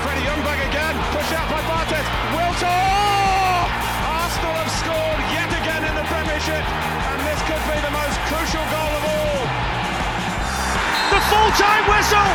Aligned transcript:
Freddie 0.00 0.24
Ljungberg 0.24 0.60
again, 0.72 0.96
pushed 1.12 1.32
out 1.36 1.44
by 1.52 1.60
Barthez. 1.68 2.06
Wiltord! 2.32 2.64
Oh! 2.64 3.68
Arsenal 4.16 4.56
have 4.56 4.72
scored 4.80 5.20
yet 5.28 5.52
again 5.60 5.84
in 5.84 5.92
the 5.92 6.06
Premiership, 6.08 6.64
and 6.64 7.20
this 7.28 7.40
could 7.44 7.60
be 7.68 7.76
the 7.84 7.92
most 7.92 8.16
crucial 8.32 8.64
goal 8.72 8.92
of 8.96 9.04
all. 9.04 9.44
The 11.12 11.20
full-time 11.28 11.84
whistle! 11.84 12.32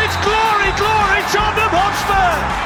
It's 0.00 0.16
glory, 0.24 0.72
glory, 0.80 1.20
Tottenham 1.28 1.72
Hotspur! 1.76 2.64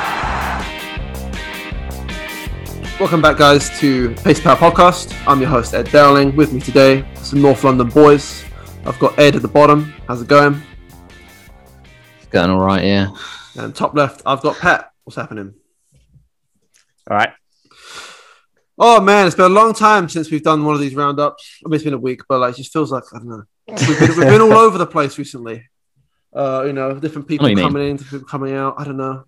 Welcome 3.01 3.23
back, 3.23 3.39
guys, 3.39 3.77
to 3.81 4.15
Pace 4.23 4.39
Power 4.41 4.57
Podcast. 4.57 5.17
I'm 5.27 5.41
your 5.41 5.51
host, 5.51 5.75
Ed 5.75 5.91
Dowling. 5.91 6.37
With 6.37 6.53
me 6.53 6.61
today, 6.61 7.05
some 7.17 7.43
North 7.43 7.65
London 7.65 7.89
boys. 7.89 8.45
I've 8.87 8.99
got 9.01 9.19
Ed 9.19 9.35
at 9.35 9.43
the 9.43 9.49
bottom. 9.49 9.93
How's 10.07 10.23
it 10.23 10.29
going? 10.29 10.63
Going 12.30 12.51
all 12.51 12.61
right, 12.61 12.84
yeah. 12.84 13.09
And 13.57 13.75
top 13.75 13.95
left, 13.95 14.23
I've 14.25 14.41
got 14.41 14.57
Pat. 14.59 14.91
What's 15.05 15.16
happening? 15.16 15.55
All 17.10 17.16
right. 17.16 17.30
Oh 18.79 19.01
man, 19.01 19.27
it's 19.27 19.37
been 19.37 19.46
a 19.51 19.55
long 19.55 19.74
time 19.74 20.09
since 20.09 20.30
we've 20.30 20.43
done 20.43 20.65
one 20.65 20.74
of 20.74 20.80
these 20.80 20.95
roundups. 20.95 21.59
I 21.65 21.68
mean, 21.68 21.74
it's 21.74 21.85
been 21.85 21.93
a 21.95 21.99
week, 21.99 22.23
but 22.29 22.40
like, 22.40 22.55
it 22.55 22.59
just 22.59 22.73
feels 22.73 22.90
like 22.93 23.02
I 23.15 23.18
don't 23.18 23.29
know. 23.29 23.43
We've 23.68 23.99
been, 23.99 24.09
we've 24.09 24.29
been 24.29 24.40
all 24.40 24.52
over 24.55 24.79
the 24.79 24.87
place 24.87 25.18
recently. 25.18 25.68
Uh, 26.35 26.63
you 26.66 26.73
know, 26.73 26.95
different 26.95 27.27
people 27.29 27.49
you 27.49 27.57
mean. 27.57 27.65
coming 27.66 27.88
in, 27.90 27.96
different 27.96 28.23
people 28.24 28.30
coming 28.30 28.55
out. 28.55 28.74
I 28.79 28.85
don't 28.85 28.96
know. 28.96 29.24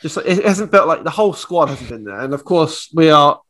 Just 0.00 0.16
like, 0.16 0.26
it 0.26 0.44
hasn't 0.44 0.70
felt 0.70 0.88
like 0.88 1.02
the 1.02 1.10
whole 1.10 1.32
squad 1.34 1.68
hasn't 1.68 1.90
been 1.90 2.04
there, 2.04 2.20
and 2.20 2.32
of 2.32 2.44
course 2.44 2.88
we 2.94 3.10
are 3.10 3.40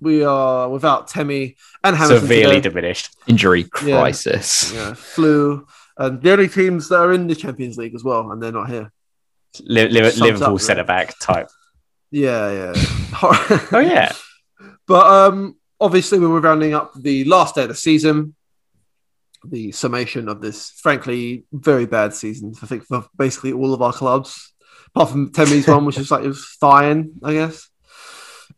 we 0.00 0.24
are 0.24 0.68
without 0.68 1.06
Temi 1.06 1.56
and 1.84 1.94
Hamilton 1.94 2.22
Severely 2.22 2.56
today. 2.56 2.68
diminished. 2.68 3.14
Injury 3.28 3.66
Yeah. 3.84 4.00
crisis. 4.00 4.72
yeah, 4.74 4.94
flu, 4.94 5.64
and 5.98 6.20
the 6.22 6.32
only 6.32 6.48
teams 6.48 6.88
that 6.88 6.96
are 7.00 7.12
in 7.12 7.26
the 7.26 7.34
Champions 7.34 7.76
League 7.76 7.94
as 7.94 8.04
well, 8.04 8.30
and 8.32 8.42
they're 8.42 8.52
not 8.52 8.68
here. 8.70 8.92
Li- 9.60 9.88
Li- 9.88 10.12
Liverpool 10.12 10.54
up, 10.54 10.60
centre 10.60 10.84
back 10.84 11.18
type. 11.20 11.48
Yeah, 12.10 12.50
yeah. 12.52 12.72
Oh 13.22 13.78
yeah. 13.84 14.12
But 14.86 15.06
um, 15.06 15.56
obviously, 15.80 16.18
we 16.18 16.26
were 16.26 16.40
rounding 16.40 16.74
up 16.74 16.92
the 16.94 17.24
last 17.24 17.54
day 17.54 17.62
of 17.62 17.68
the 17.68 17.74
season, 17.74 18.34
the 19.44 19.72
summation 19.72 20.28
of 20.28 20.40
this, 20.40 20.70
frankly, 20.70 21.44
very 21.52 21.86
bad 21.86 22.14
season. 22.14 22.54
I 22.62 22.66
think 22.66 22.84
for 22.84 23.06
basically 23.16 23.52
all 23.52 23.72
of 23.74 23.80
our 23.82 23.92
clubs, 23.92 24.52
apart 24.88 25.10
from 25.10 25.30
Temi's 25.32 25.66
one, 25.68 25.84
which 25.84 25.98
is 25.98 26.10
like 26.10 26.24
it 26.24 26.28
was 26.28 26.44
fine, 26.60 27.12
I 27.22 27.32
guess. 27.32 27.68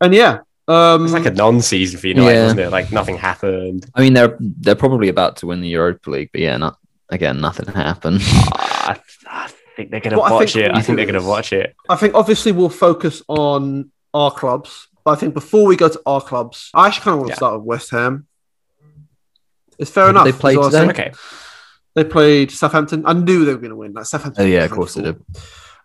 And 0.00 0.14
yeah, 0.14 0.38
um, 0.66 1.04
It's 1.04 1.12
like 1.12 1.26
a 1.26 1.30
non-season 1.30 2.00
for 2.00 2.06
United, 2.08 2.32
Yeah. 2.34 2.42
wasn't 2.44 2.60
it? 2.60 2.70
Like 2.70 2.90
nothing 2.92 3.16
happened. 3.18 3.86
I 3.94 4.00
mean, 4.00 4.14
they're 4.14 4.36
they're 4.40 4.74
probably 4.74 5.08
about 5.08 5.36
to 5.38 5.46
win 5.46 5.60
the 5.60 5.68
Europa 5.68 6.10
League, 6.10 6.30
but 6.32 6.40
yeah, 6.40 6.56
not 6.56 6.78
again. 7.10 7.40
Nothing 7.40 7.66
happened. 7.72 8.20
Ah, 8.86 8.96
I, 9.26 9.46
I 9.46 9.48
think 9.76 9.90
they're 9.90 10.00
gonna 10.00 10.18
What 10.18 10.30
I 10.30 10.34
watch 10.34 10.52
think 10.52 10.66
it. 10.66 10.72
I 10.72 10.82
think 10.82 10.96
they're 10.96 11.06
gonna 11.06 11.22
watch 11.26 11.52
it. 11.52 11.74
I 11.88 11.96
think 11.96 12.14
obviously 12.14 12.52
we'll 12.52 12.68
focus 12.68 13.22
on 13.28 13.90
our 14.12 14.30
clubs, 14.30 14.88
but 15.04 15.12
I 15.12 15.14
think 15.16 15.32
before 15.34 15.66
we 15.66 15.74
go 15.74 15.88
to 15.88 16.00
our 16.06 16.20
clubs, 16.20 16.70
I 16.74 16.86
actually 16.86 17.04
kind 17.04 17.14
of 17.14 17.18
want 17.20 17.28
to 17.28 17.32
Yeah. 17.32 17.36
start 17.36 17.60
with 17.60 17.66
West 17.66 17.90
Ham. 17.90 18.26
It's 19.78 19.90
fair 19.90 20.10
enough. 20.10 20.24
they 20.26 20.32
play 20.32 20.54
is 20.54 20.66
today? 20.66 20.86
Okay. 20.90 21.12
They 21.94 22.04
played 22.04 22.50
Southampton. 22.50 23.04
I 23.06 23.12
knew 23.14 23.44
they 23.44 23.52
were 23.52 23.58
going 23.58 23.70
to 23.70 23.76
win. 23.76 23.92
Like 23.94 24.04
Southampton. 24.06 24.44
Oh 24.44 24.46
yeah, 24.46 24.64
of 24.64 24.70
was 24.70 24.76
course 24.76 24.94
they 24.94 25.02
did. 25.02 25.20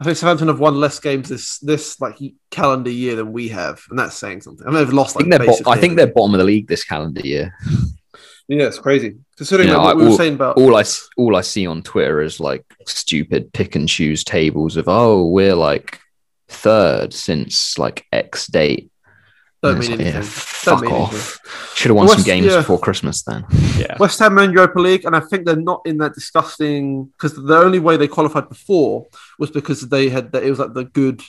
I 0.02 0.04
think 0.04 0.18
Southampton 0.18 0.48
have 0.50 0.60
won 0.60 0.76
less 0.80 1.00
games 1.00 1.30
this 1.30 1.58
this 1.60 2.00
like 2.02 2.18
calendar 2.52 2.92
year 2.92 3.16
than 3.16 3.32
we 3.34 3.48
have, 3.50 3.82
and 3.90 3.98
that's 3.98 4.16
saying 4.16 4.42
something. 4.42 4.66
I 4.68 4.72
mean, 4.72 4.80
they've 4.84 4.94
lost. 4.94 5.16
I 5.18 5.20
think 5.22 5.32
Like, 5.32 5.42
they're 5.42 5.64
bo- 5.64 5.72
I 5.72 5.78
think 5.80 5.96
they're 5.98 6.08
bottom 6.08 6.34
of 6.36 6.40
the 6.40 6.44
league 6.46 6.68
this 6.68 6.84
calendar 6.84 7.22
year. 7.22 7.54
yeah, 8.50 8.66
it's 8.66 8.80
crazy 8.80 9.16
considering 9.38 9.70
You 9.70 9.76
know, 9.76 9.84
like, 9.84 9.96
what 9.96 9.96
I- 9.96 9.98
we 10.00 10.04
were 10.04 10.10
all- 10.12 10.18
saying 10.18 10.34
about. 10.34 10.58
All 10.58 10.76
I 10.76 10.82
s- 10.82 11.08
all 11.18 11.36
I 11.38 11.42
see 11.42 11.66
on 11.66 11.82
Twitter 11.84 12.22
is 12.22 12.40
like 12.42 12.66
stupid 12.86 13.54
pick 13.54 13.76
and 13.76 13.88
choose 13.88 14.24
tables 14.24 14.76
of 14.76 14.86
oh 14.90 15.26
we're 15.28 15.56
like 15.56 16.00
third 16.50 17.14
since 17.14 17.78
like 17.78 18.06
X 18.12 18.48
date. 18.48 18.92
don't 19.62 19.78
mean 19.80 19.92
like, 19.92 20.00
anything. 20.00 20.14
yeah, 20.14 20.20
Don't 20.22 20.26
fuck 20.26 20.82
mean 20.82 20.92
off. 20.94 21.12
anything. 21.12 21.76
Should 21.76 21.90
have 21.90 21.96
won 21.98 22.06
West- 22.08 22.20
some 22.20 22.26
games 22.26 22.46
yeah. 22.48 22.58
before 22.58 22.80
Christmas 22.80 23.24
then. 23.24 23.46
Yeah. 23.78 23.98
West 24.00 24.18
Ham 24.20 24.40
are 24.40 24.44
in 24.44 24.52
Europa 24.54 24.80
League, 24.80 25.04
and 25.06 25.16
I 25.16 25.20
think 25.20 25.46
they're 25.46 25.56
not 25.56 25.82
in 25.86 25.98
that 25.98 26.14
disgusting 26.16 27.06
because 27.06 27.34
the 27.36 27.58
only 27.58 27.80
way 27.80 27.98
they 27.98 28.08
qualified 28.08 28.48
before 28.50 29.06
was 29.38 29.52
because 29.52 29.82
they 29.82 30.08
had 30.10 30.32
that 30.32 30.44
it 30.44 30.50
was 30.50 30.60
like 30.60 30.74
the 30.74 30.86
good, 30.86 31.22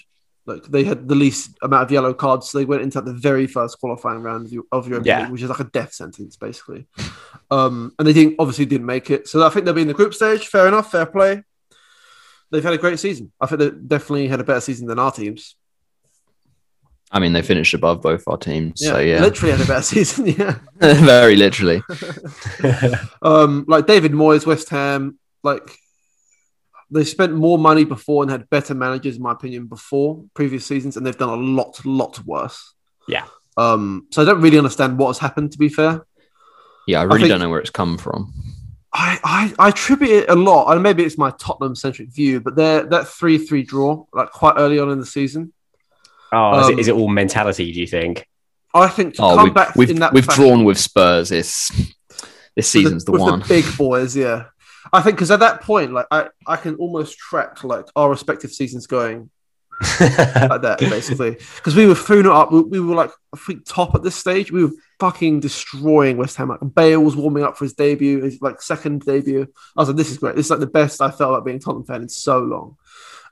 like 0.50 0.64
they 0.64 0.84
had 0.84 1.08
the 1.08 1.14
least 1.14 1.56
amount 1.62 1.84
of 1.84 1.90
yellow 1.90 2.12
cards, 2.12 2.50
so 2.50 2.58
they 2.58 2.64
went 2.64 2.82
into 2.82 3.00
the 3.00 3.12
very 3.12 3.46
first 3.46 3.78
qualifying 3.80 4.20
round 4.22 4.46
of 4.46 4.52
of 4.72 4.88
Europa 4.88 5.06
Yeah. 5.06 5.22
League, 5.22 5.32
which 5.32 5.42
is 5.42 5.48
like 5.50 5.60
a 5.60 5.64
death 5.64 5.92
sentence 5.94 6.36
basically. 6.36 6.86
Um, 7.50 7.92
and 7.98 8.06
they 8.06 8.12
didn't 8.12 8.36
obviously 8.38 8.66
didn't 8.66 8.86
make 8.86 9.10
it, 9.10 9.28
so 9.28 9.44
I 9.46 9.50
think 9.50 9.64
they'll 9.64 9.74
be 9.74 9.82
in 9.82 9.88
the 9.88 9.94
group 9.94 10.14
stage. 10.14 10.46
Fair 10.46 10.66
enough, 10.68 10.90
fair 10.90 11.06
play. 11.06 11.42
They've 12.50 12.64
had 12.64 12.74
a 12.74 12.78
great 12.78 12.98
season. 12.98 13.32
I 13.40 13.46
think 13.46 13.60
they 13.60 13.70
definitely 13.70 14.26
had 14.28 14.40
a 14.40 14.44
better 14.44 14.60
season 14.60 14.88
than 14.88 14.98
our 14.98 15.12
teams. 15.12 15.54
I 17.12 17.18
mean, 17.18 17.32
they 17.32 17.42
finished 17.42 17.74
above 17.74 18.02
both 18.02 18.22
our 18.28 18.36
teams, 18.36 18.84
so 18.84 18.98
yeah, 18.98 19.20
literally 19.20 19.52
had 19.52 19.60
a 19.60 19.66
better 19.66 19.82
season. 19.94 20.26
Yeah. 20.28 20.58
very 20.78 21.36
literally. 21.36 21.82
um, 23.22 23.64
like 23.66 23.86
David 23.86 24.12
Moyes, 24.12 24.46
West 24.46 24.68
Ham, 24.70 25.18
like 25.42 25.76
they 26.90 27.04
spent 27.04 27.32
more 27.34 27.58
money 27.58 27.84
before 27.84 28.22
and 28.22 28.30
had 28.30 28.48
better 28.50 28.74
managers, 28.74 29.16
in 29.16 29.22
my 29.22 29.32
opinion, 29.32 29.66
before 29.66 30.24
previous 30.34 30.66
seasons, 30.66 30.96
and 30.96 31.06
they've 31.06 31.16
done 31.16 31.28
a 31.28 31.36
lot, 31.42 31.84
lot 31.84 32.24
worse. 32.26 32.74
Yeah. 33.08 33.24
Um, 33.56 34.06
so 34.10 34.22
I 34.22 34.24
don't 34.24 34.40
really 34.40 34.58
understand 34.58 34.98
what 34.98 35.08
has 35.08 35.18
happened. 35.18 35.52
To 35.52 35.58
be 35.58 35.68
fair, 35.68 36.04
Yeah, 36.86 37.00
I 37.00 37.04
really 37.04 37.20
think- 37.20 37.30
don't 37.30 37.40
know 37.40 37.48
where 37.50 37.60
it's 37.60 37.70
come 37.70 37.98
from. 37.98 38.32
I 38.92 39.20
I, 39.22 39.66
I 39.66 39.68
attribute 39.68 40.10
it 40.10 40.30
a 40.30 40.34
lot, 40.34 40.72
and 40.72 40.82
maybe 40.82 41.04
it's 41.04 41.16
my 41.16 41.30
Tottenham 41.38 41.76
centric 41.76 42.12
view, 42.12 42.40
but 42.40 42.56
they're 42.56 42.82
that 42.84 43.06
three 43.06 43.38
three 43.38 43.62
draw 43.62 44.04
like 44.12 44.30
quite 44.32 44.54
early 44.56 44.78
on 44.80 44.90
in 44.90 44.98
the 44.98 45.06
season. 45.06 45.52
Oh, 46.32 46.58
is, 46.60 46.66
Um, 46.66 46.72
it, 46.72 46.78
is 46.80 46.88
it 46.88 46.94
all 46.94 47.08
mentality? 47.08 47.72
Do 47.72 47.80
you 47.80 47.86
think? 47.86 48.26
I 48.74 48.88
think 48.88 49.14
to 49.14 49.22
Oh, 49.22 49.34
come 49.36 49.44
we've, 49.44 49.54
back 49.54 49.76
we've, 49.76 49.90
in 49.90 50.00
that 50.00 50.12
we've 50.12 50.24
fashion- 50.24 50.44
drawn 50.44 50.64
with 50.64 50.78
Spurs. 50.78 51.30
It's 51.30 51.70
this 52.56 52.68
season's 52.68 53.04
the, 53.04 53.12
with 53.12 53.20
one. 53.20 53.40
the 53.40 53.46
big 53.46 53.64
boys, 53.76 54.16
yeah. 54.16 54.46
I 54.92 55.02
think 55.02 55.16
because 55.16 55.30
at 55.30 55.40
that 55.40 55.62
point, 55.62 55.92
like 55.92 56.06
I, 56.10 56.28
I 56.46 56.56
can 56.56 56.76
almost 56.76 57.18
track 57.18 57.64
like 57.64 57.86
our 57.96 58.10
respective 58.10 58.52
seasons 58.52 58.86
going 58.86 59.30
like 60.00 60.60
that, 60.62 60.78
basically. 60.78 61.32
Because 61.56 61.74
we 61.74 61.86
were 61.86 61.94
throwing 61.94 62.26
it 62.26 62.32
up. 62.32 62.52
We, 62.52 62.62
we 62.62 62.80
were 62.80 62.94
like, 62.94 63.10
I 63.32 63.38
think, 63.38 63.64
top 63.64 63.94
at 63.94 64.02
this 64.02 64.14
stage. 64.14 64.52
We 64.52 64.64
were 64.64 64.72
fucking 64.98 65.40
destroying 65.40 66.18
West 66.18 66.36
Ham. 66.36 66.48
Like, 66.48 66.60
Bale 66.74 67.00
was 67.00 67.16
warming 67.16 67.44
up 67.44 67.56
for 67.56 67.64
his 67.64 67.72
debut, 67.72 68.22
his 68.22 68.42
like 68.42 68.60
second 68.60 69.02
debut. 69.06 69.46
I 69.76 69.80
was 69.80 69.88
like, 69.88 69.96
this 69.96 70.10
is 70.10 70.18
great. 70.18 70.36
This 70.36 70.46
is 70.46 70.50
like 70.50 70.60
the 70.60 70.66
best 70.66 71.00
I 71.00 71.10
felt 71.10 71.32
about 71.32 71.46
being 71.46 71.56
a 71.56 71.60
Tottenham 71.60 71.84
fan 71.84 72.02
in 72.02 72.08
so 72.10 72.40
long. 72.40 72.76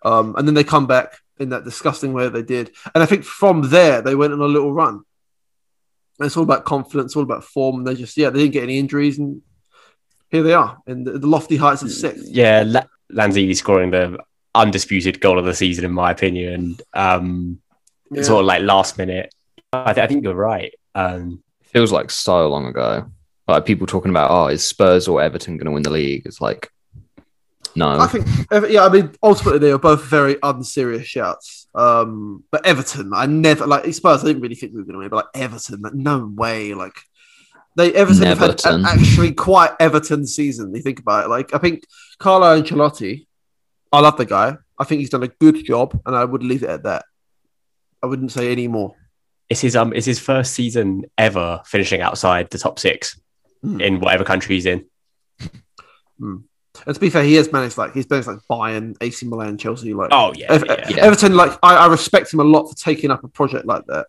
Um, 0.03 0.37
and 0.37 0.49
then 0.49 0.55
they 0.55 0.65
come 0.65 0.87
back 0.87 1.19
in 1.39 1.51
that 1.51 1.65
disgusting 1.65 2.15
way 2.15 2.29
they 2.31 2.43
did. 2.43 2.75
And 2.95 3.03
I 3.03 3.07
think 3.07 3.25
from 3.25 3.69
there, 3.69 4.01
they 4.01 4.15
went 4.15 4.33
on 4.33 4.41
a 4.41 4.47
little 4.47 4.73
run. 4.73 5.03
And 6.19 6.27
it's 6.27 6.37
all 6.37 6.45
about 6.45 6.65
confidence, 6.65 7.15
all 7.15 7.23
about 7.23 7.45
form. 7.45 7.85
They 7.85 7.95
just, 7.95 8.17
yeah, 8.17 8.31
they 8.31 8.41
didn't 8.41 8.55
get 8.55 8.63
any 8.63 8.79
injuries. 8.79 9.19
And 9.19 9.43
here 10.31 10.43
they 10.43 10.55
are 10.55 10.79
in 10.87 11.05
the, 11.05 11.19
the 11.19 11.27
lofty 11.27 11.57
heights 11.57 11.83
of 11.83 11.91
sixth. 11.91 12.25
yeah, 12.29 12.65
La- 12.67 12.85
Lanzini 13.13 13.57
scoring 13.57 13.91
the 13.91 14.19
undisputed 14.55 15.21
goal 15.21 15.39
of 15.39 15.45
the 15.45 15.55
season, 15.55 15.85
in 15.85 15.93
my 15.93 16.11
opinion. 16.11 16.77
Um, 16.95 17.61
Yeah. 18.11 18.23
Sort 18.23 18.41
of 18.41 18.47
like 18.47 18.63
last 18.63 18.97
minute. 18.97 19.35
I, 19.73 19.93
th- 19.93 20.03
I 20.03 20.07
think 20.07 20.25
you're 20.25 20.35
right. 20.35 20.73
Um, 20.95 21.43
feels 21.63 21.93
like 21.93 22.11
so 22.11 22.49
long 22.49 22.67
ago. 22.67 23.11
Like 23.47 23.67
people 23.67 23.87
talking 23.87 24.11
about, 24.11 24.31
oh, 24.31 24.47
is 24.49 24.65
Spurs 24.65 25.09
or 25.09 25.21
Everton 25.21 25.59
going 25.59 25.67
to 25.67 25.73
win 25.73 25.83
the 25.83 25.91
league? 25.91 26.23
It's 26.25 26.41
like, 26.41 26.71
no. 27.77 27.99
I 28.01 28.07
think, 28.07 28.27
yeah, 28.71 28.85
I 28.85 28.89
mean, 28.89 29.13
ultimately 29.23 29.59
they 29.59 29.73
were 29.73 29.79
both 29.79 30.05
very 30.05 30.37
unserious 30.43 31.07
shouts. 31.07 31.67
Um, 31.75 32.45
but 32.51 32.67
Everton, 32.67 33.13
I 33.15 33.27
never 33.27 33.67
like 33.67 33.85
Spurs. 33.93 34.25
I 34.25 34.29
didn't 34.29 34.43
really 34.43 34.55
think 34.55 34.73
we 34.73 34.79
were 34.79 34.85
going 34.85 34.95
to 34.95 34.99
win, 35.01 35.09
but 35.11 35.17
like 35.35 35.43
Everton, 35.43 35.83
like, 35.83 35.95
no 35.95 36.27
way. 36.35 36.75
Like 36.75 36.97
they 37.79 37.95
Everton 37.95 38.27
have 38.27 38.39
had 38.39 38.51
Neverton. 38.59 38.75
an 38.75 38.85
actually 38.85 39.33
quite 39.33 39.71
Everton 39.81 40.27
season. 40.27 40.75
You 40.75 40.83
think 40.83 40.99
about 41.01 41.25
it. 41.25 41.29
Like 41.29 41.55
I 41.55 41.59
think 41.59 41.85
Carlo 42.19 42.61
Ancelotti, 42.61 43.27
I 43.91 44.01
love 44.01 44.17
the 44.19 44.27
guy. 44.27 44.57
I 44.79 44.85
think 44.85 44.99
he's 45.01 45.11
done 45.11 45.23
a 45.23 45.29
good 45.29 45.65
job, 45.65 45.99
and 46.05 46.15
I 46.15 46.25
would 46.25 46.43
leave 46.43 46.63
it 46.63 46.69
at 46.71 46.83
that. 46.83 47.05
I 48.03 48.07
wouldn't 48.07 48.31
say 48.33 48.53
any 48.53 48.69
more. 48.69 48.95
it's 49.49 49.61
his 49.63 49.75
um, 49.75 49.93
it's 49.95 50.07
his 50.07 50.19
first 50.19 50.53
season 50.55 51.05
ever 51.17 51.63
finishing 51.65 52.03
outside 52.03 52.51
the 52.51 52.59
top 52.59 52.79
six 52.79 53.19
Hmm. 53.63 53.81
in 53.81 53.99
whatever 53.99 54.23
country 54.23 54.55
he's 54.55 54.67
in. 54.67 54.85
And 56.21 56.95
to 56.95 57.01
be 57.01 57.11
fair, 57.11 57.25
he 57.25 57.35
has 57.35 57.51
managed 57.53 57.77
like 57.77 57.93
he's 57.93 58.09
managed 58.09 58.29
like 58.29 58.39
Bayern, 58.51 58.95
AC 59.01 59.27
Milan, 59.27 59.59
Chelsea. 59.59 59.95
Like 59.95 60.11
Oh 60.13 60.33
yeah, 60.37 60.53
Ev- 60.53 60.65
yeah. 60.67 60.87
Yeah. 60.91 60.97
Everton, 61.05 61.35
like 61.35 61.59
I, 61.63 61.75
I 61.77 61.87
respect 61.89 62.33
him 62.33 62.39
a 62.41 62.45
lot 62.45 62.69
for 62.69 62.77
taking 62.77 63.11
up 63.11 63.25
a 63.25 63.29
project 63.29 63.67
like 63.67 63.83
that. 63.87 64.07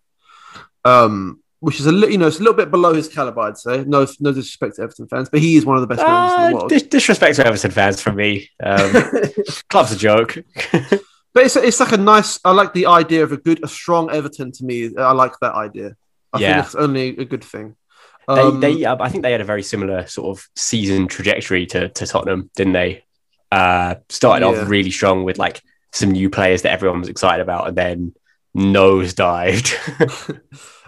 Um, 0.84 1.40
which 1.60 1.78
is 1.80 1.86
a 1.86 1.92
little, 1.92 2.10
you 2.10 2.18
know, 2.18 2.26
it's 2.26 2.36
a 2.38 2.40
little 2.40 2.54
bit 2.54 2.70
below 2.70 2.92
his 2.94 3.06
caliber, 3.08 3.40
I'd 3.42 3.58
say. 3.58 3.84
No, 3.86 4.06
no 4.18 4.32
disrespect 4.32 4.76
to 4.76 4.82
Everton 4.82 5.06
fans, 5.08 5.28
but 5.30 5.40
he 5.40 5.56
is 5.56 5.64
one 5.64 5.76
of 5.76 5.82
the 5.82 5.86
best 5.86 6.00
managers 6.02 6.32
in 6.32 6.40
the 6.40 6.46
Uh, 6.48 6.58
world. 6.60 6.68
dis- 6.70 6.82
disrespect 6.84 7.36
to 7.36 7.46
Everton 7.46 7.70
fans 7.70 8.00
from 8.00 8.16
me. 8.16 8.48
Um, 8.62 8.92
club's 9.70 9.92
a 9.92 9.96
joke. 9.96 10.38
But 11.32 11.44
it's, 11.44 11.54
it's 11.54 11.78
like 11.78 11.92
a 11.92 11.96
nice. 11.96 12.40
I 12.44 12.50
like 12.50 12.72
the 12.72 12.86
idea 12.86 13.22
of 13.22 13.30
a 13.30 13.36
good, 13.36 13.62
a 13.62 13.68
strong 13.68 14.10
Everton. 14.10 14.50
To 14.50 14.64
me, 14.64 14.90
I 14.98 15.12
like 15.12 15.34
that 15.40 15.54
idea. 15.54 15.94
I 16.32 16.40
Yeah. 16.40 16.54
think 16.54 16.66
it's 16.66 16.74
only 16.74 17.08
a 17.18 17.24
good 17.24 17.44
thing. 17.44 17.76
they, 18.26 18.34
Um, 18.40 18.58
they, 18.58 18.84
uh, 18.84 18.96
I 18.98 19.08
think 19.10 19.22
they 19.22 19.30
had 19.30 19.40
a 19.40 19.44
very 19.44 19.62
similar 19.62 20.08
sort 20.08 20.36
of 20.36 20.44
season 20.56 21.06
trajectory 21.06 21.66
to, 21.66 21.88
to 21.88 22.04
Tottenham, 22.04 22.50
didn't 22.56 22.72
they? 22.72 23.04
Uh, 23.52 23.94
started 24.08 24.44
Yeah. 24.44 24.60
off 24.62 24.68
really 24.68 24.90
strong 24.90 25.22
with 25.22 25.38
like 25.38 25.62
some 25.92 26.10
new 26.10 26.30
players 26.30 26.62
that 26.62 26.72
everyone 26.72 26.98
was 26.98 27.08
excited 27.08 27.42
about, 27.42 27.68
and 27.68 27.76
then 27.76 28.12
nosedived. 28.56 29.70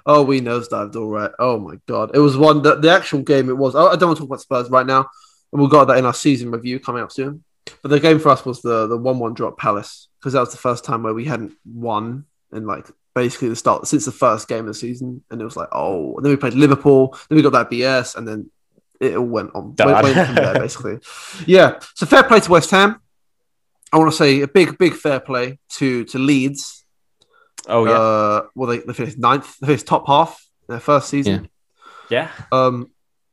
oh, 0.07 0.23
we 0.23 0.41
nosedived 0.41 0.97
all 0.97 1.09
right. 1.09 1.31
Oh 1.39 1.59
my 1.59 1.77
god, 1.87 2.11
it 2.15 2.19
was 2.19 2.37
one 2.37 2.63
that 2.63 2.83
the 2.83 2.91
actual 2.91 3.23
game. 3.23 3.49
It 3.49 3.57
was. 3.57 3.75
I 3.75 3.85
I 3.85 3.97
don't 3.97 4.09
want 4.09 4.19
to 4.19 4.23
talk 4.23 4.29
about 4.29 4.41
Spurs 4.41 4.71
right 4.71 4.87
now, 4.87 5.09
and 5.53 5.61
we'll 5.61 5.69
got 5.69 5.87
that 5.87 5.99
in 5.99 6.07
our 6.07 6.15
season 6.15 6.51
review 6.51 6.81
coming 6.81 7.03
up 7.03 7.13
soon. 7.13 7.45
But 7.83 7.89
the 7.89 8.01
game 8.01 8.19
for 8.19 8.31
us 8.31 8.45
was 8.45 8.63
the 8.63 8.87
the 8.87 8.97
one 8.97 9.19
one 9.19 9.35
drop 9.35 9.59
Palace 9.59 10.09
because 10.19 10.33
that 10.35 10.41
was 10.41 10.53
the 10.53 10.59
first 10.59 10.85
time 10.85 11.03
where 11.03 11.15
we 11.15 11.25
hadn't 11.25 11.53
won 11.65 12.27
in 12.53 12.67
like 12.67 12.87
basically 13.15 13.49
the 13.49 13.57
start 13.57 13.87
since 13.87 14.05
the 14.05 14.13
first 14.13 14.49
game 14.49 14.61
of 14.61 14.67
the 14.67 14.75
season, 14.75 15.23
and 15.31 15.41
it 15.41 15.45
was 15.45 15.57
like 15.57 15.69
oh, 15.73 16.17
and 16.17 16.25
then 16.25 16.31
we 16.31 16.37
played 16.37 16.55
Liverpool, 16.55 17.17
then 17.29 17.37
we 17.37 17.43
got 17.43 17.53
that 17.53 17.71
BS, 17.71 18.17
and 18.17 18.27
then 18.27 18.51
it 19.01 19.17
all 19.17 19.27
went 19.27 19.51
on 19.55 19.75
went, 19.79 20.03
went 20.03 20.27
from 20.27 20.35
there 20.37 20.55
basically. 20.55 20.99
Yeah, 21.47 21.79
so 21.95 22.07
fair 22.07 22.23
play 22.23 22.41
to 22.41 22.51
West 22.51 22.71
Ham. 22.71 23.01
I 23.93 23.99
want 23.99 24.11
to 24.11 24.17
say 24.17 24.41
a 24.41 24.49
big, 24.49 24.79
big 24.79 24.95
fair 24.95 25.21
play 25.21 25.59
to 25.75 26.05
to 26.07 26.19
Leeds. 26.19 26.82
Oh 27.69 27.85
yeah, 27.87 27.93
Uh, 27.93 28.43
well, 28.55 28.69
they, 28.71 28.79
they 28.79 28.93
finished 28.93 29.19
ninth. 29.19 29.59
They 29.61 29.67
finished 29.69 29.87
top 29.87 30.07
half 30.07 30.45
their 30.69 30.81
first 30.81 31.09
season. 31.09 31.49
yeah. 32.11 32.31
Um, 32.51 32.91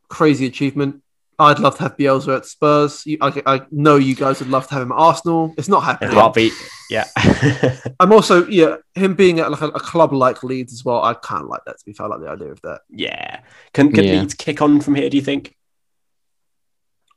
crazy 0.07 0.45
achievement. 0.45 1.01
I'd 1.41 1.59
love 1.59 1.77
to 1.77 1.83
have 1.83 1.95
Bielsa 1.95 2.35
at 2.35 2.45
Spurs. 2.45 3.05
You, 3.05 3.17
I, 3.21 3.41
I 3.45 3.61
know 3.71 3.95
you 3.95 4.13
guys 4.13 4.39
would 4.39 4.49
love 4.49 4.67
to 4.67 4.73
have 4.73 4.83
him 4.83 4.91
at 4.91 4.97
Arsenal. 4.97 5.53
It's 5.57 5.69
not 5.69 5.85
happening. 5.85 6.11
a 6.11 6.19
heartbeat. 6.19 6.51
Yeah. 6.89 7.05
I'm 7.99 8.11
also, 8.11 8.45
yeah, 8.47 8.75
him 8.93 9.13
being 9.15 9.39
at 9.39 9.49
like 9.49 9.61
a, 9.61 9.67
a 9.67 9.79
club 9.79 10.11
like 10.11 10.43
Leeds 10.43 10.73
as 10.73 10.83
well. 10.83 11.01
I 11.01 11.13
kind 11.13 11.43
of 11.43 11.47
like 11.49 11.61
that. 11.65 11.77
To 11.79 11.85
be 11.85 11.93
fair, 11.93 12.07
I 12.07 12.09
like 12.09 12.19
the 12.21 12.29
idea 12.29 12.51
of 12.51 12.61
that. 12.63 12.81
yeah. 12.89 13.39
Can 13.73 13.93
can 13.93 14.03
Yeah. 14.03 14.19
Leeds 14.19 14.33
kick 14.33 14.61
on 14.61 14.81
from 14.81 14.95
here? 14.95 15.09
Do 15.09 15.15
you 15.15 15.23
think? 15.23 15.55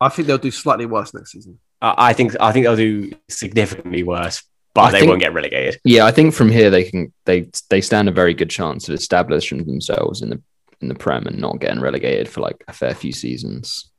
I 0.00 0.08
think 0.08 0.28
they'll 0.28 0.38
do 0.38 0.50
slightly 0.52 0.86
worse 0.86 1.12
next 1.14 1.32
season. 1.32 1.58
Uh, 1.80 1.94
I 1.96 2.12
think 2.12 2.36
I 2.40 2.52
think 2.52 2.64
they'll 2.66 2.76
do 2.76 3.12
significantly 3.28 4.02
worse, 4.04 4.42
but 4.74 4.82
I 4.82 4.90
they 4.90 4.98
think- 5.00 5.08
won't 5.10 5.20
get 5.22 5.34
relegated. 5.34 5.80
Yeah, 5.84 6.04
I 6.06 6.10
think 6.12 6.34
from 6.34 6.50
here 6.50 6.70
they 6.70 6.84
can 6.84 7.12
they 7.26 7.50
they 7.70 7.80
stand 7.80 8.08
a 8.08 8.12
very 8.12 8.34
good 8.34 8.50
chance 8.50 8.88
of 8.88 8.94
establishing 8.94 9.64
themselves 9.64 10.22
in 10.22 10.30
the 10.30 10.42
in 10.80 10.88
the 10.88 10.94
Prem 10.94 11.26
and 11.26 11.38
not 11.38 11.60
getting 11.60 11.80
relegated 11.80 12.28
for 12.28 12.40
like 12.40 12.64
a 12.68 12.72
fair 12.72 12.94
few 12.94 13.12
seasons. 13.12 13.90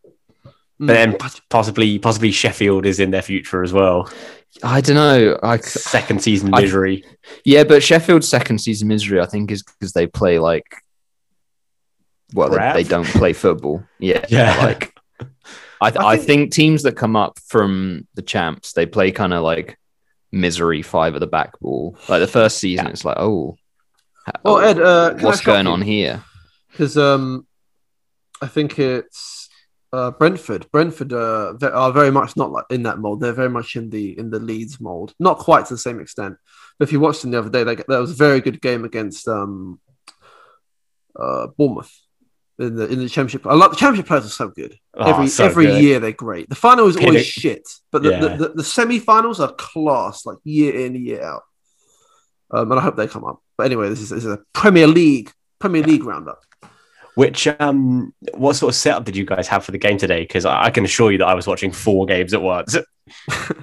But 0.80 0.88
then 0.88 1.18
possibly 1.50 2.00
possibly 2.00 2.32
Sheffield 2.32 2.86
is 2.86 3.00
in 3.00 3.12
their 3.12 3.22
future 3.22 3.64
as 3.64 3.72
well. 3.72 4.12
I 4.64 4.82
don't 4.82 4.96
know. 4.96 5.40
I 5.42 5.58
Second 5.58 6.22
season 6.22 6.54
I- 6.54 6.62
misery. 6.62 7.06
yeah, 7.46 7.64
but 7.64 7.82
Sheffield's 7.84 8.28
second 8.28 8.60
season 8.60 8.88
misery, 8.88 9.20
I 9.22 9.26
think, 9.26 9.50
is 9.52 9.64
because 9.64 9.94
they 9.94 10.08
play 10.08 10.40
like 10.40 10.66
well, 12.34 12.50
they, 12.50 12.84
they 12.84 12.90
don't 12.90 13.06
play 13.08 13.34
football. 13.34 13.84
Yeah, 14.00 14.26
Yeah. 14.30 14.58
Like 14.64 14.94
I, 15.80 15.92
th- 15.92 16.04
I 16.04 16.08
I 16.14 16.18
think- 16.18 16.28
think 16.28 16.52
teams 16.54 16.84
that 16.84 16.96
come 16.98 17.16
up 17.16 17.38
from 17.48 18.08
the 18.16 18.22
champs, 18.22 18.74
they 18.74 18.86
play 18.86 19.12
kind 19.12 19.34
of 19.34 19.44
like 19.44 19.78
misery 20.34 20.82
five 20.82 21.14
at 21.16 21.20
the 21.22 21.28
back 21.28 21.58
ball. 21.62 21.96
Like 22.10 22.20
the 22.20 22.28
first 22.28 22.58
season, 22.58 22.86
Yeah. 22.88 22.92
it's 22.92 23.06
like 23.06 23.18
oh, 23.20 23.56
ha- 24.26 24.42
Well, 24.44 24.60
Ed, 24.60 24.80
uh, 24.82 25.14
what's 25.20 25.42
going 25.42 25.68
you? 25.68 25.72
on 25.72 25.82
here? 25.82 26.24
because 26.72 26.98
um, 26.98 27.46
I 28.42 28.48
think 28.48 28.80
it's 28.80 29.48
uh, 29.94 30.10
Brentford. 30.10 30.66
Brentford 30.72 31.14
uh, 31.14 31.54
are 31.62 31.92
very 31.94 32.10
much 32.10 32.36
not 32.36 32.52
like 32.52 32.66
in 32.72 32.84
that 32.84 32.98
mold. 32.98 33.22
They're 33.22 33.32
very 33.32 33.50
much 33.50 33.76
in 33.76 33.92
the 33.92 34.18
in 34.18 34.32
the 34.32 34.40
Leeds 34.40 34.82
mold, 34.82 35.14
not 35.20 35.38
quite 35.38 35.68
to 35.68 35.76
the 35.76 35.78
same 35.78 36.00
extent. 36.00 36.36
But 36.80 36.88
if 36.88 36.92
you 36.92 37.00
watched 37.00 37.22
them 37.22 37.30
the 37.32 37.38
other 37.40 37.52
day, 37.52 37.64
they, 37.64 37.76
that 37.76 37.88
was 37.88 38.12
a 38.12 38.16
very 38.16 38.42
good 38.42 38.60
game 38.60 38.84
against 38.86 39.28
um, 39.28 39.80
uh, 41.16 41.48
Bournemouth 41.58 41.94
in 42.60 42.76
the 42.76 42.88
in 42.88 43.00
the 43.00 43.10
championship. 43.10 43.48
I 43.48 43.54
like 43.56 43.72
the 43.72 43.78
championship 43.78 44.08
players 44.08 44.26
are 44.26 44.30
so 44.30 44.50
good. 44.50 44.78
Oh, 44.94 45.06
every 45.10 45.28
so 45.28 45.46
every 45.46 45.66
good. 45.66 45.82
year 45.82 46.00
they're 46.00 46.12
great. 46.12 46.50
The 46.50 46.56
final 46.56 46.88
is 46.88 46.98
always 46.98 47.26
shit, 47.26 47.68
but 47.92 48.04
the, 48.04 48.12
Yeah. 48.12 48.20
the, 48.20 48.30
the, 48.30 48.50
the 48.56 48.64
semi-finals 48.64 49.40
are 49.40 49.52
class, 49.54 50.26
like 50.26 50.38
year 50.44 50.76
in 50.86 50.96
year 50.96 51.24
out. 51.24 51.42
Um, 52.52 52.72
and 52.72 52.80
I 52.80 52.84
hope 52.84 52.96
they 52.96 53.08
come 53.08 53.26
up. 53.26 53.42
But 53.58 53.66
anyway, 53.66 53.90
this 53.90 54.02
is, 54.02 54.10
this 54.10 54.24
is 54.26 54.32
a 54.34 54.40
Premier 54.54 54.86
League 54.88 55.32
Premier 55.60 55.82
League 55.84 56.04
roundup. 56.04 56.40
Which 57.16 57.48
um, 57.60 58.14
what 58.34 58.56
sort 58.56 58.72
of 58.72 58.76
setup 58.76 59.06
did 59.06 59.16
you 59.16 59.26
guys 59.26 59.48
have 59.48 59.64
for 59.64 59.72
the 59.72 59.78
game 59.78 59.98
today? 59.98 60.22
Because 60.22 60.46
I, 60.46 60.66
I 60.66 60.70
can 60.72 60.84
assure 60.84 61.12
you 61.12 61.20
that 61.20 61.28
I 61.28 61.34
was 61.36 61.46
watching 61.48 61.72
four 61.72 62.06
games 62.06 62.34
at 62.34 62.42
once. 62.42 62.76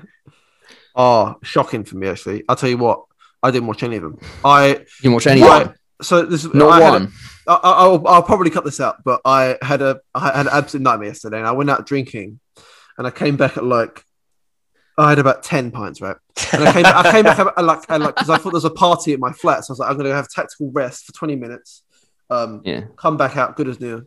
Oh, 0.96 1.36
shocking 1.42 1.84
for 1.84 1.96
me 1.96 2.08
actually. 2.08 2.42
I'll 2.48 2.56
tell 2.56 2.68
you 2.68 2.76
what, 2.78 3.04
I 3.42 3.50
didn't 3.50 3.68
watch 3.68 3.82
any 3.82 3.96
of 3.96 4.02
them. 4.02 4.18
I 4.44 4.68
You 4.70 4.84
can 5.02 5.12
watch 5.12 5.26
any 5.28 5.40
Right. 5.40 5.66
one, 5.68 5.74
so 6.02 6.22
this 6.26 6.44
is 6.44 6.52
not 6.52 6.70
I 6.70 6.80
had 6.80 6.88
a- 6.88 6.92
one. 6.92 7.12
I, 7.50 7.54
I- 7.54 7.72
I'll, 7.84 8.06
I'll 8.06 8.22
probably 8.22 8.50
cut 8.50 8.64
this 8.64 8.80
out, 8.80 9.02
but 9.04 9.20
I 9.24 9.56
had 9.62 9.82
a 9.82 10.00
I 10.14 10.36
had 10.36 10.46
an 10.46 10.52
absolute 10.52 10.82
nightmare 10.82 11.08
yesterday, 11.08 11.38
and 11.38 11.46
I 11.46 11.52
went 11.52 11.70
out 11.70 11.86
drinking, 11.86 12.40
and 12.98 13.06
I 13.06 13.10
came 13.10 13.36
back 13.36 13.56
at 13.56 13.64
like 13.64 14.04
I 14.98 15.08
had 15.10 15.18
about 15.18 15.42
ten 15.42 15.70
pints, 15.70 16.00
right? 16.00 16.16
And 16.52 16.62
I 16.68 16.72
came 16.72 16.86
I 16.86 17.10
came 17.12 17.24
back 17.24 17.38
at 17.38 17.64
like 17.64 17.90
at 17.90 18.00
like 18.00 18.14
because 18.14 18.30
I 18.30 18.36
thought 18.36 18.50
there 18.50 18.62
was 18.64 18.64
a 18.64 18.70
party 18.70 19.12
at 19.12 19.18
my 19.20 19.32
flat, 19.32 19.64
so 19.64 19.70
I 19.70 19.74
was 19.74 19.78
like, 19.80 19.90
I'm 19.90 19.96
gonna 19.96 20.12
have 20.14 20.28
tactical 20.28 20.70
rest 20.72 21.06
for 21.06 21.12
twenty 21.12 21.36
minutes. 21.36 21.82
Um, 22.30 22.62
Yeah. 22.64 22.82
come 22.96 23.16
back 23.16 23.36
out 23.36 23.56
good 23.56 23.66
as 23.68 23.80
new. 23.80 24.06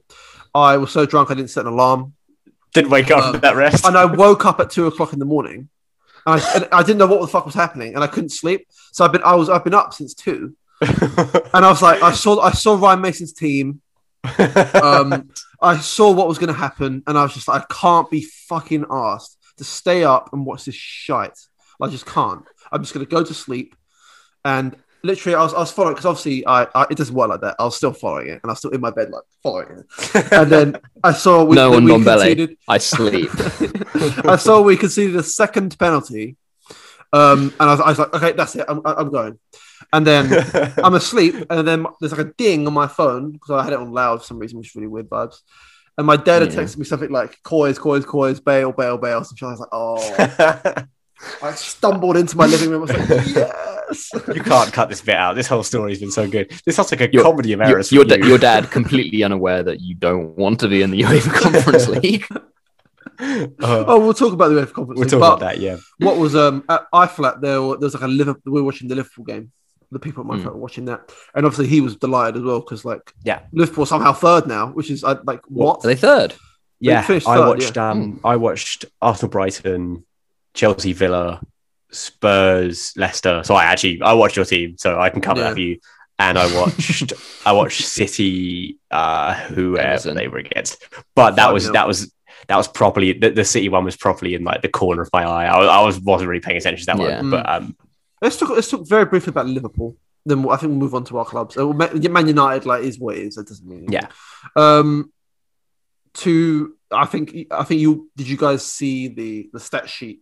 I 0.56 0.78
was 0.78 0.92
so 0.92 1.06
drunk 1.06 1.30
I 1.30 1.34
didn't 1.34 1.50
set 1.50 1.66
an 1.66 1.74
alarm, 1.74 2.14
Didn't 2.74 2.90
wake 2.92 3.12
up 3.12 3.24
Um, 3.26 3.32
with 3.34 3.42
that 3.42 3.56
rest. 3.58 3.86
and 3.86 3.98
I 3.98 4.06
woke 4.06 4.46
up 4.46 4.60
at 4.62 4.70
two 4.70 4.88
o'clock 4.88 5.12
in 5.14 5.20
the 5.20 5.26
morning. 5.26 5.68
And 6.26 6.40
I, 6.42 6.54
and 6.56 6.68
I 6.72 6.84
didn't 6.84 7.00
know 7.00 7.08
what 7.08 7.20
the 7.20 7.28
fuck 7.28 7.46
was 7.46 7.54
happening, 7.56 7.96
and 7.96 8.04
I 8.04 8.08
couldn't 8.08 8.30
sleep. 8.30 8.66
So 8.94 9.04
I've 9.04 9.12
been 9.12 9.24
I 9.24 9.36
was 9.36 9.50
I've 9.50 9.66
been 9.66 9.74
up 9.74 9.94
since 9.94 10.14
two, 10.14 10.56
and 11.54 11.66
I 11.66 11.70
was 11.70 11.82
like 11.82 12.02
I 12.02 12.12
saw 12.12 12.40
I 12.42 12.52
saw 12.52 12.76
Ryan 12.76 13.02
Mason's 13.02 13.34
team. 13.34 13.82
um, 14.82 15.30
I 15.62 15.78
saw 15.78 16.12
what 16.12 16.28
was 16.28 16.38
going 16.38 16.54
to 16.54 16.60
happen, 16.60 17.04
and 17.08 17.18
I 17.18 17.24
was 17.24 17.34
just 17.34 17.48
like, 17.48 17.62
I 17.62 17.66
can't 17.74 18.10
be 18.10 18.22
fucking 18.50 18.86
asked 18.90 19.38
to 19.58 19.64
stay 19.64 20.04
up 20.04 20.32
and 20.34 20.46
watch 20.46 20.66
this 20.66 20.76
shite. 20.76 21.38
I 21.82 21.88
just 21.88 22.06
can't. 22.06 22.44
I'm 22.72 22.82
just 22.82 22.94
going 22.94 23.06
to 23.06 23.10
go 23.10 23.24
to 23.24 23.34
sleep. 23.34 23.76
And 24.46 24.76
literally, 25.04 25.36
I 25.36 25.44
was, 25.44 25.54
I 25.54 25.60
was 25.60 25.72
following 25.72 25.94
because 25.96 26.06
obviously, 26.06 26.46
I, 26.46 26.68
I 26.76 26.84
it 26.90 26.98
doesn't 26.98 27.16
work 27.16 27.30
like 27.30 27.42
that. 27.42 27.56
I 27.60 27.64
was 27.66 27.76
still 27.78 27.94
following 27.94 28.28
it, 28.28 28.42
and 28.44 28.46
I 28.46 28.48
was 28.50 28.60
still 28.60 28.72
in 28.72 28.82
my 28.82 28.92
bed, 28.92 29.10
like 29.10 29.24
following 29.42 29.80
it. 29.80 30.32
And 30.34 30.52
then 30.52 30.78
I 31.04 31.14
saw 31.14 31.44
we, 31.44 31.56
No 31.56 31.72
one 31.72 31.86
we 31.86 31.92
Bombele. 31.92 32.20
conceded. 32.20 32.58
I 32.68 32.78
sleep. 32.78 33.30
I 34.26 34.36
saw 34.38 34.62
we 34.62 34.76
conceded 34.78 35.16
a 35.16 35.24
second 35.24 35.78
penalty. 35.78 36.36
Um, 37.14 37.54
and 37.60 37.70
I 37.70 37.74
was, 37.74 37.80
I 37.82 37.90
was 37.90 38.00
like, 38.00 38.14
okay, 38.16 38.32
that's 38.32 38.56
it. 38.56 38.66
I'm, 38.68 38.82
I'm 38.86 39.12
going. 39.12 39.38
And 39.92 40.06
then 40.08 40.46
I'm 40.84 40.94
asleep, 40.94 41.36
and 41.50 41.68
then 41.68 41.86
there's 42.00 42.12
like 42.14 42.26
a 42.28 42.34
ding 42.38 42.66
on 42.68 42.74
my 42.74 42.88
phone 42.88 43.32
because 43.32 43.50
I 43.52 43.64
had 43.64 43.74
it 43.74 43.80
on 43.80 43.92
loud 43.92 44.20
for 44.22 44.26
some 44.28 44.40
reason, 44.40 44.58
which 44.60 44.70
is 44.70 44.76
really 44.76 44.88
weird 44.88 45.10
vibes. 45.10 45.38
And 45.98 46.08
my 46.08 46.16
dad 46.18 46.42
had 46.42 46.54
Yeah. 46.54 46.62
texted 46.62 46.78
me 46.78 46.86
something 46.86 47.12
like 47.12 47.38
"coys, 47.44 47.78
coys, 47.78 48.06
coys, 48.06 48.40
Bale, 48.40 48.72
Bale, 48.72 48.98
Bale." 48.98 49.24
Some 49.24 49.36
shit. 49.36 49.48
I 49.48 49.52
was 49.52 49.60
like, 49.60 49.70
"Oh!" 49.72 50.76
I 51.44 51.52
stumbled 51.54 52.18
into 52.18 52.36
my 52.36 52.46
living 52.48 52.70
room. 52.70 52.82
I 52.82 52.86
was 52.86 52.92
like, 52.98 53.10
"Yes!" 53.36 54.10
you 54.36 54.42
can't 54.42 54.74
cut 54.74 54.90
this 54.90 55.02
bit 55.02 55.16
out. 55.16 55.36
This 55.36 55.48
whole 55.48 55.64
story's 55.64 56.00
been 56.00 56.12
so 56.12 56.28
good. 56.28 56.52
This 56.66 56.76
sounds 56.76 56.92
like 56.92 57.02
a 57.02 57.12
Your- 57.14 57.24
comedy 57.24 57.54
of 57.54 57.62
errors. 57.62 57.92
your, 57.92 58.04
for 58.04 58.18
da- 58.18 58.26
your 58.28 58.38
dad 58.40 58.72
completely 58.72 59.24
unaware 59.24 59.62
that 59.64 59.82
you 59.82 59.94
don't 59.96 60.36
want 60.38 60.60
to 60.62 60.68
be 60.68 60.82
in 60.82 60.90
the 60.92 61.02
UEFA 61.02 61.32
Conference 61.34 61.88
League. 62.04 62.26
Uh, 63.20 63.48
Oh, 63.88 64.00
we'll 64.00 64.14
talk 64.14 64.34
about 64.34 64.50
the 64.50 64.56
UEFA 64.56 64.74
Conference. 64.74 64.98
we'll 64.98 65.06
League, 65.06 65.10
talk 65.12 65.18
about 65.18 65.40
that. 65.42 65.60
Yeah. 65.60 65.78
what 66.00 66.18
was 66.18 66.36
um 66.36 66.64
at 66.68 66.90
iFlat 66.92 67.42
there? 67.42 67.54
There 67.54 67.62
was 67.62 67.94
like 67.94 68.04
a 68.04 68.08
Liverpool. 68.08 68.52
We 68.54 68.62
were 68.62 68.66
watching 68.66 68.88
the 68.88 68.96
Liverpool 68.96 69.26
game. 69.26 69.52
The 69.94 70.00
people 70.00 70.22
at 70.22 70.28
my 70.28 70.38
Mm. 70.38 70.44
flat 70.44 70.56
watching 70.56 70.86
that, 70.86 71.12
and 71.36 71.46
obviously 71.46 71.68
he 71.68 71.80
was 71.82 71.96
delighted 71.96 72.38
as 72.38 72.44
well 72.44 72.60
because 72.60 72.84
like 72.84 73.14
Yeah. 73.24 73.40
Liverpool 73.54 73.86
somehow 73.86 74.12
third 74.14 74.48
now, 74.48 74.68
which 74.68 74.90
is 74.92 75.04
uh, 75.04 75.20
like 75.26 75.42
what? 75.48 75.86
Are 75.86 75.88
they 75.88 75.96
third? 75.96 76.34
Yeah, 76.80 77.02
finished 77.02 77.28
I 77.28 77.38
third, 77.38 77.48
watched. 77.48 77.76
yeah. 77.78 77.90
Um, 77.92 78.20
I 78.26 78.36
watched 78.36 78.86
Arsenal, 79.02 79.30
Brighton, 79.30 80.06
Chelsea, 80.54 80.92
Villa, 80.94 81.40
Spurs, 81.92 82.94
Leicester. 82.98 83.42
So 83.46 83.56
I 83.56 83.66
actually 83.66 84.02
I 84.02 84.14
watched 84.14 84.36
your 84.36 84.46
team, 84.46 84.76
so 84.78 85.00
I 85.00 85.10
can 85.10 85.22
cover 85.22 85.40
Yeah. 85.40 85.48
that 85.50 85.54
for 85.54 85.60
you. 85.60 85.78
And 86.20 86.38
I 86.38 86.46
watched 86.56 87.14
I 87.46 87.52
watched 87.54 87.82
City, 88.00 88.78
uh, 88.92 89.34
whoever 89.34 89.80
Everton. 89.88 90.16
they 90.16 90.28
were 90.28 90.38
against. 90.40 90.84
But 91.16 91.36
that 91.38 91.54
was 91.54 91.72
that 91.72 91.88
was 91.88 92.12
that 92.48 92.58
was 92.58 92.68
properly 92.68 93.14
the, 93.14 93.30
the 93.30 93.46
City 93.46 93.70
one 93.70 93.86
was 93.86 93.96
properly 93.96 94.36
in 94.36 94.44
like 94.44 94.62
the 94.62 94.68
corner 94.70 95.02
of 95.04 95.10
my 95.14 95.24
eye. 95.24 95.46
I, 95.46 95.58
was- 95.60 95.70
I 95.70 95.82
was 95.82 96.00
wasn't 96.00 96.30
really 96.30 96.42
paying 96.42 96.58
attention 96.58 96.86
to 96.86 96.98
that 96.98 97.00
Yeah. 97.00 97.22
one, 97.22 97.30
but 97.32 97.50
um, 97.50 97.76
Let's 98.24 98.38
talk. 98.38 98.50
Let's 98.50 98.70
talk 98.72 98.88
very 98.88 99.06
briefly 99.06 99.32
about 99.32 99.48
Liverpool. 99.48 99.96
Then 100.26 100.42
we'll- 100.44 100.54
I 100.54 100.58
think 100.58 100.70
we'll 100.72 100.80
move 100.80 100.96
on 100.96 101.04
to 101.06 101.18
our 101.20 101.26
clubs. 101.26 101.58
Uh, 101.58 101.68
Man 101.74 102.28
United, 102.28 102.66
like, 102.66 102.84
is 102.84 102.98
what 102.98 103.18
it 103.18 103.24
is. 103.28 103.36
That 103.36 103.48
doesn't 103.48 103.68
mean 103.68 103.80
anything. 103.80 103.94
Yeah. 104.02 104.08
Um, 104.56 105.12
to 106.16 106.76
I 106.92 107.06
think 107.06 107.48
I 107.52 107.64
think 107.64 107.82
you 107.82 108.10
did. 108.16 108.28
You 108.28 108.38
guys 108.38 108.64
see 108.66 109.08
the 109.08 109.50
the 109.52 109.60
stat 109.60 109.90
sheet 109.90 110.22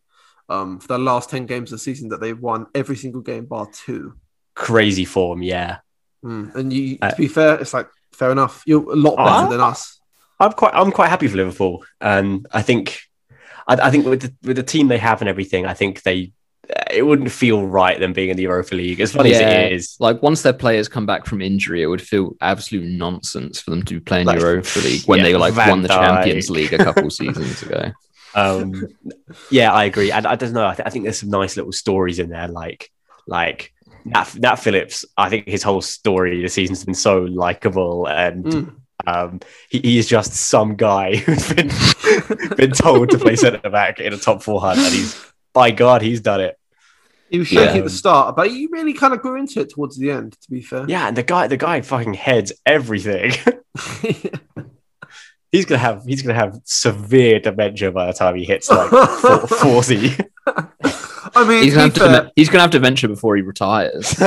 um, 0.50 0.80
for 0.80 0.88
the 0.88 0.98
last 0.98 1.30
ten 1.30 1.46
games 1.46 1.72
of 1.72 1.80
the 1.80 1.84
season 1.84 2.10
that 2.10 2.22
they've 2.22 2.40
won 2.40 2.66
every 2.74 2.96
single 2.96 3.22
game 3.22 3.46
bar 3.46 3.68
two. 3.86 4.14
Crazy 4.56 5.06
form, 5.06 5.44
yeah. 5.44 5.78
Mm. 6.24 6.56
And 6.56 6.72
you, 6.74 6.98
Uh, 7.02 7.10
to 7.12 7.16
be 7.18 7.28
fair, 7.28 7.60
it's 7.60 7.74
like 7.74 7.90
fair 8.14 8.32
enough. 8.32 8.64
You're 8.66 8.90
a 8.92 8.96
lot 8.96 9.18
better 9.18 9.46
Ah. 9.48 9.50
than 9.50 9.60
us. 9.62 10.00
I'm 10.40 10.54
quite 10.54 10.74
I'm 10.74 10.92
quite 10.92 11.10
happy 11.10 11.28
for 11.28 11.38
Liverpool, 11.38 11.84
and 12.00 12.48
I 12.52 12.62
think 12.62 13.00
I, 13.68 13.74
I 13.76 13.92
think 13.92 14.06
with 14.06 14.22
the, 14.22 14.34
with 14.48 14.56
the 14.58 14.64
team 14.64 14.88
they 14.88 14.98
have 14.98 15.22
and 15.22 15.30
everything, 15.30 15.66
I 15.66 15.74
think 15.74 16.02
they 16.04 16.32
it 16.92 17.06
wouldn't 17.06 17.32
feel 17.32 17.66
right 17.66 18.00
them 18.00 18.14
being 18.14 18.30
in 18.30 18.38
the 18.38 18.44
Europa 18.44 18.76
League. 18.76 19.00
As 19.00 19.12
funny 19.14 19.32
Yeah. 19.32 19.38
as 19.38 19.42
it 19.66 19.72
is, 19.74 19.96
Like 20.00 20.22
once 20.22 20.42
their 20.42 20.54
players 20.54 20.88
come 20.88 21.06
back 21.06 21.26
from 21.26 21.42
injury, 21.42 21.82
it 21.82 21.88
would 21.88 22.02
feel 22.02 22.36
absolute 22.42 22.86
nonsense 22.86 23.60
for 23.60 23.72
them 23.72 23.84
to 23.84 23.96
be 23.96 24.00
playing 24.00 24.28
Like, 24.28 24.40
Europa 24.40 24.80
League 24.80 25.04
when 25.06 25.20
yeah, 25.20 25.26
they 25.26 25.36
like 25.36 25.54
Van 25.54 25.70
won 25.70 25.82
the 25.82 25.88
Champions 25.90 26.50
League 26.50 26.74
a 26.74 26.78
couple 26.78 27.10
seasons 27.10 27.62
ago. 27.64 27.92
um, 28.36 28.88
yeah, 29.50 29.74
I 29.74 29.86
agree. 29.86 30.12
And 30.12 30.26
I, 30.26 30.36
don't 30.36 30.54
know. 30.54 30.68
I, 30.68 30.76
th- 30.76 30.86
I 30.86 30.90
think 30.90 31.04
there's 31.04 31.20
some 31.20 31.30
nice 31.30 31.58
little 31.58 31.72
stories 31.74 32.20
in 32.20 32.30
there, 32.30 32.48
like 32.48 32.90
like 33.28 33.74
Nat, 34.06 34.36
Nat 34.40 34.56
Phillips. 34.56 35.04
I 35.18 35.30
think 35.30 35.48
his 35.48 35.64
whole 35.64 35.82
story 35.82 36.42
this 36.42 36.54
season's 36.54 36.86
been 36.86 36.94
so 36.94 37.22
likable, 37.24 38.08
and 38.08 38.44
Mm. 38.46 38.76
um, 39.08 39.40
he, 39.70 39.80
he 39.80 39.98
is 39.98 40.08
just 40.08 40.34
some 40.34 40.76
guy 40.76 41.16
who's 41.18 41.52
been 41.54 41.70
been 42.56 42.72
told 42.72 43.10
to 43.10 43.18
play 43.18 43.36
centre 43.36 43.70
back 43.70 44.00
in 44.00 44.14
a 44.14 44.18
top 44.18 44.42
four 44.44 44.62
hunt, 44.62 44.80
and 44.80 44.94
he's 44.94 45.31
by 45.54 45.72
God, 45.72 46.02
he's 46.02 46.22
done 46.22 46.42
it. 46.42 46.58
He 47.30 47.40
was 47.40 47.48
shaky 47.48 47.62
Yeah. 47.64 47.74
at 47.78 47.84
the 47.86 47.90
start, 47.90 48.36
but 48.36 48.50
he 48.50 48.68
really 48.72 48.94
kind 48.94 49.14
of 49.14 49.22
grew 49.22 49.40
into 49.40 49.62
it 49.62 49.70
towards 49.70 49.98
the 49.98 50.12
end. 50.12 50.34
To 50.42 50.52
be 50.52 50.62
fair, 50.62 50.86
Yeah, 50.88 51.08
and 51.08 51.16
the 51.16 51.24
guy, 51.24 51.48
the 51.48 51.58
guy 51.58 51.80
fucking 51.82 52.14
heads 52.16 52.52
everything. 52.66 53.32
he's 55.52 55.66
gonna 55.66 55.80
have 55.80 56.04
he's 56.06 56.22
gonna 56.22 56.34
have 56.38 56.60
severe 56.66 57.40
dementia 57.40 57.92
by 57.92 58.08
the 58.08 58.14
time 58.14 58.36
he 58.36 58.44
hits 58.46 58.70
like 58.70 58.90
forty. 59.50 60.12
I 61.34 61.48
mean, 61.48 61.64
He's 61.64 61.74
gonna, 61.76 61.84
have 61.86 61.94
to, 61.94 62.00
fair, 62.02 62.32
he's 62.36 62.50
gonna 62.50 62.62
have 62.64 62.72
to 62.72 62.80
venture 62.80 63.08
before 63.08 63.36
he 63.38 63.42
retires. 63.44 64.20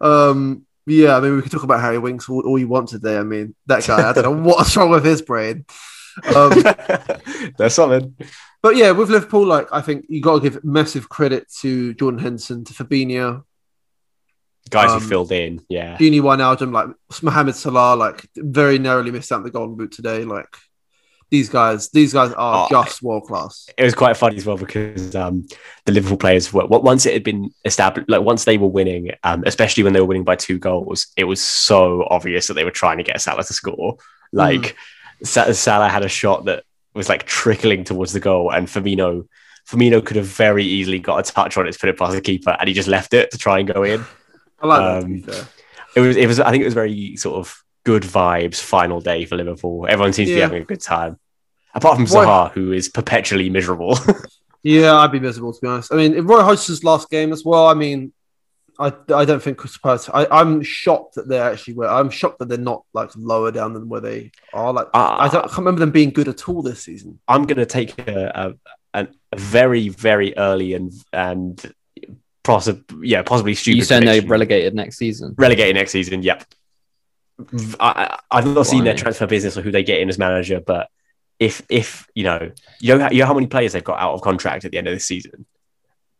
um, 0.00 0.66
yeah, 0.86 1.16
I 1.16 1.20
mean, 1.20 1.36
we 1.36 1.42
could 1.42 1.52
talk 1.52 1.62
about 1.62 1.80
Harry 1.80 1.98
Winks 1.98 2.28
all, 2.28 2.40
all 2.46 2.58
you 2.58 2.68
want 2.68 2.88
today. 2.88 3.16
I 3.18 3.22
mean, 3.22 3.54
that 3.66 3.86
guy, 3.86 4.08
I 4.08 4.12
don't 4.12 4.24
know 4.42 4.48
what's 4.48 4.76
wrong 4.76 4.90
with 4.90 5.04
his 5.04 5.22
brain. 5.22 5.64
Um, 6.34 6.52
There's 7.56 7.74
something. 7.74 8.14
But 8.62 8.76
yeah, 8.76 8.90
with 8.90 9.08
Liverpool, 9.10 9.46
like, 9.46 9.68
I 9.72 9.80
think 9.80 10.06
you 10.08 10.20
got 10.20 10.34
to 10.34 10.40
give 10.40 10.64
massive 10.64 11.08
credit 11.08 11.46
to 11.60 11.94
Jordan 11.94 12.20
Henderson, 12.20 12.64
to 12.64 12.72
Fabinho, 12.74 13.44
Guys 14.70 14.90
Um, 14.90 15.00
who 15.00 15.08
filled 15.08 15.32
in, 15.32 15.62
yeah. 15.68 15.96
Gini 15.96 16.20
Wijnaldum, 16.20 16.72
like 16.72 16.88
Mohamed 17.22 17.54
Salah, 17.54 17.96
like 17.96 18.26
very 18.36 18.78
narrowly 18.78 19.10
missed 19.10 19.32
out 19.32 19.42
the 19.42 19.50
golden 19.50 19.76
boot 19.76 19.92
today. 19.92 20.24
Like 20.24 20.48
these 21.30 21.48
guys, 21.48 21.88
these 21.90 22.12
guys 22.12 22.32
are 22.32 22.66
Oh, 22.66 22.68
just 22.70 23.02
world 23.02 23.24
class. 23.24 23.66
It 23.78 23.84
was 23.84 23.94
quite 23.94 24.16
funny 24.16 24.36
as 24.36 24.44
well 24.44 24.58
because 24.58 25.14
um, 25.14 25.46
the 25.86 25.92
Liverpool 25.92 26.18
players 26.18 26.52
were 26.52 26.66
once 26.66 27.06
it 27.06 27.14
had 27.14 27.24
been 27.24 27.50
established, 27.64 28.10
like 28.10 28.22
once 28.22 28.44
they 28.44 28.58
were 28.58 28.66
winning, 28.68 29.12
um, 29.24 29.42
especially 29.46 29.84
when 29.84 29.94
they 29.94 30.00
were 30.00 30.06
winning 30.06 30.24
by 30.24 30.36
two 30.36 30.58
goals, 30.58 31.06
it 31.16 31.24
was 31.24 31.40
so 31.40 32.06
obvious 32.10 32.46
that 32.48 32.54
they 32.54 32.64
were 32.64 32.70
trying 32.70 32.98
to 32.98 33.04
get 33.04 33.20
Salah 33.20 33.44
to 33.44 33.52
score. 33.52 33.96
Like 34.32 34.76
Sa- 35.22 35.52
Salah 35.52 35.88
had 35.88 36.04
a 36.04 36.08
shot 36.08 36.44
that 36.44 36.64
was 36.98 37.08
like 37.08 37.24
trickling 37.24 37.84
towards 37.84 38.12
the 38.12 38.20
goal, 38.20 38.50
and 38.50 38.66
Firmino, 38.66 39.26
Firmino 39.66 40.04
could 40.04 40.16
have 40.16 40.26
very 40.26 40.64
easily 40.64 40.98
got 40.98 41.18
a 41.18 41.32
touch 41.32 41.56
on 41.56 41.66
it 41.66 41.72
to 41.72 41.78
put 41.78 41.88
it 41.88 41.98
past 41.98 42.12
the 42.12 42.20
keeper, 42.20 42.56
and 42.58 42.68
he 42.68 42.74
just 42.74 42.88
left 42.88 43.14
it 43.14 43.30
to 43.30 43.38
try 43.38 43.58
and 43.58 43.72
go 43.72 43.82
in. 43.82 44.04
I 44.60 44.66
like 44.66 44.80
that. 44.80 45.04
Um, 45.04 45.22
fair, 45.22 45.48
It 45.96 46.00
was, 46.00 46.16
it 46.16 46.26
was, 46.26 46.40
I 46.40 46.50
think 46.50 46.62
it 46.62 46.66
was 46.66 46.74
very 46.74 47.16
sort 47.16 47.36
of 47.38 47.62
good 47.84 48.02
vibes. 48.02 48.60
Final 48.60 49.00
day 49.00 49.24
for 49.24 49.36
Liverpool. 49.36 49.86
Everyone 49.88 50.12
seems 50.12 50.28
to 50.28 50.34
be 50.34 50.40
having 50.40 50.62
a 50.62 50.66
good 50.66 50.82
time, 50.82 51.18
apart 51.74 51.96
from 51.96 52.06
Zaha, 52.06 52.52
who 52.52 52.72
is 52.72 52.88
perpetually 52.88 53.48
miserable. 53.48 53.98
yeah, 54.62 54.94
I'd 54.96 55.12
be 55.12 55.20
miserable 55.20 55.52
to 55.52 55.60
be 55.60 55.68
honest. 55.68 55.92
I 55.92 55.96
mean, 55.96 56.14
in 56.14 56.26
Roy 56.26 56.42
Hodgson's 56.42 56.84
last 56.84 57.08
game 57.08 57.32
as 57.32 57.44
well. 57.44 57.68
I 57.68 57.74
mean, 57.74 58.12
I 58.78 58.92
I 59.12 59.24
don't 59.24 59.42
think 59.42 59.58
Crystal 59.58 59.80
Palace. 59.82 60.08
I, 60.12 60.26
I'm 60.30 60.62
shocked 60.62 61.16
that 61.16 61.26
they're 61.28 61.50
actually 61.50 61.74
were. 61.74 61.88
I'm 61.88 62.10
shocked 62.10 62.38
that 62.38 62.48
they're 62.48 62.58
not 62.58 62.84
like 62.92 63.10
lower 63.16 63.50
down 63.50 63.72
than 63.72 63.88
where 63.88 64.00
they 64.00 64.30
are. 64.52 64.72
Like 64.72 64.86
Ah. 64.94 65.20
I 65.22 65.28
don't 65.28 65.44
I 65.44 65.48
can't 65.48 65.58
remember 65.58 65.80
them 65.80 65.90
being 65.90 66.10
good 66.10 66.28
at 66.28 66.48
all 66.48 66.62
this 66.62 66.82
season. 66.84 67.18
I'm 67.26 67.44
going 67.44 67.56
to 67.58 67.66
take 67.66 67.98
a, 67.98 68.54
a, 68.94 69.06
a 69.32 69.36
very, 69.36 69.88
very 69.88 70.36
early 70.36 70.74
and 70.74 70.92
and 71.12 71.74
possibly, 72.44 73.08
yeah, 73.08 73.22
possibly 73.22 73.54
stupid. 73.54 73.76
you 73.78 73.84
saying 73.84 74.04
they're 74.04 74.22
relegated 74.22 74.74
next 74.74 74.96
season? 74.96 75.34
relegated 75.36 75.74
next 75.76 75.90
season? 75.92 76.22
Yep. 76.22 76.44
I, 77.80 77.88
I- 77.90 78.18
I've 78.38 78.46
not 78.46 78.66
seen 78.66 78.84
their 78.84 78.94
transfer 78.94 79.26
business 79.26 79.56
or 79.56 79.62
who 79.62 79.70
they 79.70 79.82
get 79.82 80.00
in 80.00 80.08
as 80.08 80.18
manager, 80.18 80.60
but 80.60 80.88
if 81.38 81.62
if 81.68 82.06
you 82.14 82.24
know, 82.24 82.50
you 82.80 82.94
know, 82.96 83.04
how- 83.04 83.10
you 83.10 83.18
know 83.20 83.26
how 83.26 83.34
many 83.34 83.46
players 83.46 83.72
they've 83.72 83.84
got 83.84 83.98
out 84.00 84.14
of 84.14 84.22
contract 84.22 84.64
at 84.64 84.70
the 84.72 84.78
end 84.78 84.86
of 84.88 84.94
this 84.94 85.04
season. 85.04 85.46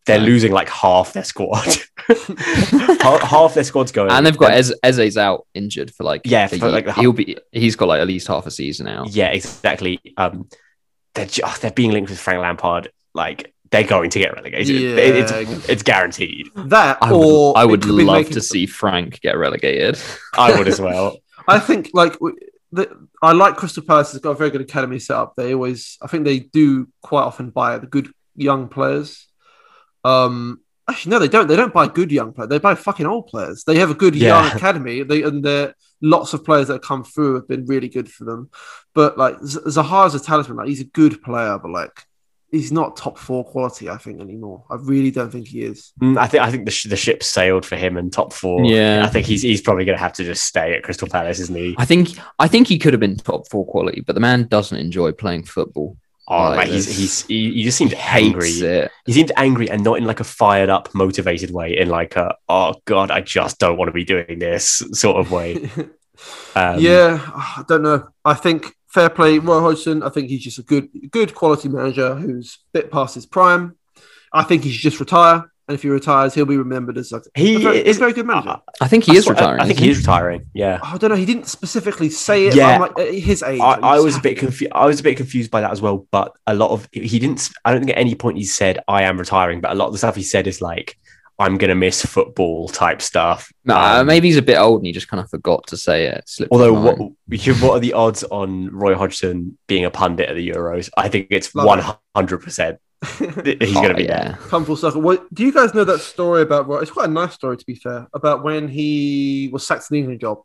They're 0.09 0.19
No. 0.19 0.25
losing 0.27 0.51
like 0.53 0.69
half 0.69 1.13
their 1.13 1.23
squad. 1.25 1.65
half, 2.09 3.23
half 3.23 3.55
their 3.55 3.65
squad's 3.65 3.93
going, 3.93 4.11
And 4.11 4.25
they've 4.27 4.37
got 4.37 4.53
Ez- 4.53 4.75
Eze's 4.83 5.17
out 5.17 5.47
injured 5.55 5.93
for 5.95 6.05
like 6.05 6.23
Yeah, 6.25 6.47
for, 6.49 6.69
like, 6.71 6.87
the- 6.87 6.95
he'll 6.95 7.13
be 7.13 7.37
he's 7.53 7.77
got 7.77 7.89
like 7.89 8.01
at 8.01 8.07
least 8.07 8.27
half 8.27 8.47
a 8.47 8.51
season 8.51 8.89
out. 8.89 9.11
Yeah, 9.11 9.29
exactly. 9.29 10.01
Um, 10.17 10.49
they're 11.15 11.27
ju- 11.27 11.43
they're 11.61 11.71
being 11.71 11.93
linked 11.93 12.11
with 12.11 12.19
Frank 12.19 12.41
Lampard. 12.41 12.91
Like 13.15 13.53
they're 13.71 13.85
going 13.85 14.11
to 14.11 14.19
get 14.19 14.35
relegated. 14.35 14.81
Yeah. 14.81 14.91
It- 14.97 15.17
it's 15.31 15.69
it's 15.69 15.83
guaranteed. 15.83 16.49
That 16.57 16.99
I 17.03 17.11
or 17.13 17.53
would, 17.53 17.59
I 17.61 17.65
would 17.65 17.85
it 17.85 17.87
could 17.87 17.97
be 17.99 18.05
love 18.05 18.17
making- 18.19 18.33
to 18.35 18.41
see 18.41 18.67
Frank 18.67 19.21
get 19.21 19.37
relegated. 19.37 19.99
I 20.37 20.57
would 20.59 20.69
as 20.69 20.81
well. 20.81 21.19
I 21.49 21.59
think 21.59 21.91
like 21.95 22.15
w- 22.15 22.37
the, 22.73 23.09
I 23.23 23.33
like 23.33 23.57
Crystal 23.57 23.83
Palace 23.83 24.13
has 24.13 24.21
got 24.21 24.31
a 24.33 24.35
very 24.35 24.51
good 24.51 24.61
academy 24.61 24.99
set 24.99 25.17
up. 25.17 25.35
They 25.37 25.55
always, 25.55 25.97
I 26.03 26.07
think 26.07 26.25
they 26.25 26.41
do 26.41 26.89
quite 27.03 27.23
often 27.23 27.49
buy 27.51 27.79
the 27.79 27.87
good 27.87 28.11
young 28.37 28.69
players. 28.69 29.27
Um, 30.05 30.61
actually, 30.89 31.11
no, 31.11 31.19
they 31.19 31.29
don't. 31.29 31.47
They 31.49 31.57
don't 31.57 31.73
buy 31.75 31.89
good 31.89 32.11
young 32.13 32.33
players. 32.33 32.49
They 32.51 32.59
buy 32.59 32.75
fucking 32.75 33.07
old 33.07 33.27
players. 33.29 33.65
They 33.65 33.79
have 33.79 33.91
a 33.91 33.95
good 33.95 34.15
Yeah. 34.15 34.43
young 34.43 34.53
academy. 34.57 35.03
They 35.03 35.23
and 35.23 35.45
there 35.45 35.75
lots 36.01 36.33
of 36.33 36.45
players 36.45 36.69
that 36.69 36.75
have 36.75 36.83
come 36.83 37.05
through 37.05 37.35
have 37.35 37.49
been 37.49 37.67
really 37.67 37.89
good 37.89 38.11
for 38.11 38.25
them. 38.25 38.51
But 38.95 39.19
like 39.19 39.43
Z- 39.45 39.61
Zaha's 39.67 40.15
a 40.15 40.21
talisman. 40.21 40.57
Like 40.59 40.69
he's 40.69 40.81
a 40.81 40.85
good 40.85 41.23
player, 41.23 41.59
but 41.59 41.71
like 41.73 42.05
he's 42.51 42.73
not 42.73 42.97
top 42.97 43.19
four 43.19 43.45
quality. 43.45 43.91
I 43.91 43.97
think 43.99 44.21
anymore. 44.21 44.65
I 44.71 44.77
really 44.77 45.11
don't 45.11 45.31
think 45.31 45.49
he 45.49 45.63
is. 45.63 45.93
Mm, 46.01 46.17
I 46.17 46.27
think 46.29 46.43
I 46.43 46.51
think 46.51 46.65
the, 46.65 46.71
sh- 46.71 46.85
the 46.89 46.97
ship 46.97 47.23
sailed 47.23 47.67
for 47.67 47.77
him 47.77 47.97
in 47.97 48.11
top 48.11 48.33
four. 48.33 48.65
Yeah. 48.65 49.03
I 49.05 49.09
think 49.09 49.27
he's 49.27 49.43
he's 49.43 49.61
probably 49.61 49.85
going 49.85 49.99
to 49.99 50.03
have 50.03 50.15
to 50.15 50.25
just 50.25 50.45
stay 50.45 50.75
at 50.75 50.83
Crystal 50.85 51.09
Palace, 51.09 51.41
isn't 51.41 51.57
he? 51.57 51.75
I 51.77 51.85
think 51.85 52.11
I 52.39 52.49
think 52.49 52.69
he 52.69 52.79
could 52.79 52.93
have 52.95 53.01
been 53.01 53.17
top 53.17 53.49
four 53.49 53.67
quality, 53.67 54.01
but 54.01 54.15
the 54.15 54.21
man 54.21 54.45
doesn't 54.47 54.79
enjoy 54.79 55.13
playing 55.13 55.43
football. 55.45 55.97
Oh, 56.31 56.51
Like, 56.51 56.69
he's, 56.69 56.87
he's 56.87 57.27
he, 57.27 57.55
he 57.55 57.63
just 57.63 57.79
seemed 57.79 57.95
angry. 57.95 58.51
He 59.07 59.13
seemed 59.13 59.33
angry 59.37 59.71
and 59.71 59.83
not 59.83 59.97
in 59.99 60.05
like 60.05 60.21
a 60.21 60.25
fired 60.25 60.69
up, 60.69 60.95
motivated 60.95 61.51
way. 61.51 61.79
In 61.79 61.89
like 61.89 62.17
a 62.17 62.37
oh 62.49 62.75
god, 62.85 63.11
I 63.11 63.23
just 63.23 63.59
don't 63.59 63.79
want 63.79 63.89
to 63.89 63.93
be 63.93 64.05
doing 64.05 64.39
this 64.39 64.83
sort 64.93 65.17
of 65.17 65.33
way. 65.33 65.71
Um, 66.57 66.81
yeah, 66.81 67.21
I 67.33 67.65
don't 67.69 67.83
know. 67.83 68.09
I 68.25 68.35
think 68.35 68.75
fair 68.89 69.09
play, 69.09 69.39
Roy 69.39 69.61
Hodgson. 69.61 70.03
I 70.03 70.09
think 70.09 70.29
he's 70.29 70.43
just 70.43 70.59
a 70.59 70.63
good, 70.63 70.89
good 71.13 71.33
quality 71.35 71.69
manager 71.69 72.15
who's 72.17 72.59
a 72.75 72.79
bit 72.79 72.91
past 72.91 73.15
his 73.15 73.25
prime. 73.25 73.77
I 74.33 74.43
think 74.43 74.65
he 74.65 74.73
should 74.73 74.83
just 74.83 74.99
retire, 74.99 75.51
and 75.69 75.75
if 75.75 75.83
he 75.83 75.89
retires, 75.91 76.35
he'll 76.35 76.47
be 76.47 76.57
remembered 76.57 76.97
as 76.99 77.13
like 77.13 77.23
He 77.35 77.57
a 77.57 77.59
very, 77.59 77.87
is- 77.87 77.97
a 77.99 78.01
very 78.01 78.13
good 78.15 78.27
manager. 78.27 78.49
I- 78.51 78.61
I 78.81 78.89
think 78.89 79.05
he 79.05 79.17
is 79.17 79.25
swear- 79.25 79.35
retiring. 79.37 79.61
I, 79.61 79.67
think 79.67 79.79
he 79.79 79.91
is 79.91 79.99
retiring. 79.99 80.47
Yeah. 80.55 80.81
I 80.83 80.97
don't 80.97 81.11
know. 81.11 81.17
He 81.17 81.27
didn't 81.27 81.47
specifically 81.47 82.11
say 82.11 82.47
it. 82.47 82.55
Yeah. 82.55 82.69
I'm 82.69 82.81
like, 82.81 82.97
his 83.13 83.43
age. 83.43 83.61
I, 83.61 83.77
like, 83.77 83.83
I 83.83 84.01
was 84.01 84.15
just 84.15 84.19
a 84.21 84.23
bit 84.23 84.39
confused. 84.39 84.73
I 84.75 84.87
was 84.87 84.99
a 85.01 85.03
bit 85.03 85.17
confused 85.17 85.51
by 85.51 85.61
that 85.61 85.71
as 85.71 85.81
well. 85.83 86.07
But 86.11 86.33
a 86.47 86.55
lot 86.55 86.71
of 86.71 86.89
he 86.93 87.19
didn't. 87.19 87.49
I 87.65 87.73
don't 87.73 87.81
think 87.81 87.91
at 87.93 87.99
any 87.99 88.15
point 88.15 88.39
he 88.39 88.45
said 88.45 88.79
I 88.89 89.03
am 89.03 89.19
retiring. 89.19 89.61
But 89.61 89.73
a 89.73 89.75
lot 89.75 89.87
of 89.87 89.93
the 89.93 89.99
stuff 89.99 90.17
he 90.17 90.23
said 90.23 90.47
is 90.47 90.61
like 90.63 90.99
I'm 91.41 91.57
gonna 91.57 91.75
miss 91.77 92.05
football 92.05 92.69
type 92.69 93.01
stuff. 93.01 93.53
No, 93.65 93.77
Um, 93.77 94.07
maybe 94.07 94.27
he's 94.29 94.37
a 94.37 94.43
bit 94.43 94.57
old 94.59 94.81
and 94.81 94.87
he 94.87 94.93
just 94.93 95.07
kind 95.09 95.23
of 95.23 95.31
forgot 95.31 95.67
to 95.69 95.77
say 95.77 96.07
it. 96.07 96.25
slipped 96.27 96.51
Although 96.53 96.73
what 96.73 96.99
what 96.99 97.71
are 97.77 97.79
the 97.81 97.93
odds 97.93 98.25
on 98.25 98.71
Roy 98.71 98.95
Hodgson 98.97 99.57
being 99.69 99.85
a 99.85 99.91
pundit 99.91 100.29
at 100.29 100.35
the 100.35 100.49
Euros? 100.51 100.91
I 100.97 101.09
think 101.09 101.29
it's 101.31 101.55
Love 101.55 101.67
one 101.67 101.79
it. 101.81 101.85
hundred 102.17 102.39
percent. 102.39 102.79
He's 103.19 103.21
Oh, 103.77 103.83
gonna 103.83 103.95
be 103.95 104.09
oh, 104.09 104.13
yeah. 104.13 104.29
there. 104.29 104.39
come 104.49 104.65
full 104.65 104.77
circle. 104.77 105.01
What, 105.01 105.33
do 105.33 105.45
you 105.45 105.53
guys 105.53 105.73
know 105.75 105.85
that 105.85 106.01
story 106.01 106.43
about? 106.43 106.67
Well, 106.67 106.81
it's 106.81 106.91
quite 106.91 107.09
a 107.09 107.13
nice 107.13 107.35
story 107.35 107.57
to 107.57 107.65
be 107.67 107.77
fair. 107.77 108.09
About 108.13 108.43
when 108.43 108.69
he 108.69 109.49
was 109.53 109.67
sacked 109.67 109.87
in 109.91 109.95
the 109.95 109.99
England 110.01 110.21
job, 110.21 110.39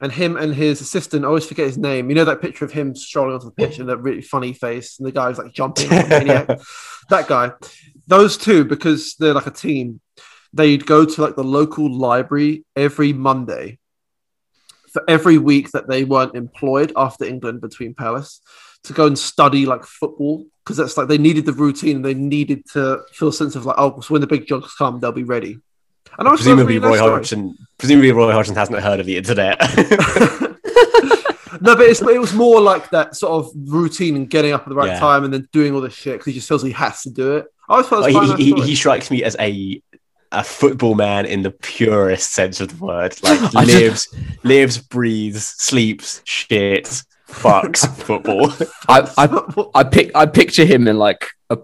and 0.00 0.12
him 0.12 0.36
and 0.36 0.54
his 0.54 0.80
assistant. 0.80 1.24
I 1.24 1.28
always 1.28 1.46
forget 1.46 1.66
his 1.66 1.78
name. 1.78 2.08
You 2.10 2.16
know 2.16 2.24
that 2.24 2.40
picture 2.42 2.64
of 2.64 2.72
him 2.72 2.94
strolling 2.94 3.34
onto 3.34 3.46
the 3.46 3.52
pitch 3.52 3.78
and 3.78 3.88
that 3.88 3.98
really 3.98 4.22
funny 4.22 4.52
face, 4.52 4.98
and 4.98 5.06
the 5.06 5.12
guy's 5.12 5.38
like 5.38 5.52
jumping. 5.52 5.88
like 5.90 6.08
maniac. 6.08 6.46
that 7.10 7.28
guy. 7.28 7.52
Those 8.06 8.36
two, 8.36 8.64
because 8.64 9.14
they're 9.18 9.34
like 9.34 9.46
a 9.46 9.50
team, 9.50 10.00
they'd 10.52 10.84
go 10.84 11.04
to 11.04 11.22
like 11.22 11.36
the 11.36 11.44
local 11.44 11.90
library 11.92 12.64
every 12.76 13.12
Monday 13.12 13.78
for 14.92 15.02
every 15.08 15.38
week 15.38 15.70
that 15.70 15.88
they 15.88 16.04
weren't 16.04 16.34
employed 16.34 16.92
after 16.96 17.24
England 17.24 17.60
between 17.60 17.94
Palace 17.94 18.40
to 18.84 18.92
go 18.92 19.06
and 19.06 19.18
study 19.18 19.66
like 19.66 19.84
football 19.84 20.44
because 20.64 20.76
that's 20.76 20.96
like 20.96 21.08
they 21.08 21.18
needed 21.18 21.44
the 21.46 21.52
routine 21.52 21.96
and 21.96 22.04
they 22.04 22.14
needed 22.14 22.64
to 22.72 23.00
feel 23.12 23.28
a 23.28 23.32
sense 23.32 23.54
of 23.56 23.66
like 23.66 23.76
oh 23.78 24.00
so 24.00 24.12
when 24.14 24.20
the 24.20 24.26
big 24.26 24.46
jobs 24.46 24.72
come 24.74 25.00
they'll 25.00 25.12
be 25.12 25.24
ready. 25.24 25.58
And 26.18 26.26
I 26.26 26.32
was 26.32 26.40
Presumably 26.40 26.78
Roy 26.78 26.98
Hodgson. 26.98 27.56
Presumably 27.78 28.10
Roy 28.12 28.32
Hodgson 28.32 28.56
hasn't 28.56 28.78
heard 28.80 28.98
of 29.00 29.06
the 29.06 29.16
internet. 29.16 29.58
no, 29.60 30.56
No, 31.62 31.76
but 31.76 31.86
it's, 31.86 32.00
it 32.00 32.20
was 32.20 32.32
more 32.32 32.60
like 32.60 32.90
that 32.90 33.16
sort 33.16 33.44
of 33.44 33.52
routine 33.54 34.16
and 34.16 34.28
getting 34.28 34.52
up 34.52 34.62
at 34.62 34.68
the 34.68 34.74
right 34.74 34.88
Yeah. 34.88 34.98
time 35.00 35.24
and 35.24 35.32
then 35.32 35.48
doing 35.52 35.74
all 35.74 35.80
this 35.80 35.94
shit 35.94 36.14
because 36.14 36.26
he 36.26 36.32
just 36.32 36.48
feels 36.48 36.62
he 36.62 36.72
has 36.72 37.02
to 37.02 37.10
do 37.10 37.36
it. 37.36 37.46
I 37.68 37.74
always 37.74 37.86
felt 37.86 38.08
it 38.08 38.14
was 38.14 38.30
Like, 38.30 38.38
he, 38.38 38.52
he, 38.54 38.62
he 38.62 38.74
strikes 38.74 39.10
me 39.10 39.22
as 39.24 39.36
a 39.38 39.82
a 40.32 40.44
football 40.44 40.94
man 40.94 41.26
in 41.26 41.42
the 41.42 41.50
purest 41.50 42.32
sense 42.32 42.60
of 42.60 42.68
the 42.78 42.84
word. 42.84 43.16
Like 43.22 43.40
I 43.54 43.64
just- 43.64 43.66
lives, 43.66 44.08
lives, 44.44 44.78
breathes, 44.78 45.44
sleeps, 45.44 46.20
shits, 46.24 47.04
fucks 47.30 47.86
football. 48.04 48.52
I, 48.88 49.10
I 49.16 49.70
I 49.80 49.84
pick 49.84 50.10
I 50.14 50.26
picture 50.26 50.64
him 50.64 50.86
in 50.88 50.96
like 50.98 51.26
a 51.48 51.58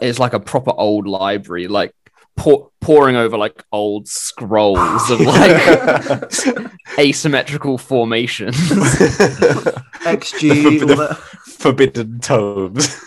it's 0.00 0.18
like 0.18 0.32
a 0.34 0.40
proper 0.40 0.72
old 0.76 1.06
library, 1.06 1.66
like 1.68 1.92
pour, 2.36 2.70
pouring 2.80 3.16
over 3.16 3.36
like 3.36 3.62
old 3.72 4.08
scrolls 4.08 5.10
of 5.10 5.20
like 5.20 6.70
asymmetrical 6.98 7.78
formations. 7.78 8.56
XG. 10.04 10.80
The- 10.80 10.90
all 10.90 10.96
that. 10.96 11.16
Forbidden 11.58 12.20
tomes. 12.20 13.00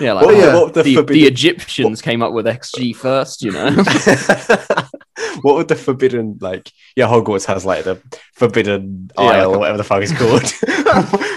yeah, 0.00 0.12
like 0.12 0.26
What- 0.26 0.36
yeah. 0.36 0.54
what 0.54 0.74
the 0.74 0.82
the, 0.82 0.90
the 0.90 0.94
forbidden- 0.96 1.26
Egyptians 1.32 2.02
came 2.02 2.22
up 2.22 2.32
with 2.32 2.46
XG 2.46 2.94
first, 2.94 3.42
you 3.42 3.52
know. 3.52 3.70
what 5.42 5.54
would 5.56 5.68
the 5.68 5.76
forbidden 5.76 6.38
like? 6.40 6.70
Yeah, 6.94 7.06
Hogwarts 7.06 7.46
has 7.46 7.64
like 7.64 7.84
the 7.84 8.00
forbidden 8.34 9.10
Yeah, 9.18 9.24
aisle, 9.24 9.48
like 9.50 9.56
or 9.56 9.58
whatever 9.60 9.78
the 9.78 9.84
fuck 9.84 10.02
it's 10.02 10.12
called. 10.12 10.42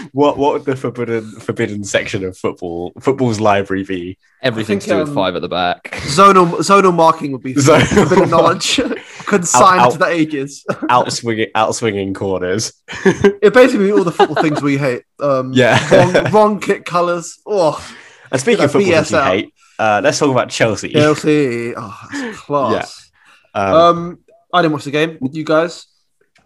what 0.14 0.38
what 0.38 0.54
would 0.54 0.66
the 0.66 0.76
forbidden 0.76 1.32
forbidden 1.40 1.84
section 1.84 2.24
of 2.24 2.38
football 2.38 2.94
football's 3.00 3.40
library 3.40 3.84
be? 3.84 4.18
Everything 4.42 4.80
to 4.80 4.86
think, 4.86 4.96
do 4.96 5.00
with 5.00 5.10
um, 5.10 5.16
five 5.16 5.36
at 5.36 5.42
the 5.42 5.50
back. 5.50 5.92
Zonal 6.08 6.48
zonal 6.60 6.94
marking 6.94 7.32
would 7.34 7.44
be 7.44 7.54
Zonal 7.56 8.06
a 8.06 8.10
bit 8.10 8.22
of 8.24 8.30
knowledge 8.30 8.80
consigned 9.26 9.82
Out- 9.82 9.92
to 9.94 9.98
the 9.98 10.08
ages. 10.08 10.66
Outswinging 10.70 11.52
outswinging 11.54 12.16
corners. 12.16 12.74
It 13.06 13.54
basically 13.54 13.92
all 13.92 14.04
the 14.04 14.12
football 14.12 14.42
things 14.42 14.62
we 14.62 14.78
hate. 14.78 15.04
Um, 15.20 15.52
Yeah. 15.54 15.78
wrong, 15.94 16.32
wrong 16.32 16.60
kick 16.60 16.86
colours. 16.86 17.38
Oh, 17.46 17.78
And 18.32 18.40
speaking 18.42 18.64
of 18.66 18.72
that 18.72 18.80
football 18.80 18.92
things 18.94 19.12
BS 19.12 19.26
you 19.26 19.32
hate, 19.32 19.54
uh, 19.78 20.02
let's 20.04 20.20
talk 20.20 20.32
about 20.32 20.50
Chelsea. 20.50 20.90
Chelsea. 20.90 21.74
Oh, 21.76 22.00
that's 22.12 22.40
class. 22.40 23.09
Um, 23.54 23.74
Um, 23.74 24.20
I 24.54 24.62
didn't 24.62 24.74
watch 24.74 24.86
the 24.86 24.92
game. 24.92 25.18
With 25.22 25.36
you 25.36 25.44
guys? 25.44 25.86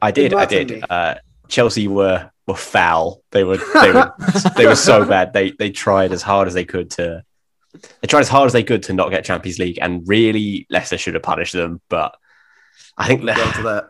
I 0.01 0.11
did, 0.11 0.33
I 0.33 0.45
did. 0.45 0.83
Uh, 0.89 1.15
Chelsea 1.47 1.87
were 1.87 2.29
were 2.47 2.55
foul. 2.55 3.21
They 3.31 3.43
were 3.43 3.57
they 3.81 3.91
were 3.91 4.13
they 4.57 4.65
were 4.65 4.75
so 4.75 5.05
bad. 5.05 5.33
They 5.33 5.51
they 5.51 5.69
tried 5.71 6.11
as 6.11 6.21
hard 6.21 6.47
as 6.47 6.53
they 6.53 6.65
could 6.65 6.91
to 6.91 7.23
they 8.01 8.07
tried 8.07 8.21
as 8.21 8.29
hard 8.29 8.47
as 8.47 8.53
they 8.53 8.63
could 8.63 8.83
to 8.83 8.93
not 8.93 9.09
get 9.09 9.25
Champions 9.25 9.59
League, 9.59 9.79
and 9.81 10.07
really 10.07 10.67
Leicester 10.69 10.97
should 10.97 11.13
have 11.13 11.23
punished 11.23 11.53
them. 11.53 11.81
But 11.89 12.15
I 12.97 13.07
think 13.07 13.23
We'll 13.23 13.33
I 13.67 13.83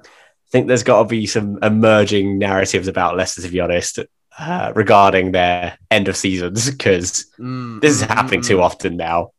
think 0.52 0.68
there's 0.68 0.84
got 0.84 1.00
to 1.02 1.08
be 1.10 1.26
some 1.26 1.58
emerging 1.64 2.38
narratives 2.38 2.88
about 2.88 3.18
Leicester, 3.18 3.42
to 3.42 3.50
be 3.50 3.60
honest, 3.60 3.98
uh, 4.38 4.72
regarding 4.76 5.32
their 5.32 5.78
end 5.90 6.08
of 6.08 6.16
seasons 6.16 6.70
because 6.70 7.26
Mm, 7.40 7.82
this 7.82 7.96
is 7.96 8.04
mm, 8.04 8.08
happening 8.08 8.42
mm, 8.42 8.48
too 8.48 8.58
mm. 8.58 8.64
often 8.64 8.98
now. 8.98 9.32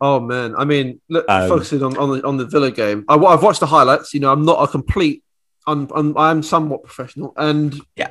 Oh 0.00 0.18
man, 0.20 0.54
I 0.56 0.64
mean, 0.64 1.00
look, 1.08 1.26
Um, 1.28 1.48
focusing 1.48 1.82
on, 1.82 1.96
on 1.98 2.10
the 2.18 2.26
on 2.26 2.36
the 2.38 2.46
Villa 2.46 2.70
game. 2.70 3.04
I, 3.08 3.16
I've 3.16 3.42
watched 3.42 3.60
the 3.60 3.66
highlights. 3.66 4.14
You 4.14 4.20
know, 4.20 4.32
I'm 4.32 4.44
not 4.44 4.62
a 4.62 4.66
complete. 4.66 5.22
I'm 5.66 5.88
I'm, 5.94 6.16
I'm 6.16 6.42
somewhat 6.42 6.82
professional, 6.84 7.34
and 7.36 7.78
Yeah. 7.96 8.08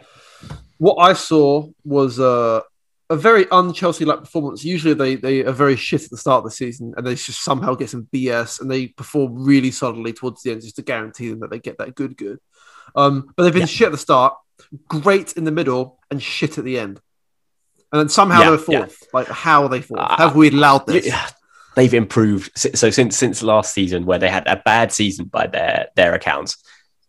what 0.77 0.95
I 0.97 1.13
saw 1.13 1.67
was 1.83 2.19
uh, 2.19 2.61
a 3.09 3.15
very 3.15 3.49
un-Chelsea 3.49 4.05
like 4.05 4.19
performance. 4.19 4.63
Usually, 4.63 4.93
they 4.93 5.15
they 5.15 5.43
are 5.43 5.51
very 5.51 5.75
shit 5.75 6.03
at 6.03 6.11
the 6.11 6.17
start 6.17 6.39
of 6.39 6.43
the 6.45 6.51
season, 6.51 6.93
and 6.95 7.05
they 7.07 7.15
just 7.15 7.43
somehow 7.43 7.73
get 7.73 7.89
some 7.89 8.07
BS, 8.13 8.61
and 8.61 8.69
they 8.69 8.87
perform 8.87 9.43
really 9.43 9.71
solidly 9.71 10.13
towards 10.13 10.43
the 10.43 10.51
end, 10.51 10.61
just 10.61 10.75
to 10.75 10.83
guarantee 10.83 11.29
them 11.31 11.39
that 11.39 11.49
they 11.49 11.59
get 11.59 11.79
that 11.79 11.95
good 11.95 12.15
good. 12.15 12.37
Um, 12.95 13.33
but 13.35 13.43
they've 13.43 13.53
been 13.53 13.61
Yeah. 13.61 13.65
shit 13.77 13.85
at 13.87 13.91
the 13.93 13.97
start, 13.97 14.35
great 14.87 15.33
in 15.33 15.43
the 15.43 15.51
middle, 15.51 15.97
and 16.11 16.21
shit 16.21 16.59
at 16.59 16.63
the 16.65 16.77
end. 16.77 17.01
And 17.91 17.99
then 17.99 18.09
somehow 18.09 18.41
Yeah, 18.41 18.49
they're 18.51 18.59
fourth. 18.59 19.03
Like, 19.11 19.27
how 19.27 19.63
are 19.63 19.69
they 19.69 19.81
fourth? 19.81 20.01
Uh, 20.01 20.15
have 20.17 20.35
we 20.35 20.49
allowed 20.51 20.85
this? 20.85 21.11
They've 21.79 21.93
improved 21.93 22.51
so 22.57 22.89
since 22.89 23.15
since 23.15 23.41
last 23.41 23.73
season 23.73 24.05
where 24.05 24.19
they 24.19 24.27
had 24.27 24.45
a 24.47 24.57
bad 24.57 24.91
season 24.91 25.27
by 25.27 25.47
their 25.47 25.87
their 25.95 26.13
accounts 26.13 26.57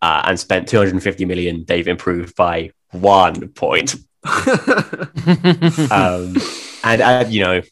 uh, 0.00 0.22
and 0.26 0.38
spent 0.38 0.68
250 0.68 1.24
million 1.24 1.64
they've 1.66 1.88
improved 1.88 2.37
by 2.37 2.70
one 2.92 3.48
point 3.48 3.96
um, 5.90 6.37
and 6.85 7.02
uh, 7.02 7.24
you 7.28 7.42
know 7.42 7.62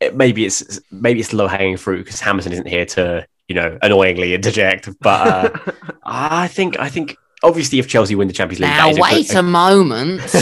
it, 0.00 0.16
maybe 0.16 0.46
it's 0.46 0.80
maybe 0.90 1.20
it's 1.20 1.34
low 1.34 1.48
hanging 1.48 1.76
fruit 1.76 2.02
because 2.02 2.20
Hamilton 2.20 2.52
isn't 2.54 2.66
here 2.66 2.86
to 2.86 3.26
you 3.46 3.54
know 3.54 3.78
annoyingly 3.82 4.32
interject 4.32 4.88
but 5.00 5.28
uh, 5.28 5.72
I 6.02 6.48
think 6.48 6.78
I 6.78 6.88
think 6.88 7.14
obviously 7.42 7.78
if 7.78 7.88
Chelsea 7.88 8.14
win 8.14 8.28
the 8.28 8.32
Champions 8.32 8.60
League 8.60 8.70
now 8.70 8.88
is 8.88 8.96
a 8.96 9.00
wait 9.02 9.34
a 9.34 9.42
moment. 9.42 10.22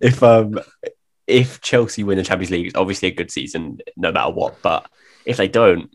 if 0.00 0.20
um 0.24 0.58
if 1.30 1.60
Chelsea 1.60 2.04
win 2.04 2.18
the 2.18 2.24
Champions 2.24 2.50
League, 2.50 2.66
it's 2.66 2.74
obviously 2.76 3.08
a 3.08 3.12
good 3.14 3.30
season 3.30 3.78
no 3.96 4.12
matter 4.12 4.30
what. 4.32 4.60
But 4.62 4.90
if 5.24 5.36
they 5.36 5.48
don't, 5.48 5.90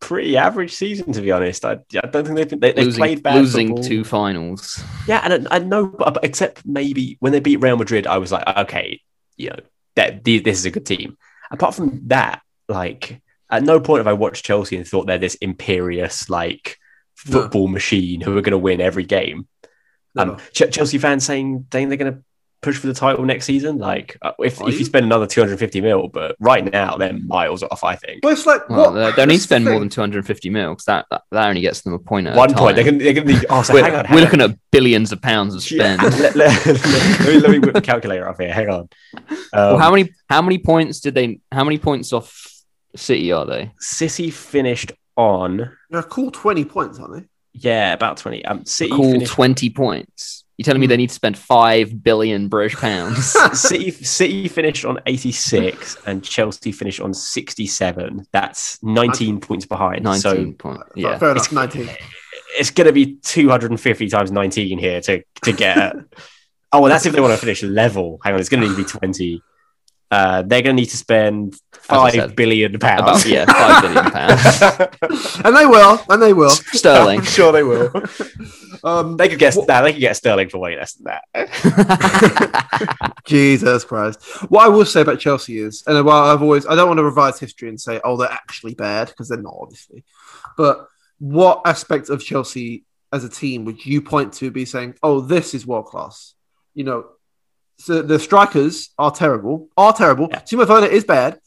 pretty 0.00 0.36
average 0.36 0.72
season 0.72 1.12
to 1.12 1.20
be 1.20 1.30
honest. 1.30 1.64
I, 1.64 1.72
I 2.02 2.06
don't 2.06 2.24
think 2.24 2.36
they've 2.36 2.48
been, 2.48 2.60
they, 2.60 2.72
they've 2.72 2.86
losing 2.86 2.98
played 3.00 3.22
bad 3.22 3.34
losing 3.36 3.68
football. 3.68 3.84
two 3.84 4.04
finals. 4.04 4.82
Yeah, 5.06 5.20
and 5.22 5.46
I, 5.48 5.56
I 5.56 5.58
know, 5.58 5.86
but, 5.86 6.14
but 6.14 6.24
except 6.24 6.64
maybe 6.66 7.16
when 7.20 7.32
they 7.32 7.40
beat 7.40 7.56
Real 7.56 7.76
Madrid, 7.76 8.06
I 8.06 8.18
was 8.18 8.32
like, 8.32 8.46
okay, 8.56 9.00
you 9.36 9.50
know, 9.50 9.60
that 9.96 10.24
the- 10.24 10.38
this 10.40 10.58
is 10.58 10.64
a 10.66 10.70
good 10.70 10.86
team. 10.86 11.16
Apart 11.50 11.74
from 11.74 12.00
that, 12.08 12.40
like 12.68 13.20
at 13.50 13.62
no 13.64 13.80
point 13.80 13.98
have 14.00 14.06
I 14.06 14.12
watched 14.12 14.44
Chelsea 14.44 14.76
and 14.76 14.86
thought 14.86 15.06
they're 15.06 15.18
this 15.18 15.34
imperious 15.36 16.30
like 16.30 16.78
No. 17.26 17.42
football 17.42 17.68
machine 17.68 18.20
who 18.20 18.38
are 18.38 18.42
going 18.42 18.52
to 18.52 18.58
win 18.58 18.80
every 18.80 19.04
game. 19.04 19.48
Um, 20.16 20.38
Ch- 20.54 20.70
Chelsea 20.72 20.98
fans 20.98 21.24
saying 21.24 21.66
saying 21.72 21.88
they're 21.88 21.98
going 21.98 22.12
to 22.14 22.22
push 22.62 22.76
for 22.76 22.86
the 22.88 22.94
title 22.94 23.24
next 23.24 23.46
season. 23.46 23.78
Like 23.78 24.16
uh, 24.22 24.32
if, 24.40 24.60
Are 24.60 24.68
if 24.68 24.74
you 24.74 24.80
you? 24.80 24.84
spend 24.84 25.06
another 25.06 25.26
250 25.26 25.80
mil, 25.80 26.08
but 26.08 26.36
right 26.40 26.64
now 26.70 26.96
they're 26.96 27.12
miles 27.14 27.62
off. 27.62 27.82
I 27.84 27.96
think 27.96 28.20
Well, 28.22 28.32
it's 28.32 28.44
like 28.46 28.68
Well, 28.68 28.92
what? 28.92 29.10
they 29.10 29.12
don't 29.16 29.28
need 29.28 29.36
to 29.36 29.42
spend 29.42 29.64
more 29.64 29.78
than 29.80 29.88
250 29.88 30.50
mil 30.50 30.70
because 30.70 30.84
that, 30.84 31.06
that 31.10 31.22
that 31.30 31.48
only 31.48 31.60
gets 31.62 31.80
them 31.82 31.92
a 31.94 31.98
point 31.98 32.26
at 32.26 32.36
one 32.36 32.50
a 32.52 32.54
point 32.54 32.76
they're 32.76 32.84
time. 32.84 32.98
they're 32.98 33.12
going 33.14 33.26
to 33.26 33.32
need. 33.34 33.46
Oh, 33.48 33.62
so 33.62 33.74
we're, 33.74 33.82
hang 33.84 33.94
on, 33.94 33.98
we're 34.02 34.06
hang 34.08 34.16
on. 34.18 34.22
looking 34.24 34.40
at 34.42 34.58
billions 34.70 35.12
of 35.12 35.22
pounds 35.22 35.54
of 35.54 35.70
Yeah, 35.70 35.96
spend. 35.96 36.20
let, 36.20 36.36
let- 36.36 36.66
let 36.66 37.26
me, 37.26 37.40
let 37.40 37.50
me 37.50 37.58
whip 37.60 37.74
the 37.74 37.80
calculator 37.80 38.28
up 38.28 38.40
here. 38.40 38.52
Hang 38.52 38.68
on. 38.68 38.88
Um, 39.16 39.28
well, 39.52 39.78
how 39.78 39.90
many 39.90 40.10
how 40.28 40.42
many 40.42 40.58
points 40.58 41.00
did 41.00 41.14
they? 41.14 41.40
How 41.50 41.64
many 41.64 41.78
points 41.78 42.12
off 42.12 42.46
City 42.96 43.32
are 43.32 43.46
they? 43.46 43.72
City 43.78 44.30
finished 44.30 44.92
on 45.16 45.76
They're 45.90 46.02
cool 46.02 46.30
twenty 46.30 46.64
points, 46.64 46.98
aren't 46.98 47.14
they? 47.14 47.24
yeah 47.52 47.92
about 47.92 48.16
20. 48.16 48.44
Um, 48.44 48.64
City 48.64 48.90
cool 48.92 49.10
finished 49.12 49.32
20 49.32 49.70
points. 49.70 50.44
You're 50.60 50.64
telling 50.66 50.82
me 50.82 50.88
they 50.88 50.98
need 50.98 51.08
to 51.08 51.14
spend 51.14 51.38
five 51.38 52.02
billion 52.04 52.48
British 52.48 52.78
pounds? 52.78 53.34
City 53.58 53.90
City 53.92 54.46
finished 54.46 54.84
on 54.84 54.98
86 55.06 55.96
and 56.04 56.22
Chelsea 56.22 56.70
finished 56.70 57.00
on 57.00 57.14
67. 57.14 58.26
That's 58.30 58.78
19 58.82 59.40
points 59.40 59.64
behind. 59.64 60.04
19 60.04 60.20
So 60.20 60.52
point. 60.58 60.82
Yeah. 60.94 61.16
Fair 61.16 61.30
enough. 61.30 61.50
Nineteen. 61.50 61.88
it's 62.58 62.70
going 62.70 62.88
to 62.88 62.92
be 62.92 63.14
250 63.22 64.08
times 64.10 64.30
19 64.30 64.78
here 64.78 65.00
to 65.00 65.22
to 65.44 65.52
get. 65.52 65.96
Oh, 66.72 66.82
well, 66.82 66.88
that's 66.88 67.04
if 67.04 67.12
they 67.12 67.20
want 67.20 67.32
to 67.32 67.36
finish 67.36 67.64
level. 67.64 68.20
Hang 68.22 68.34
on, 68.34 68.38
it's 68.38 68.48
going 68.48 68.60
to 68.62 68.68
need 68.68 68.76
to 68.76 68.84
be 68.84 68.88
20. 68.88 69.42
Uh, 70.10 70.42
they're 70.42 70.62
going 70.62 70.74
to 70.76 70.80
need 70.82 70.88
to 70.88 70.96
spend 70.96 71.54
I 71.72 71.78
five 71.78 72.12
said, 72.14 72.36
billion 72.36 72.78
pounds. 72.78 73.24
About 73.24 73.26
yeah, 73.26 73.44
five 73.46 73.82
billion 73.82 74.10
pounds. 74.10 75.40
And 75.44 75.56
they 75.56 75.66
will. 75.66 76.00
And 76.08 76.20
they 76.20 76.32
will. 76.32 76.50
Sterling. 76.50 77.20
I'm 77.20 77.24
sure 77.26 77.52
they 77.52 77.62
will. 77.62 77.92
Um, 78.82 79.16
They 79.16 79.28
could 79.28 79.38
get 79.38 79.56
nah, 79.68 79.82
they 79.82 79.92
could 79.92 80.00
get 80.00 80.16
Sterling 80.16 80.48
for 80.48 80.58
way 80.58 80.76
less 80.76 80.94
than 80.94 81.12
that. 81.12 81.24
Jesus 83.24 83.84
Christ. 83.84 84.22
What 84.50 84.64
I 84.64 84.68
will 84.68 84.84
say 84.84 85.02
about 85.02 85.20
Chelsea 85.20 85.58
is, 85.58 85.84
and 85.86 86.04
while 86.04 86.24
I've 86.24 86.42
always, 86.42 86.66
I 86.66 86.74
don't 86.74 86.88
want 86.88 86.98
to 86.98 87.04
revise 87.04 87.38
history 87.38 87.68
and 87.68 87.80
say, 87.80 88.00
oh, 88.02 88.16
they're 88.16 88.30
actually 88.30 88.74
bad 88.74 89.08
because 89.08 89.28
they're 89.28 89.40
not, 89.40 89.56
obviously. 89.60 90.02
But 90.56 90.88
what 91.18 91.62
aspect 91.66 92.08
of 92.08 92.24
Chelsea 92.24 92.84
as 93.12 93.24
a 93.24 93.28
team 93.28 93.64
would 93.64 93.84
you 93.84 94.00
point 94.02 94.32
to 94.34 94.50
be 94.50 94.64
saying, 94.64 94.94
oh, 95.02 95.20
this 95.20 95.54
is 95.54 95.66
world 95.66 95.86
class? 95.86 96.34
You 96.74 96.84
know, 96.84 97.06
so 97.80 98.02
the 98.02 98.18
strikers 98.18 98.90
are 98.98 99.10
terrible, 99.10 99.68
are 99.76 99.92
terrible. 99.92 100.28
Yeah. 100.30 100.40
Timo 100.40 100.68
Werner 100.68 100.86
is 100.86 101.04
bad. 101.04 101.38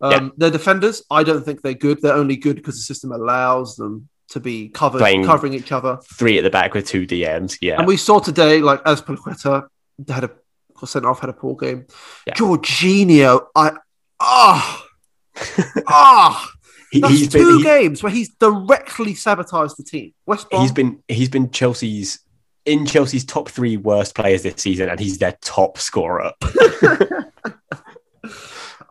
Um, 0.00 0.12
Yeah. 0.12 0.28
Their 0.38 0.50
defenders, 0.50 1.02
I 1.10 1.22
don't 1.24 1.44
think 1.44 1.62
they're 1.62 1.74
good. 1.74 2.00
They're 2.00 2.14
only 2.14 2.36
good 2.36 2.56
because 2.56 2.76
the 2.76 2.82
system 2.82 3.12
allows 3.12 3.76
them 3.76 4.08
to 4.30 4.40
be 4.40 4.68
covered, 4.68 4.98
Playing- 5.00 5.24
covering 5.24 5.54
each 5.54 5.72
other. 5.72 5.98
Three 6.14 6.38
at 6.38 6.44
the 6.44 6.50
back 6.50 6.72
with 6.74 6.86
two 6.86 7.06
DMs. 7.06 7.58
Yeah. 7.60 7.78
And 7.78 7.86
we 7.86 7.96
saw 7.96 8.20
today, 8.20 8.60
like 8.60 8.80
as 8.86 9.02
Paqueta 9.02 9.66
had 10.08 10.24
a 10.24 10.30
sent 10.86 11.04
off, 11.04 11.20
had 11.20 11.28
a 11.30 11.34
poor 11.34 11.56
game. 11.56 11.86
Yeah. 12.26 12.34
Jorginho, 12.34 13.46
I 13.54 13.72
ah 14.20 14.86
ah, 15.88 16.50
He, 16.90 17.00
that's 17.00 17.12
he's 17.14 17.28
two 17.28 17.38
been 17.38 17.58
he- 17.58 17.62
games 17.64 18.02
where 18.02 18.12
he's 18.12 18.30
directly 18.34 19.14
sabotaged 19.14 19.74
the 19.76 19.82
team. 19.84 20.12
West 20.26 20.48
Brom, 20.50 20.62
he's 20.62 20.72
been 20.72 21.02
he's 21.08 21.28
been 21.28 21.50
Chelsea's 21.50 22.20
in 22.70 22.86
Chelsea's 22.86 23.24
top 23.24 23.48
three 23.48 23.76
worst 23.76 24.14
players 24.14 24.42
this 24.42 24.54
season, 24.62 24.88
and 24.88 24.98
he's 25.00 25.18
their 25.18 25.36
top 25.42 25.78
scorer. 25.78 26.32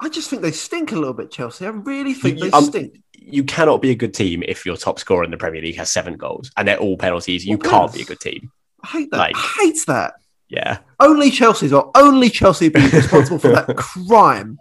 I 0.02 0.08
just 0.10 0.30
think 0.30 0.42
they 0.42 0.52
stink 0.52 0.92
a 0.92 0.96
little 0.96 1.14
bit. 1.14 1.30
Chelsea, 1.32 1.66
I 1.66 1.70
really 1.70 2.14
think 2.14 2.40
You- 2.40 2.46
they 2.46 2.52
um, 2.52 2.64
stink. 2.66 3.02
You 3.22 3.44
cannot 3.44 3.82
be 3.82 3.92
a 3.92 3.96
good 3.96 4.14
team 4.14 4.44
if 4.48 4.66
your 4.66 4.76
top 4.78 4.98
scorer 4.98 5.24
in 5.24 5.30
the 5.32 5.38
Premier 5.38 5.62
League 5.62 5.76
has 5.76 5.92
seven 5.92 6.16
goals 6.16 6.50
and 6.58 6.68
they're 6.68 6.78
all 6.80 6.98
penalties. 6.98 7.46
You 7.46 7.58
Well, 7.62 7.70
can't 7.70 7.94
be 7.94 8.02
a 8.02 8.06
good 8.06 8.20
team. 8.20 8.52
I 8.84 8.88
hate 8.88 9.12
that. 9.12 9.18
Like- 9.18 9.36
I 9.36 9.54
hate 9.62 9.86
that. 9.88 10.14
Yeah. 10.48 10.80
Only 11.00 11.30
Chelsea's 11.30 11.74
or 11.74 11.92
only 11.96 12.30
Chelsea 12.30 12.70
being 12.70 12.90
responsible 12.90 13.38
for 13.38 13.50
that 13.50 13.68
crime. 13.78 14.58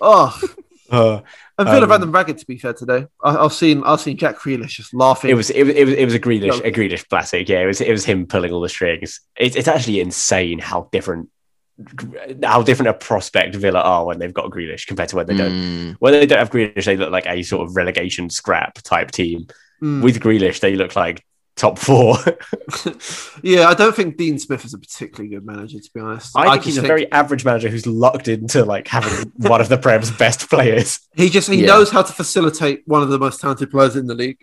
Oh, 0.00 0.38
Uh, 0.90 1.20
and 1.58 1.68
Villa 1.68 1.84
Um, 1.84 1.90
ran 1.90 2.00
them 2.00 2.12
ragged. 2.12 2.38
To 2.38 2.46
be 2.46 2.58
fair, 2.58 2.72
today 2.72 3.06
I, 3.22 3.36
I've 3.36 3.52
seen 3.52 3.82
I've 3.84 4.00
seen 4.00 4.16
Jack 4.16 4.38
Grealish 4.38 4.70
just 4.70 4.92
laughing. 4.94 5.30
it 5.30 5.34
was 5.34 5.50
it 5.50 5.62
was 5.64 5.74
it 5.74 5.84
was, 5.84 5.94
it 5.94 6.04
was 6.04 6.14
a 6.14 6.20
Grealish 6.20 6.48
No. 6.48 6.68
a 6.68 6.72
Grealish 6.72 7.08
classic. 7.08 7.48
Yeah, 7.48 7.60
it 7.60 7.66
was 7.66 7.80
it 7.80 7.90
was 7.92 8.04
him 8.04 8.26
pulling 8.26 8.52
all 8.52 8.60
the 8.60 8.68
strings. 8.68 9.20
It's 9.36 9.56
it's 9.56 9.68
actually 9.68 10.00
insane 10.00 10.58
how 10.58 10.88
different 10.92 11.28
how 12.42 12.62
different 12.62 12.88
a 12.90 12.94
prospect 12.94 13.54
Villa 13.54 13.80
are 13.80 14.04
when 14.04 14.18
they've 14.18 14.34
got 14.34 14.50
Grealish 14.50 14.86
compared 14.86 15.08
to 15.10 15.16
when 15.16 15.26
they 15.26 15.36
don't. 15.36 15.52
Mm. 15.52 15.96
When 15.98 16.12
they 16.12 16.26
don't 16.26 16.38
have 16.38 16.50
Grealish, 16.50 16.84
they 16.84 16.96
look 16.96 17.10
like 17.10 17.26
a 17.26 17.42
sort 17.42 17.66
of 17.68 17.76
relegation 17.76 18.28
scrap 18.30 18.74
type 18.82 19.10
team. 19.10 19.46
Mm. 19.82 20.02
With 20.02 20.20
Grealish, 20.20 20.60
they 20.60 20.76
look 20.76 20.94
like 20.96 21.24
top 21.60 21.78
four. 21.78 22.16
yeah, 23.42 23.68
I 23.68 23.74
don't 23.74 23.94
think 23.94 24.16
Dean 24.16 24.38
Smith 24.38 24.64
is 24.64 24.74
a 24.74 24.78
particularly 24.78 25.28
good 25.34 25.44
manager. 25.44 25.78
To 25.78 25.90
be 25.94 26.00
honest, 26.00 26.36
I 26.36 26.42
think 26.52 26.54
just 26.56 26.66
he's 26.66 26.78
a 26.78 26.82
very 26.82 27.10
average 27.12 27.44
manager 27.44 27.68
who's 27.68 27.86
lucked 27.86 28.28
into 28.28 28.64
like 28.64 28.88
having 28.88 29.32
one 29.36 29.60
of 29.60 29.68
the 29.68 29.78
Prem's 29.78 30.10
best 30.10 30.48
players. 30.48 31.00
He 31.14 31.28
just 31.28 31.48
he 31.48 31.60
Yeah. 31.60 31.66
knows 31.68 31.90
how 31.90 32.02
to 32.02 32.12
facilitate 32.12 32.82
one 32.86 33.02
of 33.02 33.08
the 33.10 33.18
most 33.18 33.40
talented 33.40 33.70
players 33.70 33.96
in 33.96 34.06
the 34.06 34.14
league. 34.14 34.38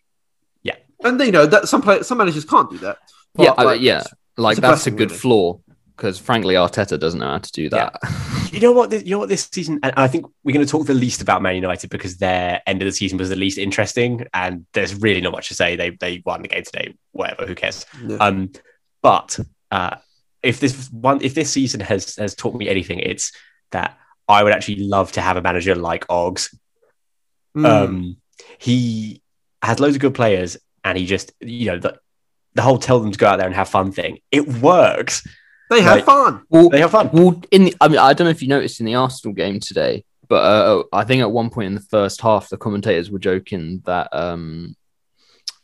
Yeah. 0.63 0.75
and 1.03 1.19
you 1.19 1.31
know 1.31 1.45
that 1.45 1.67
some 1.67 1.81
play, 1.81 2.03
some 2.03 2.17
managers 2.17 2.45
can't 2.45 2.69
do 2.69 2.77
that. 2.79 2.97
Yeah, 3.37 3.53
But, 3.55 3.65
uh, 3.65 3.69
I- 3.69 3.73
yeah. 3.75 4.03
Like 4.39 4.57
that's 4.57 4.85
a 4.85 4.91
good 4.91 5.09
really. 5.09 5.19
flaw 5.19 5.59
because 5.97 6.19
frankly 6.19 6.53
Arteta 6.53 6.99
doesn't 6.99 7.19
know 7.19 7.31
how 7.31 7.39
to 7.39 7.51
do 7.51 7.69
that. 7.69 7.99
You 8.49 8.61
know 8.61 8.71
what? 8.71 8.93
You 9.05 9.11
know 9.11 9.19
what? 9.19 9.27
This 9.29 9.49
season, 9.51 9.77
and 9.83 9.93
I 9.97 10.07
think 10.07 10.25
we're 10.43 10.53
going 10.53 10.65
to 10.65 10.71
talk 10.71 10.87
the 10.87 10.93
least 10.93 11.21
about 11.21 11.41
Man 11.41 11.55
United 11.55 11.89
because 11.89 12.15
their 12.15 12.61
end 12.65 12.81
of 12.81 12.85
the 12.85 12.93
season 12.93 13.17
was 13.17 13.27
the 13.27 13.35
least 13.35 13.57
interesting, 13.57 14.25
and 14.33 14.65
there's 14.73 14.95
really 14.95 15.19
not 15.19 15.33
much 15.33 15.49
to 15.49 15.53
say. 15.53 15.75
They 15.75 15.89
they 15.89 16.23
won 16.25 16.43
the 16.43 16.47
game 16.47 16.63
today. 16.63 16.95
Whatever, 17.11 17.45
who 17.45 17.55
cares? 17.55 17.85
Yeah. 18.01 18.15
Um, 18.17 18.53
but 19.01 19.37
uh, 19.69 19.97
if 20.41 20.61
this 20.61 20.89
one, 20.91 21.21
if 21.21 21.35
this 21.35 21.51
season 21.51 21.81
has 21.81 22.15
has 22.15 22.35
taught 22.35 22.55
me 22.55 22.69
anything, 22.69 22.99
it's 22.99 23.33
that 23.71 23.97
I 24.29 24.43
would 24.43 24.53
actually 24.53 24.87
love 24.87 25.11
to 25.11 25.21
have 25.21 25.35
a 25.35 25.41
manager 25.41 25.75
like 25.75 26.07
Oggs. 26.07 26.55
Mm. 27.55 27.65
Um, 27.65 28.17
he 28.59 29.21
has 29.61 29.81
loads 29.81 29.95
of 29.95 30.01
good 30.01 30.15
players, 30.15 30.57
and 30.85 30.97
he 30.97 31.05
just 31.05 31.33
you 31.41 31.65
know 31.65 31.79
the 31.79 31.99
the 32.53 32.61
whole 32.61 32.79
tell 32.79 32.99
them 32.99 33.11
to 33.11 33.19
go 33.19 33.27
out 33.27 33.37
there 33.37 33.45
and 33.45 33.55
have 33.55 33.69
fun 33.69 33.91
thing. 33.91 34.19
It 34.31 34.47
works. 34.47 35.27
They 35.69 35.81
have 35.81 35.95
like- 35.97 36.05
fun. 36.05 36.43
Well, 36.49 36.69
They 36.69 36.79
have 36.79 36.91
fun. 36.91 37.09
well, 37.13 37.41
in 37.51 37.65
the, 37.65 37.75
I 37.81 37.87
mean, 37.87 37.99
I 37.99 38.13
don't 38.13 38.25
know 38.25 38.31
if 38.31 38.41
you 38.41 38.47
noticed 38.47 38.79
in 38.79 38.85
the 38.85 38.95
Arsenal 38.95 39.33
game 39.33 39.59
today, 39.59 40.03
but 40.29 40.43
uh, 40.43 40.83
I 40.93 41.03
think 41.03 41.21
at 41.21 41.31
one 41.31 41.49
point 41.49 41.67
in 41.67 41.75
the 41.75 41.81
first 41.81 42.21
half, 42.21 42.49
the 42.49 42.57
commentators 42.57 43.09
were 43.11 43.19
joking 43.19 43.81
that 43.85 44.09
um, 44.13 44.75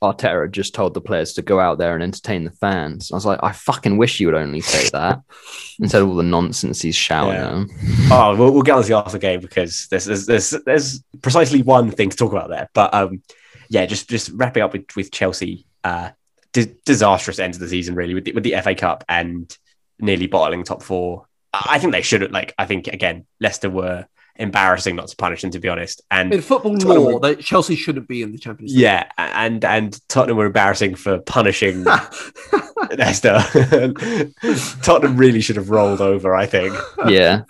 Arteta 0.01 0.51
just 0.51 0.73
told 0.75 0.93
the 0.93 1.01
players 1.01 1.33
to 1.33 1.41
go 1.41 1.59
out 1.59 1.77
there 1.77 1.93
and 1.93 2.03
entertain 2.03 2.43
the 2.43 2.51
fans. 2.51 3.11
I 3.11 3.15
was 3.15 3.25
like, 3.25 3.39
I 3.41 3.53
fucking 3.53 3.97
wish 3.97 4.19
you 4.19 4.27
would 4.27 4.35
only 4.35 4.59
say 4.61 4.89
that 4.91 5.21
instead 5.79 6.01
of 6.01 6.09
all 6.09 6.15
the 6.15 6.23
nonsense 6.23 6.81
he's 6.81 6.95
shouting 6.95 7.35
Yeah. 7.35 7.45
at 7.45 7.51
them. 7.51 7.69
Oh, 8.11 8.35
we'll, 8.35 8.51
we'll 8.51 8.61
get 8.63 8.75
on 8.75 8.81
to 8.83 8.87
the 8.87 8.95
Arsenal 8.95 9.21
game 9.21 9.39
because 9.39 9.87
there's, 9.89 10.05
there's 10.05 10.25
there's 10.25 10.49
there's 10.65 11.03
precisely 11.21 11.61
one 11.61 11.89
thing 11.91 12.09
to 12.09 12.17
talk 12.17 12.31
about 12.33 12.49
there. 12.49 12.69
But 12.73 12.93
um, 12.93 13.21
yeah, 13.69 13.85
just 13.85 14.09
just 14.09 14.29
wrapping 14.33 14.61
up 14.63 14.73
with, 14.73 14.93
with 14.95 15.09
Chelsea, 15.11 15.65
uh, 15.85 16.09
di- 16.51 16.75
disastrous 16.85 17.39
end 17.39 17.53
of 17.53 17.61
the 17.61 17.69
season 17.69 17.95
really 17.95 18.13
with 18.13 18.25
the, 18.25 18.33
with 18.33 18.43
the 18.43 18.55
FA 18.61 18.75
Cup 18.75 19.03
and 19.07 19.57
nearly 20.03 20.27
bottling 20.27 20.63
top 20.63 20.83
four. 20.83 21.25
I 21.53 21.75
I 21.75 21.79
think 21.79 21.93
they 21.93 22.01
should 22.01 22.21
have 22.21 22.31
like 22.31 22.53
I 22.57 22.65
think 22.65 22.87
again 22.87 23.25
Leicester 23.39 23.69
were 23.69 24.05
embarrassing 24.35 24.95
not 24.95 25.07
to 25.07 25.15
punish 25.15 25.41
them 25.43 25.51
to 25.51 25.59
be 25.59 25.69
honest, 25.69 26.01
and 26.09 26.33
In 26.33 26.41
football 26.41 26.75
Tottenham 26.77 27.03
law, 27.03 27.13
were- 27.13 27.19
they, 27.19 27.35
Chelsea 27.41 27.75
shouldn't 27.75 28.07
be 28.07 28.23
in 28.23 28.31
the 28.31 28.39
Champions 28.39 28.71
League. 28.73 28.81
yeah, 28.81 29.07
and 29.17 29.63
and 29.63 29.99
Tottenham 30.09 30.37
were 30.37 30.47
embarrassing 30.47 30.95
for 30.95 31.19
punishing 31.19 31.83
Leicester. 32.97 33.39
Tottenham 34.81 35.17
really 35.17 35.41
should 35.41 35.55
have 35.55 35.69
rolled 35.69 36.01
over. 36.01 36.35
I 36.35 36.45
think. 36.47 36.75
Yeah. 37.07 37.41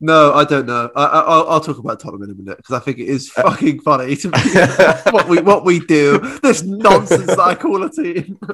No, 0.00 0.32
I 0.32 0.44
don't 0.44 0.66
know. 0.66 0.90
I, 0.94 1.04
I, 1.04 1.20
I'll, 1.22 1.48
I'll 1.48 1.60
talk 1.60 1.78
about 1.78 1.98
Tottenham 1.98 2.22
in 2.22 2.30
a 2.30 2.34
minute 2.34 2.56
because 2.58 2.76
I 2.76 2.78
think 2.78 2.98
it 2.98 3.08
is 3.08 3.30
fucking 3.30 3.80
funny 3.80 4.14
to 4.14 4.28
me 4.28 4.38
what 5.12 5.28
we 5.28 5.40
what 5.40 5.64
we 5.64 5.80
do. 5.80 6.18
This 6.40 6.62
nonsense 6.62 7.26
that 7.26 7.40
I 7.40 7.54
call 7.56 7.82
a 7.82 7.90
team. 7.90 8.38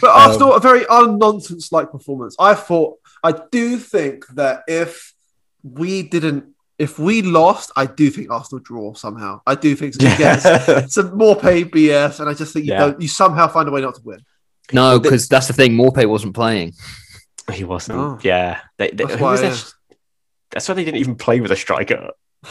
But 0.00 0.10
Um, 0.10 0.30
Arsenal, 0.30 0.54
a 0.54 0.60
very 0.60 0.86
un-nonsense 0.86 1.72
like 1.72 1.90
performance. 1.90 2.36
I 2.38 2.54
thought, 2.54 2.98
I 3.24 3.32
do 3.50 3.78
think 3.78 4.26
that 4.34 4.62
if 4.68 5.12
we 5.62 6.02
didn't, 6.04 6.44
if 6.78 6.98
we 7.00 7.22
lost, 7.22 7.72
I 7.76 7.86
do 7.86 8.08
think 8.10 8.30
Arsenal 8.30 8.62
draw 8.62 8.94
somehow. 8.94 9.40
I 9.46 9.56
do 9.56 9.74
think 9.74 9.94
some, 9.94 10.06
Yeah. 10.06 10.86
some 10.86 11.16
more 11.18 11.34
paid 11.34 11.72
BS, 11.72 12.20
and 12.20 12.28
I 12.30 12.34
just 12.34 12.52
think 12.52 12.66
you 12.66 12.72
Yeah. 12.72 12.78
don't, 12.86 13.00
you 13.00 13.08
somehow 13.08 13.48
find 13.48 13.68
a 13.68 13.72
way 13.72 13.80
not 13.80 13.96
to 13.96 14.02
win. 14.04 14.20
No, 14.72 15.00
because 15.00 15.26
that's 15.28 15.48
the 15.48 15.52
thing. 15.52 15.72
Maupay 15.72 16.06
wasn't 16.06 16.34
playing. 16.34 16.74
He 17.52 17.64
wasn't. 17.64 17.98
Oh. 17.98 18.18
Yeah, 18.22 18.60
they, 18.76 18.90
they, 18.90 19.04
That's 19.04 19.20
why, 19.20 19.30
was 19.32 19.40
their- 19.40 19.50
yeah. 19.50 19.96
That's 20.50 20.68
why 20.68 20.74
they 20.74 20.84
didn't 20.84 21.00
even 21.00 21.16
play 21.16 21.40
with 21.40 21.50
a 21.50 21.56
striker. 21.56 22.10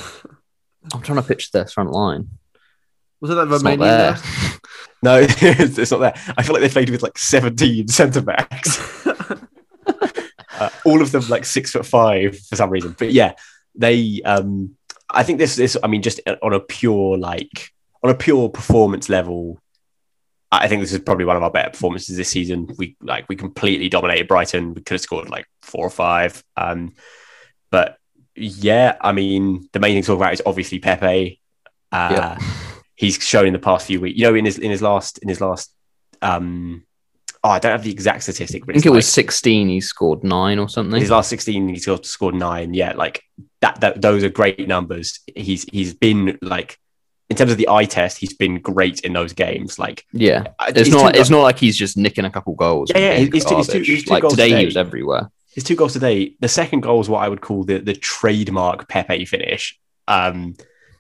I'm 0.94 1.02
trying 1.02 1.22
to 1.22 1.28
picture 1.28 1.50
their 1.52 1.66
front 1.66 1.92
line. 1.92 2.30
Was 3.20 3.32
it 3.32 3.36
that 3.36 3.52
It's 3.52 3.64
not 3.64 3.80
there. 3.80 4.18
No, 5.04 5.18
it's 5.22 5.78
it's 5.78 5.92
not 5.92 6.00
there. 6.00 6.14
I 6.38 6.42
feel 6.42 6.54
like 6.54 6.62
they 6.64 6.70
played 6.70 6.90
with 6.90 7.04
like 7.04 7.20
17 7.20 7.88
centre 7.88 8.22
backs, 8.22 9.06
uh, 9.06 10.70
all 10.86 11.04
of 11.04 11.12
them 11.12 11.24
like 11.30 11.46
six 11.46 11.72
foot 11.72 11.86
five 11.86 12.38
for 12.40 12.56
some 12.56 12.72
reason. 12.72 12.96
But 12.98 13.12
yeah, 13.14 13.34
they. 13.76 14.22
um 14.26 14.76
I 15.10 15.22
think 15.24 15.38
this 15.38 15.56
this. 15.56 15.78
I 15.84 15.88
mean, 15.88 16.02
just 16.02 16.20
on 16.42 16.52
a 16.54 16.60
pure 16.60 17.16
like 17.18 17.72
on 18.04 18.10
a 18.10 18.16
pure 18.16 18.50
performance 18.50 19.08
level. 19.08 19.62
I 20.52 20.68
think 20.68 20.82
this 20.82 20.94
is 20.94 21.00
probably 21.00 21.26
one 21.26 21.36
of 21.36 21.44
our 21.44 21.52
better 21.52 21.72
performances 21.72 22.16
this 22.16 22.30
season. 22.30 22.70
We 22.78 22.96
like 23.02 23.28
we 23.28 23.36
completely 23.36 23.90
dominated 23.90 24.28
Brighton. 24.28 24.74
We 24.74 24.82
could 24.82 24.96
have 24.96 25.02
scored 25.02 25.30
like 25.30 25.46
four 25.62 25.86
or 25.86 25.90
five. 25.90 26.42
Um, 26.56 26.94
but 27.70 27.98
yeah, 28.36 28.98
I 29.02 29.12
mean, 29.12 29.68
the 29.74 29.80
main 29.80 29.96
thing 29.96 30.04
to 30.04 30.08
talk 30.08 30.18
about 30.18 30.34
is 30.34 30.42
obviously 30.46 30.80
Pepe. 30.80 31.42
Uh, 31.92 32.38
He's 32.96 33.24
shown 33.24 33.46
in 33.46 33.54
the 33.54 33.60
past 33.60 33.86
few 33.86 34.02
weeks. 34.02 34.18
You 34.18 34.26
know, 34.26 34.36
in 34.36 34.46
his 34.46 34.58
in 34.58 34.72
his 34.72 34.82
last 34.82 35.20
in 35.20 35.30
his 35.30 35.42
last. 35.42 35.72
Um, 36.22 36.88
oh, 37.44 37.50
I 37.50 37.60
don't 37.60 37.72
have 37.72 37.84
the 37.84 37.92
exact 37.92 38.24
statistic, 38.24 38.64
I 38.64 38.74
think 38.74 38.86
it 38.86 38.90
was 38.90 39.08
16. 39.08 39.70
He 39.70 39.82
scored 39.82 40.24
nine 40.24 40.60
or 40.60 40.68
something. 40.68 41.00
his 41.00 41.12
last 41.12 41.30
16 41.30 41.70
he's 41.70 41.86
got 41.86 42.06
scored 42.06 42.34
nine 42.34 42.74
yeah 42.74 42.94
like 42.94 43.22
that, 43.62 43.80
that 43.82 44.02
those 44.02 44.24
are 44.24 44.30
great 44.30 44.68
numbers 44.68 45.20
he's 45.36 45.64
he's 45.72 45.94
been 45.94 46.38
like 46.42 46.80
in 47.30 47.36
terms 47.36 47.52
of 47.52 47.58
the 47.58 47.68
eye 47.70 47.86
test 47.86 48.18
he's 48.18 48.34
been 48.34 48.60
great 48.60 49.02
in 49.02 49.14
those 49.14 49.34
games 49.34 49.78
like 49.78 50.06
Yeah. 50.14 50.48
uh, 50.60 50.72
It's 50.76 50.90
not. 50.90 51.14
two, 51.14 51.20
it's 51.20 51.30
not 51.30 51.42
like 51.42 51.60
he's 51.60 51.78
just 51.78 51.98
nicking 51.98 52.26
a 52.26 52.30
couple 52.32 52.54
goals. 52.56 52.90
Yeah, 52.94 53.00
yeah, 53.00 53.10
and 53.12 53.32
being 53.32 53.34
his 53.34 53.46
two- 53.46 53.58
his 53.58 53.68
two- 53.68 53.74
garbage. 53.74 53.88
his 53.90 54.04
two 54.06 54.12
like 54.12 54.22
goals 54.22 54.34
today, 54.34 54.50
today- 54.50 54.60
he 54.62 54.66
was 54.66 54.78
everywhere. 54.78 55.30
his 55.54 55.64
two 55.64 55.76
goals 55.76 55.94
today 55.94 56.34
the 56.40 56.48
second 56.48 56.82
goal 56.82 57.02
is 57.02 57.10
what 57.10 57.20
i 57.24 57.28
would 57.28 57.42
call 57.42 57.64
the 57.64 57.80
the 57.80 57.94
trademark 57.94 58.88
pepe 58.88 59.26
finish 59.26 59.78
um 60.08 60.56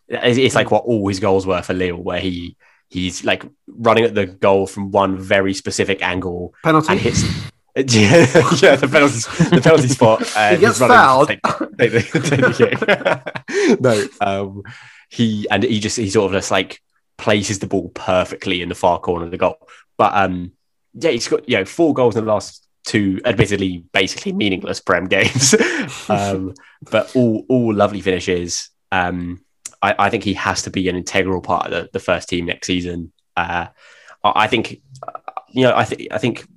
it's, 0.10 0.38
it's 0.38 0.56
like 0.56 0.72
what 0.72 0.84
all 0.86 1.08
his 1.08 1.20
goals 1.20 1.46
were 1.46 1.62
for 1.62 1.74
lille 1.74 2.02
where 2.02 2.20
he 2.20 2.56
he's 2.90 3.24
like 3.24 3.46
running 3.68 4.04
at 4.04 4.16
the 4.16 4.26
goal 4.26 4.66
from 4.66 4.90
one 4.92 5.18
very 5.18 5.54
specific 5.54 6.02
angle 6.02 6.54
Penalty. 6.64 6.88
and 6.92 7.00
hits 7.00 7.22
yeah, 7.78 8.26
yeah, 8.64 8.76
the 8.76 8.90
penalty, 8.92 9.20
the 9.56 9.62
penalty 9.62 9.88
spot. 9.88 10.24
Uh, 10.36 10.50
He 10.56 10.58
gets 10.58 10.80
he's 10.80 10.82
running 10.82 10.98
to 10.98 11.04
fouled. 11.04 11.28
Take, 11.28 11.42
take 11.78 11.92
the, 11.92 12.02
take 12.58 12.80
the 12.80 13.78
no, 13.80 14.08
um, 14.26 14.64
he 15.10 15.48
and 15.50 15.64
he 15.64 15.80
just 15.80 15.98
he 15.98 16.10
sort 16.10 16.28
of 16.28 16.38
just 16.38 16.52
like 16.52 16.82
places 17.18 17.60
the 17.60 17.68
ball 17.68 17.90
perfectly 17.90 18.62
in 18.62 18.70
the 18.70 18.76
far 18.76 19.00
corner 19.00 19.26
of 19.26 19.32
the 19.32 19.38
goal. 19.38 19.68
But 19.98 20.16
um, 20.16 20.52
yeah, 20.94 21.12
he's 21.12 21.28
got 21.28 21.48
you 21.48 21.58
know 21.58 21.66
four 21.66 21.94
goals 21.94 22.16
in 22.16 22.26
the 22.26 22.32
last 22.32 22.68
two, 22.86 23.20
admittedly 23.26 23.86
basically 23.92 24.34
meaningless 24.34 24.80
Prem 24.80 25.06
games, 25.08 25.56
um, 26.10 26.54
but 26.90 27.16
all 27.16 27.46
all 27.50 27.74
lovely 27.74 28.02
finishes. 28.02 28.70
Um, 28.92 29.44
I, 29.82 29.96
I 30.00 30.10
think 30.10 30.24
he 30.24 30.34
has 30.34 30.64
to 30.64 30.70
be 30.70 30.90
an 30.90 30.96
integral 30.96 31.42
part 31.42 31.68
of 31.68 31.72
the, 31.72 31.90
the 31.94 32.00
first 32.00 32.30
team 32.30 32.46
next 32.46 32.68
season. 32.68 33.12
Uh, 33.36 33.68
I 34.24 34.48
think 34.48 34.82
you 35.50 35.64
know 35.64 35.76
I 35.76 35.86
think 35.86 36.08
I 36.12 36.18
think 36.18 36.48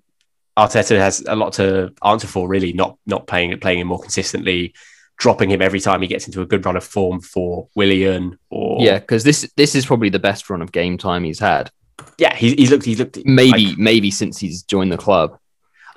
Arteta 0.57 0.99
has 0.99 1.25
a 1.27 1.37
lot 1.37 1.55
to 1.55 1.95
answer 2.05 2.27
for, 2.27 2.49
really, 2.49 2.73
not 2.73 2.99
not 3.07 3.27
playing 3.27 3.59
playing 3.61 3.81
him 3.81 3.89
more 3.89 4.01
consistently, 4.01 4.75
dropping 5.21 5.51
him 5.51 5.61
every 5.61 5.81
time 5.81 6.01
he 6.01 6.09
gets 6.09 6.27
into 6.27 6.41
a 6.41 6.47
good 6.47 6.65
run 6.65 6.77
of 6.77 6.83
form 6.83 7.21
for 7.21 7.69
Willian 7.77 8.39
or 8.49 8.79
Yeah, 8.81 8.99
because 8.99 9.23
this 9.23 9.49
this 9.57 9.75
is 9.75 9.85
probably 9.87 10.09
the 10.09 10.19
best 10.19 10.49
run 10.51 10.63
of 10.63 10.73
game 10.73 10.97
time 10.99 11.25
he's 11.25 11.39
had. 11.39 11.71
yeah. 12.19 12.35
He, 12.35 12.55
he's 12.55 12.71
looked 12.71 12.87
he's 12.87 12.99
looked 12.99 13.19
Maybe 13.25 13.67
like, 13.67 13.79
maybe 13.79 14.11
since 14.11 14.39
he's 14.39 14.63
joined 14.63 14.91
the 14.91 14.97
club. 14.97 15.39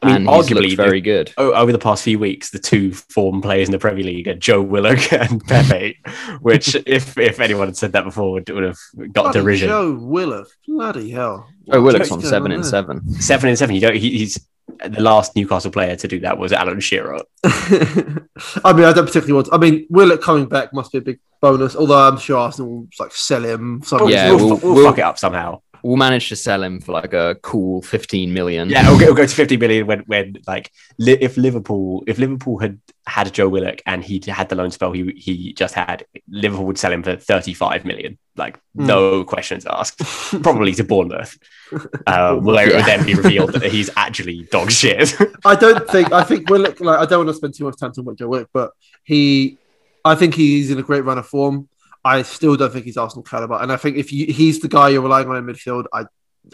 I 0.04 0.08
mean, 0.08 0.16
and 0.16 0.28
arguably 0.28 0.62
looked 0.70 0.76
very 0.76 1.02
good. 1.02 1.34
over 1.38 1.72
the 1.72 1.80
past 1.80 2.04
few 2.04 2.20
weeks, 2.20 2.52
the 2.52 2.60
two 2.60 2.92
form 2.94 3.42
players 3.42 3.68
in 3.68 3.72
the 3.72 3.80
Premier 3.80 4.04
League 4.04 4.28
are 4.28 4.34
Joe 4.36 4.62
Willock 4.62 5.12
and 5.14 5.44
Pepe, 5.46 5.98
which 6.42 6.76
if 6.86 7.18
if 7.18 7.40
anyone 7.40 7.68
had 7.68 7.78
said 7.78 7.94
that 7.94 8.04
before 8.04 8.32
would, 8.34 8.50
would 8.50 8.64
have 8.64 8.78
got 9.12 9.24
Bloody 9.24 9.40
derision. 9.40 9.70
Joe 9.70 9.94
Willock. 9.94 10.48
Bloody 10.68 11.12
hell. 11.12 11.48
Oh, 11.72 11.82
What's 11.82 11.94
Willock's 11.94 12.12
on 12.12 12.20
going 12.20 12.30
seven 12.30 12.52
and 12.52 12.66
seven. 12.66 13.10
Seven 13.14 13.50
and 13.50 13.58
seven. 13.58 13.76
You 13.76 13.82
don't. 13.82 13.96
He, 13.96 14.18
he's 14.18 14.46
the 14.86 15.02
last 15.02 15.36
Newcastle 15.36 15.72
player 15.72 15.96
to 15.96 16.08
do 16.08 16.20
that 16.22 16.38
was 16.38 16.52
Alan 16.54 16.80
Shearer. 16.80 17.20
I 17.44 18.74
mean, 18.74 18.86
I 18.86 18.94
don't 18.94 19.06
particularly 19.06 19.34
want. 19.34 19.50
I 19.52 19.58
mean, 19.58 19.86
Willock 19.90 20.22
coming 20.22 20.46
back 20.48 20.74
must 20.74 20.92
be 20.92 20.98
a 21.00 21.02
big 21.02 21.20
bonus. 21.42 21.76
Although 21.76 22.08
I'm 22.08 22.18
sure 22.18 22.38
Arsenal 22.38 22.70
will 22.72 22.88
like 23.00 23.12
sell 23.14 23.44
him. 23.44 23.82
Oh, 23.92 24.06
we'll, 24.06 24.10
Yeah, 24.12 24.32
we'll, 24.32 24.38
we'll- 24.48 24.58
we'll 24.58 24.76
we'll- 24.76 24.86
fuck 24.86 24.98
it 24.98 25.04
up 25.04 25.18
somehow. 25.18 25.62
We'll 25.84 25.98
manage 25.98 26.30
to 26.30 26.36
sell 26.36 26.64
him 26.64 26.80
for 26.80 26.94
like 26.94 27.14
a 27.14 27.36
cool 27.44 27.82
15 27.82 28.34
million. 28.34 28.70
Yeah, 28.70 28.90
we'll 28.90 28.98
go, 28.98 29.04
it'll 29.04 29.16
go 29.16 29.26
to 29.26 29.36
50 29.36 29.58
million 29.58 29.86
when, 29.86 30.00
when 30.08 30.38
like, 30.48 30.72
li- 30.98 31.18
if 31.22 31.36
Liverpool, 31.38 32.04
if 32.08 32.18
Liverpool 32.18 32.58
had 32.58 32.80
had 33.06 33.34
Joe 33.34 33.50
Willock 33.50 33.82
and 33.86 34.02
he 34.02 34.22
had 34.26 34.48
the 34.48 34.56
loan 34.56 34.72
spell 34.72 34.94
he 34.94 35.12
he 35.18 35.52
just 35.54 35.76
had, 35.76 36.06
Liverpool 36.30 36.66
would 36.66 36.78
sell 36.78 36.92
him 36.94 37.04
for 37.04 37.16
35 37.18 37.84
million. 37.86 38.18
Like, 38.38 38.60
Hmm. 38.76 38.86
no 38.88 39.24
questions 39.26 39.66
asked. 39.70 40.00
Probably 40.42 40.74
to 40.76 40.84
Bournemouth, 40.84 41.38
uh, 42.08 42.36
where 42.38 42.70
it 42.70 42.76
would 42.76 42.86
then 42.86 43.06
be 43.06 43.14
revealed 43.14 43.52
that 43.54 43.72
he's 43.72 43.90
actually 43.98 44.44
dog 44.52 44.72
shit. 44.72 45.14
I 45.46 45.56
don't 45.56 45.88
think. 45.90 46.12
I 46.12 46.24
think 46.24 46.50
Willock. 46.50 46.80
Like, 46.80 47.00
I 47.00 47.06
don't 47.06 47.20
want 47.20 47.30
to 47.30 47.34
spend 47.36 47.54
too 47.56 47.66
much 47.66 47.78
time 47.78 47.92
talking 47.92 48.04
about 48.06 48.18
Joe 48.18 48.30
Willock, 48.30 48.50
but 48.54 48.72
he, 49.04 49.58
I 50.06 50.16
think 50.16 50.34
he's 50.34 50.72
in 50.72 50.80
a 50.80 50.82
great 50.84 51.02
run 51.04 51.18
of 51.20 51.28
form. 51.28 51.68
I 52.04 52.22
still 52.24 52.58
don't 52.58 52.72
think 52.72 52.86
he's 52.86 52.98
Arsenal 52.98 53.24
caliber, 53.24 53.56
and 53.56 53.72
I 53.72 53.78
think 53.78 53.98
if 53.98 54.12
you, 54.12 54.26
he's 54.28 54.60
the 54.60 54.68
guy 54.68 54.90
you're 54.90 55.02
relying 55.02 55.30
on 55.30 55.38
in 55.38 55.46
midfield, 55.46 55.86
I, 55.94 56.06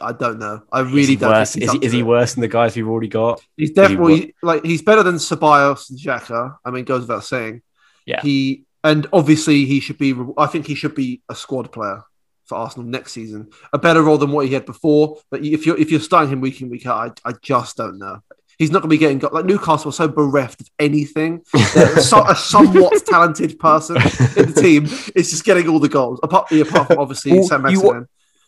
I 0.02 0.12
don't 0.12 0.40
know. 0.40 0.62
I 0.72 0.82
really 0.82 1.08
he 1.08 1.16
don't. 1.16 1.32
worse? 1.32 1.54
Think 1.54 1.66
Is 1.66 1.72
he, 1.72 1.78
is 1.80 1.92
he 1.92 2.04
worse 2.04 2.34
than 2.36 2.42
the 2.42 2.48
guys 2.48 2.76
we've 2.76 2.88
already 2.88 3.08
got? 3.08 3.42
He's 3.58 3.70
he 3.70 3.76
definitely 3.76 4.36
like 4.44 4.64
he's 4.64 4.82
better 4.82 5.04
than 5.04 5.16
Ceballos 5.16 5.90
and 5.90 6.00
Xhaka. 6.00 6.58
I 6.64 6.72
mean, 6.72 6.86
goes 6.86 7.02
without 7.02 7.24
saying. 7.24 7.62
Yeah. 8.06 8.22
He 8.22 8.66
and 8.84 9.08
obviously 9.12 9.66
he 9.66 9.80
should 9.80 9.98
be. 9.98 10.16
I 10.38 10.46
think 10.48 10.68
he 10.68 10.76
should 10.76 10.96
be 10.96 11.22
a 11.30 11.36
squad 11.36 11.72
player 11.72 12.04
for 12.46 12.56
Arsenal 12.56 12.88
next 12.88 13.14
season. 13.14 13.50
A 13.74 13.78
better 13.78 14.02
role 14.04 14.18
than 14.18 14.32
what 14.32 14.46
he 14.46 14.54
had 14.54 14.66
before. 14.66 15.18
But 15.32 15.44
if 15.44 15.66
you're 15.66 15.78
if 15.78 15.92
you're 15.92 16.00
starting 16.00 16.32
him 16.32 16.42
week 16.42 16.62
in 16.62 16.70
week 16.70 16.86
out, 16.86 17.20
I, 17.26 17.30
I 17.30 17.34
just 17.42 17.78
don't 17.78 17.98
know. 17.98 18.20
He's 18.60 18.72
not 18.72 18.82
going 18.82 18.90
to 18.90 18.94
be 18.94 18.98
getting 18.98 19.20
got 19.20 19.34
like 19.34 19.46
Newcastle 19.46 19.90
are 19.90 19.94
so 19.94 20.10
bereft 20.10 20.62
of 20.62 20.70
anything. 20.78 21.42
So, 22.02 22.28
a 22.28 22.36
somewhat 22.36 23.06
talented 23.06 23.58
person 23.58 23.96
in 23.98 24.52
the 24.52 24.60
team 24.62 24.84
is 25.16 25.30
just 25.30 25.46
getting 25.46 25.68
all 25.70 25.80
the 25.80 25.88
goals. 25.90 26.20
Apart, 26.24 26.52
apart 26.52 26.88
from 26.88 27.00
obviously 27.00 27.34
Well, 27.34 27.44
Sam 27.44 27.62
you 27.62 27.78
Maximin. 27.78 28.08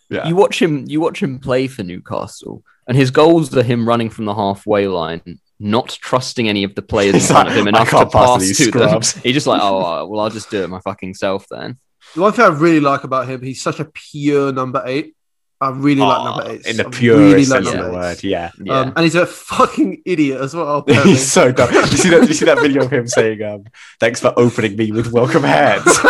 Yeah. 0.10 0.28
You 0.28 0.36
watch 0.36 0.62
him. 0.62 0.86
You 0.88 1.00
watch 1.00 1.24
him 1.24 1.40
play 1.40 1.68
for 1.68 1.84
Newcastle, 1.84 2.64
and 2.88 2.98
his 2.98 3.10
goals 3.10 3.56
are 3.56 3.64
him 3.64 3.88
running 3.88 4.10
from 4.10 4.26
the 4.26 4.36
halfway 4.36 4.88
line, 4.88 5.40
not 5.60 5.90
trusting 6.02 6.50
any 6.50 6.66
of 6.66 6.76
the 6.76 6.82
players 6.82 7.14
in 7.14 7.22
He's 7.22 7.32
front 7.32 7.50
of 7.50 7.56
him 7.56 7.68
"I 7.68 7.70
enough 7.70 7.90
to 7.90 8.06
pass 8.08 8.12
pass 8.12 8.42
these 8.42 8.58
to 8.58 8.72
them. 8.72 9.02
He's 9.24 9.34
just 9.34 9.48
like, 9.48 9.62
oh, 9.64 10.06
well, 10.08 10.20
I'll 10.20 10.30
just 10.30 10.50
do 10.50 10.64
it 10.64 10.70
my 10.70 10.82
fucking 10.82 11.14
self 11.14 11.48
then. 11.50 11.78
The 12.16 12.22
one 12.22 12.34
thing 12.34 12.44
I 12.44 12.50
really 12.50 12.82
like 12.82 13.06
about 13.06 13.30
him, 13.30 13.42
he's 13.42 13.62
such 13.62 13.80
a 13.80 13.86
pure 13.86 14.52
number 14.52 14.84
eight. 14.86 15.16
I 15.62 15.70
really 15.70 16.02
like 16.02 16.18
Oh, 16.20 16.24
number 16.26 16.52
eight. 16.54 16.66
in 16.66 16.78
the 16.78 16.86
purest 16.90 17.52
like 17.52 17.64
sense 17.64 17.76
of 17.78 17.86
the 17.86 17.92
word. 17.92 18.24
Yeah. 18.24 18.50
Yeah. 18.62 18.80
Um, 18.80 18.94
and 18.96 19.04
he's 19.04 19.14
a 19.14 19.28
fucking 19.28 20.02
idiot 20.06 20.42
as 20.42 20.56
well. 20.56 20.84
He's 20.88 21.32
so 21.32 21.52
dumb. 21.52 21.72
You 21.72 21.86
see 21.86 22.10
that? 22.10 22.28
You 22.28 22.34
see 22.34 22.46
that 22.46 22.60
video 22.60 22.84
of 22.86 22.92
him 22.92 23.08
saying, 23.08 23.44
um, 23.44 23.66
"Thanks 24.00 24.20
for 24.20 24.34
opening 24.38 24.76
me 24.76 24.92
with 24.92 25.12
welcome 25.14 25.44
hands." 25.44 25.86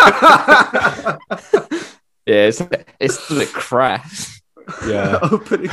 yeah, 2.26 2.46
it's 2.48 2.62
it's 2.98 3.28
bit 3.28 3.52
crass. 3.52 4.40
yeah, 4.86 5.18
Opening. 5.30 5.68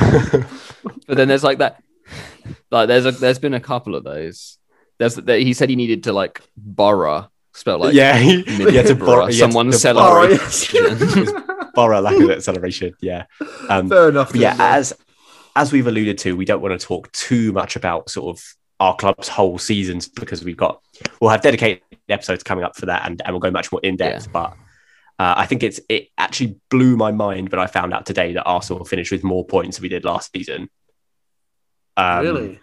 But 1.06 1.16
then 1.16 1.28
there's 1.28 1.44
like 1.44 1.58
that, 1.58 1.82
like 2.70 2.88
there's 2.88 3.06
a 3.06 3.12
there's 3.12 3.38
been 3.38 3.54
a 3.54 3.60
couple 3.60 3.94
of 3.94 4.04
those. 4.04 4.58
There's 4.98 5.14
that 5.14 5.40
he 5.40 5.54
said 5.54 5.70
he 5.70 5.76
needed 5.76 6.04
to 6.04 6.12
like 6.12 6.42
borrow, 6.56 7.30
spell 7.54 7.78
like 7.78 7.94
yeah. 7.94 8.18
He, 8.18 8.42
he 8.42 8.76
had 8.76 8.86
to 8.88 8.94
borrow. 8.94 9.30
someone 9.30 9.66
to 9.66 9.72
celebrate. 9.72 10.38
Oh, 11.70 11.72
borrow 11.74 12.00
lack 12.00 12.18
of 12.20 12.30
acceleration. 12.30 12.94
Yeah. 13.00 13.24
Um, 13.68 13.88
Fair 13.88 14.08
enough. 14.10 14.34
yeah, 14.34 14.54
then, 14.54 14.74
as 14.74 14.92
as 15.56 15.72
we've 15.72 15.86
alluded 15.86 16.18
to, 16.18 16.36
we 16.36 16.44
don't 16.44 16.60
want 16.62 16.78
to 16.78 16.86
talk 16.86 17.10
too 17.12 17.52
much 17.52 17.76
about 17.76 18.10
sort 18.10 18.36
of 18.36 18.44
our 18.78 18.96
club's 18.96 19.28
whole 19.28 19.58
seasons 19.58 20.08
because 20.08 20.42
we've 20.44 20.56
got 20.56 20.80
we'll 21.20 21.30
have 21.30 21.42
dedicated 21.42 21.82
episodes 22.08 22.42
coming 22.42 22.64
up 22.64 22.76
for 22.76 22.86
that, 22.86 23.06
and, 23.06 23.20
and 23.24 23.32
we'll 23.32 23.40
go 23.40 23.50
much 23.50 23.70
more 23.72 23.80
in 23.82 23.96
depth. 23.96 24.32
But 24.32 24.52
uh, 25.18 25.34
I 25.36 25.46
think 25.46 25.62
it's 25.62 25.80
it 25.88 26.08
actually 26.16 26.56
blew 26.70 26.96
my 26.96 27.12
mind 27.12 27.50
when 27.50 27.60
I 27.60 27.66
found 27.66 27.92
out 27.92 28.06
today 28.06 28.32
that 28.34 28.44
Arsenal 28.44 28.84
finished 28.84 29.12
with 29.12 29.22
more 29.24 29.44
points 29.44 29.76
than 29.76 29.82
we 29.82 29.88
did 29.88 30.04
last 30.04 30.32
season. 30.34 30.70
Um, 31.96 32.22
really? 32.24 32.60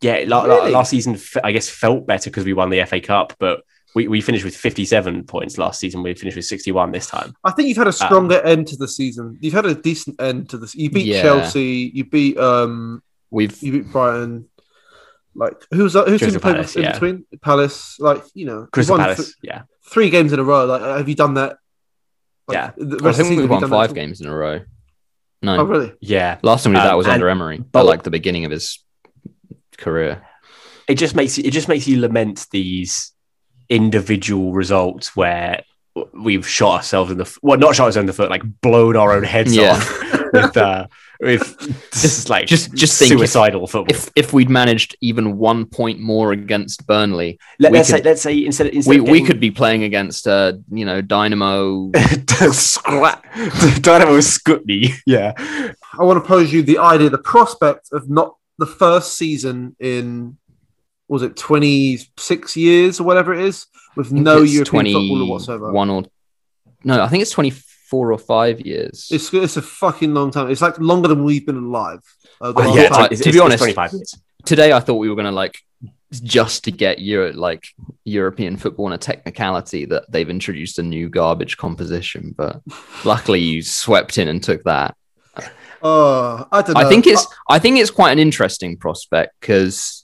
Yeah, 0.00 0.24
la- 0.26 0.44
la- 0.44 0.68
last 0.68 0.90
season 0.90 1.16
f- 1.16 1.36
I 1.44 1.52
guess 1.52 1.68
felt 1.68 2.06
better 2.06 2.30
because 2.30 2.46
we 2.46 2.54
won 2.54 2.70
the 2.70 2.82
FA 2.86 3.00
Cup, 3.02 3.34
but 3.38 3.60
we, 3.94 4.06
we 4.08 4.20
finished 4.20 4.44
with 4.44 4.56
57 4.56 5.24
points 5.24 5.58
last 5.58 5.80
season. 5.80 6.02
We 6.02 6.14
finished 6.14 6.36
with 6.36 6.44
61 6.46 6.92
this 6.92 7.06
time. 7.08 7.34
I 7.44 7.50
think 7.50 7.68
you've 7.68 7.76
had 7.76 7.88
a 7.88 7.92
stronger 7.92 8.40
end 8.42 8.68
to 8.68 8.76
the 8.76 8.86
season. 8.88 9.36
You've 9.40 9.52
had 9.54 9.66
a 9.66 9.74
decent 9.74 10.20
end 10.20 10.48
to 10.50 10.58
this. 10.58 10.74
You 10.74 10.90
beat 10.90 11.06
Yeah. 11.06 11.22
Chelsea. 11.22 11.90
You 11.92 12.04
beat 12.04 12.38
um. 12.38 13.02
We've 13.30 13.60
You 13.62 13.72
beat 13.72 13.90
Brighton. 13.92 14.48
Like 15.34 15.54
who's 15.70 15.92
that? 15.92 16.08
Who's 16.08 16.20
Crystal 16.20 16.36
in, 16.48 16.54
Palace, 16.54 16.76
in 16.76 16.82
yeah. 16.82 16.92
between 16.92 17.24
Palace? 17.40 17.98
Like 18.00 18.22
you 18.34 18.46
know, 18.46 18.60
you've 18.62 18.70
Crystal 18.72 18.96
won 18.96 19.04
Palace, 19.04 19.18
th- 19.26 19.36
yeah. 19.42 19.62
three 19.88 20.10
games 20.10 20.32
in 20.32 20.40
a 20.40 20.44
row. 20.44 20.66
Like 20.66 20.82
have 20.82 21.08
you 21.08 21.14
done 21.14 21.34
that? 21.34 21.56
Like, 22.48 22.56
Yeah. 22.56 22.70
I 22.76 22.84
rest 22.84 22.84
of 22.84 23.02
the 23.02 23.24
think 23.24 23.40
we've 23.40 23.50
won 23.50 23.68
five 23.68 23.94
games 23.94 24.20
in 24.20 24.26
a 24.28 24.34
row. 24.34 24.60
No, 25.42 25.58
Oh 25.60 25.64
really? 25.64 25.92
Yeah. 26.00 26.38
last 26.42 26.64
time 26.64 26.72
we 26.72 26.78
did 26.80 26.84
that 26.84 26.90
Um, 26.92 26.96
was 26.98 27.06
and- 27.06 27.14
under 27.14 27.28
Emery, 27.28 27.58
but- 27.58 27.70
but 27.72 27.86
like 27.86 28.02
the 28.02 28.10
beginning 28.10 28.44
of 28.44 28.50
his 28.50 28.80
career. 29.78 30.22
It 30.88 30.96
just 30.96 31.14
makes 31.14 31.38
it 31.38 31.50
just 31.52 31.68
makes 31.68 31.86
you 31.86 32.00
lament 32.00 32.46
these 32.50 33.12
individual 33.70 34.52
results 34.52 35.16
where 35.16 35.62
we've 36.12 36.46
shot 36.46 36.76
ourselves 36.76 37.10
in 37.10 37.16
the 37.18 37.24
f- 37.24 37.38
well, 37.42 37.58
not 37.58 37.74
shot 37.74 37.84
ourselves 37.86 37.96
in 37.96 38.06
the 38.06 38.12
foot, 38.12 38.30
like 38.30 38.42
blown 38.60 38.96
our 38.96 39.12
own 39.12 39.22
heads 39.24 39.54
Yeah. 39.56 39.72
off 39.72 40.32
with 40.32 40.56
uh, 40.56 40.86
with 41.20 41.90
just 41.92 42.28
like 42.28 42.46
just- 42.46 42.72
just 42.74 42.98
think 42.98 43.12
if- 43.12 43.18
suicidal 43.18 43.66
football. 43.66 43.94
If 43.94 44.10
if 44.14 44.32
we'd 44.32 44.48
managed 44.50 44.96
even 45.00 45.36
one 45.38 45.66
point 45.66 45.98
more 46.00 46.32
against 46.32 46.86
Burnley, 46.86 47.38
Let, 47.58 47.72
we 47.72 47.78
us 47.78 47.88
say 47.88 47.96
could- 47.96 48.04
let's 48.04 48.22
say 48.22 48.44
instead, 48.44 48.68
instead 48.68 48.90
we, 48.90 48.98
of 48.98 49.08
we 49.08 49.24
could 49.24 49.40
be 49.40 49.50
playing 49.50 49.82
against 49.84 50.26
uh 50.28 50.54
you 50.70 50.84
know 50.84 51.00
Dynamo. 51.00 51.90
Scrap 52.52 53.22
Dynamo 53.82 54.18
Scutney. 54.18 54.94
Yeah. 55.06 55.32
I 55.36 56.04
want 56.04 56.22
to 56.22 56.26
pose 56.26 56.52
you 56.52 56.62
the 56.62 56.78
idea, 56.78 57.10
the 57.10 57.18
prospect 57.18 57.88
of 57.92 58.08
not 58.08 58.36
the 58.58 58.66
first 58.66 59.16
season 59.16 59.76
in 59.80 60.38
was 61.10 61.22
it 61.22 61.36
twenty 61.36 61.98
six 62.16 62.56
years 62.56 63.00
or 63.00 63.04
whatever 63.04 63.34
it 63.34 63.40
is 63.44 63.66
with 63.96 64.12
no 64.12 64.42
It's 64.42 64.52
European 64.54 64.86
footballer 64.86 65.26
whatsoever. 65.26 65.72
One 65.72 65.90
or 65.90 66.04
no, 66.84 67.02
I 67.02 67.08
think 67.08 67.20
it's 67.22 67.32
twenty 67.32 67.50
four 67.50 68.12
or 68.12 68.18
five 68.18 68.60
years. 68.60 69.08
It's 69.10 69.34
it's 69.34 69.56
a 69.56 69.62
fucking 69.62 70.14
long 70.14 70.30
time. 70.30 70.50
It's 70.50 70.62
like 70.62 70.78
longer 70.78 71.08
than 71.08 71.24
we've 71.24 71.44
been 71.44 71.56
alive. 71.56 72.00
Uh, 72.40 72.52
the 72.52 72.60
Oh, 72.62 72.74
yeah, 72.76 72.88
time. 72.88 73.04
It's- 73.06 73.18
to 73.20 73.24
be 73.24 73.30
it's- 73.30 73.34
it's 73.36 73.40
honest- 73.44 73.58
25 73.58 73.92
minutes. 73.92 74.18
Today 74.46 74.72
I 74.72 74.80
thought 74.80 74.94
we 74.94 75.08
were 75.10 75.16
gonna 75.16 75.32
like 75.32 75.56
just 76.12 76.64
to 76.64 76.70
get 76.70 76.98
Euro 77.00 77.32
like 77.32 77.64
European 78.04 78.56
football 78.56 78.86
on 78.86 78.92
a 78.92 78.98
technicality 78.98 79.84
that 79.86 80.10
they've 80.10 80.30
introduced 80.30 80.78
a 80.78 80.82
new 80.82 81.08
garbage 81.08 81.56
composition, 81.56 82.34
but 82.36 82.62
luckily 83.04 83.40
you 83.40 83.62
swept 83.62 84.16
in 84.18 84.28
and 84.28 84.42
took 84.42 84.62
that. 84.64 84.96
Oh, 85.82 86.46
I 86.52 86.62
don't 86.62 86.74
know. 86.74 86.80
I 86.80 86.88
think 86.88 87.06
it's 87.06 87.26
I 87.48 87.58
think 87.58 87.78
it's 87.78 87.90
quite 87.90 88.12
an 88.12 88.18
interesting 88.18 88.76
prospect 88.76 89.34
because 89.40 89.99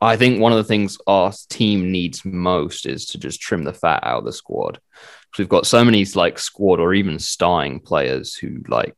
I 0.00 0.16
think 0.16 0.40
one 0.40 0.52
of 0.52 0.58
the 0.58 0.64
things 0.64 0.98
our 1.06 1.32
team 1.48 1.90
needs 1.90 2.24
most 2.24 2.86
is 2.86 3.06
to 3.06 3.18
just 3.18 3.40
trim 3.40 3.64
the 3.64 3.72
fat 3.72 4.00
out 4.04 4.18
of 4.18 4.24
the 4.24 4.32
squad. 4.32 4.80
'Cause 5.30 5.38
we've 5.40 5.48
got 5.48 5.66
so 5.66 5.84
many 5.84 6.04
like 6.14 6.38
squad 6.38 6.80
or 6.80 6.94
even 6.94 7.18
starring 7.18 7.80
players 7.80 8.34
who 8.34 8.62
like 8.68 8.94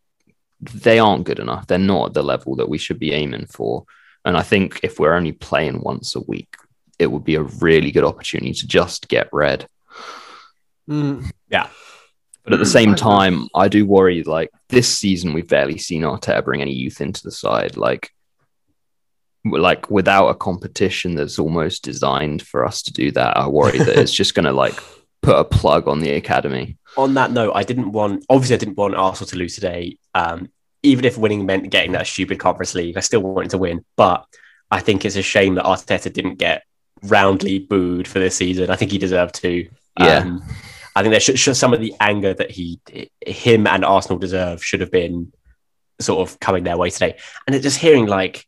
they 0.61 0.99
aren't 0.99 1.25
good 1.25 1.39
enough. 1.39 1.67
They're 1.67 1.79
not 1.79 2.09
at 2.09 2.15
the 2.15 2.23
level 2.23 2.57
that 2.57 2.69
we 2.69 2.79
should 2.79 2.99
be 2.99 3.13
aiming 3.13 3.47
for. 3.47 3.85
And 4.25 4.37
I 4.37 4.43
think 4.43 4.81
if 4.83 5.01
we're 5.01 5.15
only 5.15 5.33
playing 5.33 5.81
once 5.81 6.15
a 6.15 6.21
week, 6.21 6.55
it 6.99 7.07
would 7.07 7.25
be 7.25 7.37
a 7.37 7.43
really 7.43 7.91
good 7.91 8.05
opportunity 8.05 8.53
to 8.53 8.67
just 8.67 9.09
get 9.09 9.31
red. 9.33 9.67
Mm. 10.89 11.31
But 12.45 12.53
at 12.53 12.59
the 12.59 12.67
same 12.67 12.95
time, 12.95 13.49
I 13.55 13.69
do 13.69 13.87
worry. 13.87 14.23
Like 14.23 14.51
this 14.69 14.89
season, 14.89 15.33
we've 15.33 15.49
barely 15.49 15.79
seen 15.79 16.03
Arteta 16.03 16.45
bring 16.45 16.61
any 16.61 16.73
youth 16.73 17.01
into 17.01 17.23
the 17.23 17.31
side. 17.31 17.77
Like, 17.77 18.11
w- 18.11 18.11
like 19.45 19.91
without 19.91 20.29
a 20.29 20.35
competition 20.35 21.15
that's 21.15 21.39
almost 21.39 21.83
designed 21.83 22.43
for 22.43 22.65
us 22.65 22.83
to 22.83 22.93
do 22.93 23.11
that, 23.13 23.37
I 23.37 23.49
worry 23.49 23.79
that 23.79 23.99
it's 23.99 24.13
just 24.13 24.35
going 24.35 24.45
to 24.45 24.53
like 24.53 24.79
put 25.23 25.37
a 25.37 25.45
plug 25.45 25.89
on 25.89 26.01
the 26.01 26.13
academy. 26.13 26.79
on 26.97 27.15
that 27.15 27.31
note, 27.31 27.53
I 27.55 27.63
didn't 27.63 27.93
want 27.93 28.25
obviously 28.29 28.57
I 28.57 28.59
didn't 28.59 28.77
want 28.77 28.95
Arsenal 28.95 29.29
to 29.29 29.37
lose 29.37 29.55
today. 29.55 29.99
Um, 30.15 30.51
even 30.83 31.05
if 31.05 31.19
winning 31.19 31.45
meant 31.45 31.71
getting 31.71 31.93
that 31.93 32.07
stupid 32.07 32.39
Conference 32.39 32.75
League, 32.75 32.97
I 32.97 33.01
still 33.01 33.21
wanted 33.21 33.51
to 33.51 33.59
win. 33.59 33.85
But 33.97 34.25
I 34.71 34.81
think 34.81 35.05
it's 35.05 35.17
a 35.17 35.23
shame 35.23 35.57
that 35.57 35.65
Arteta 35.65 36.13
didn't 36.13 36.37
get 36.37 36.63
roundly 37.03 37.59
booed 37.59 38.09
for 38.09 38.19
this 38.19 38.37
season. 38.37 38.71
I 38.71 38.77
think 38.77 38.91
he 38.91 38.99
deserved 38.99 39.35
to. 39.37 39.69
Yeah. 39.99 40.19
Um, 40.19 40.43
I 40.97 41.03
think 41.03 41.13
there 41.13 41.21
should, 41.21 41.39
should 41.39 41.57
some 41.57 41.73
of 41.73 41.81
the 41.81 41.95
anger 42.01 42.35
that 42.35 42.51
he, 42.51 42.81
him, 43.27 43.67
and 43.67 43.85
Arsenal 43.85 44.19
deserve 44.19 44.65
should 44.65 44.81
have 44.81 44.91
been 44.91 45.33
sort 46.01 46.29
of 46.29 46.41
coming 46.41 46.65
their 46.65 46.77
way 46.77 46.91
today. 46.91 47.19
And 47.47 47.55
it 47.55 47.61
just 47.61 47.79
hearing 47.79 48.07
like, 48.07 48.47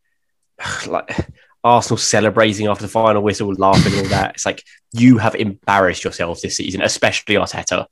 like 0.86 1.28
Arsenal 1.64 1.96
celebrating 1.98 2.66
after 2.66 2.82
the 2.82 2.88
final 2.88 3.22
whistle, 3.22 3.52
laughing 3.54 3.92
and 3.94 4.02
all 4.02 4.08
that. 4.10 4.34
It's 4.34 4.46
like 4.46 4.64
you 4.92 5.18
have 5.18 5.34
embarrassed 5.34 6.04
yourselves 6.04 6.42
this 6.42 6.56
season, 6.56 6.82
especially 6.82 7.36
Arteta. 7.36 7.86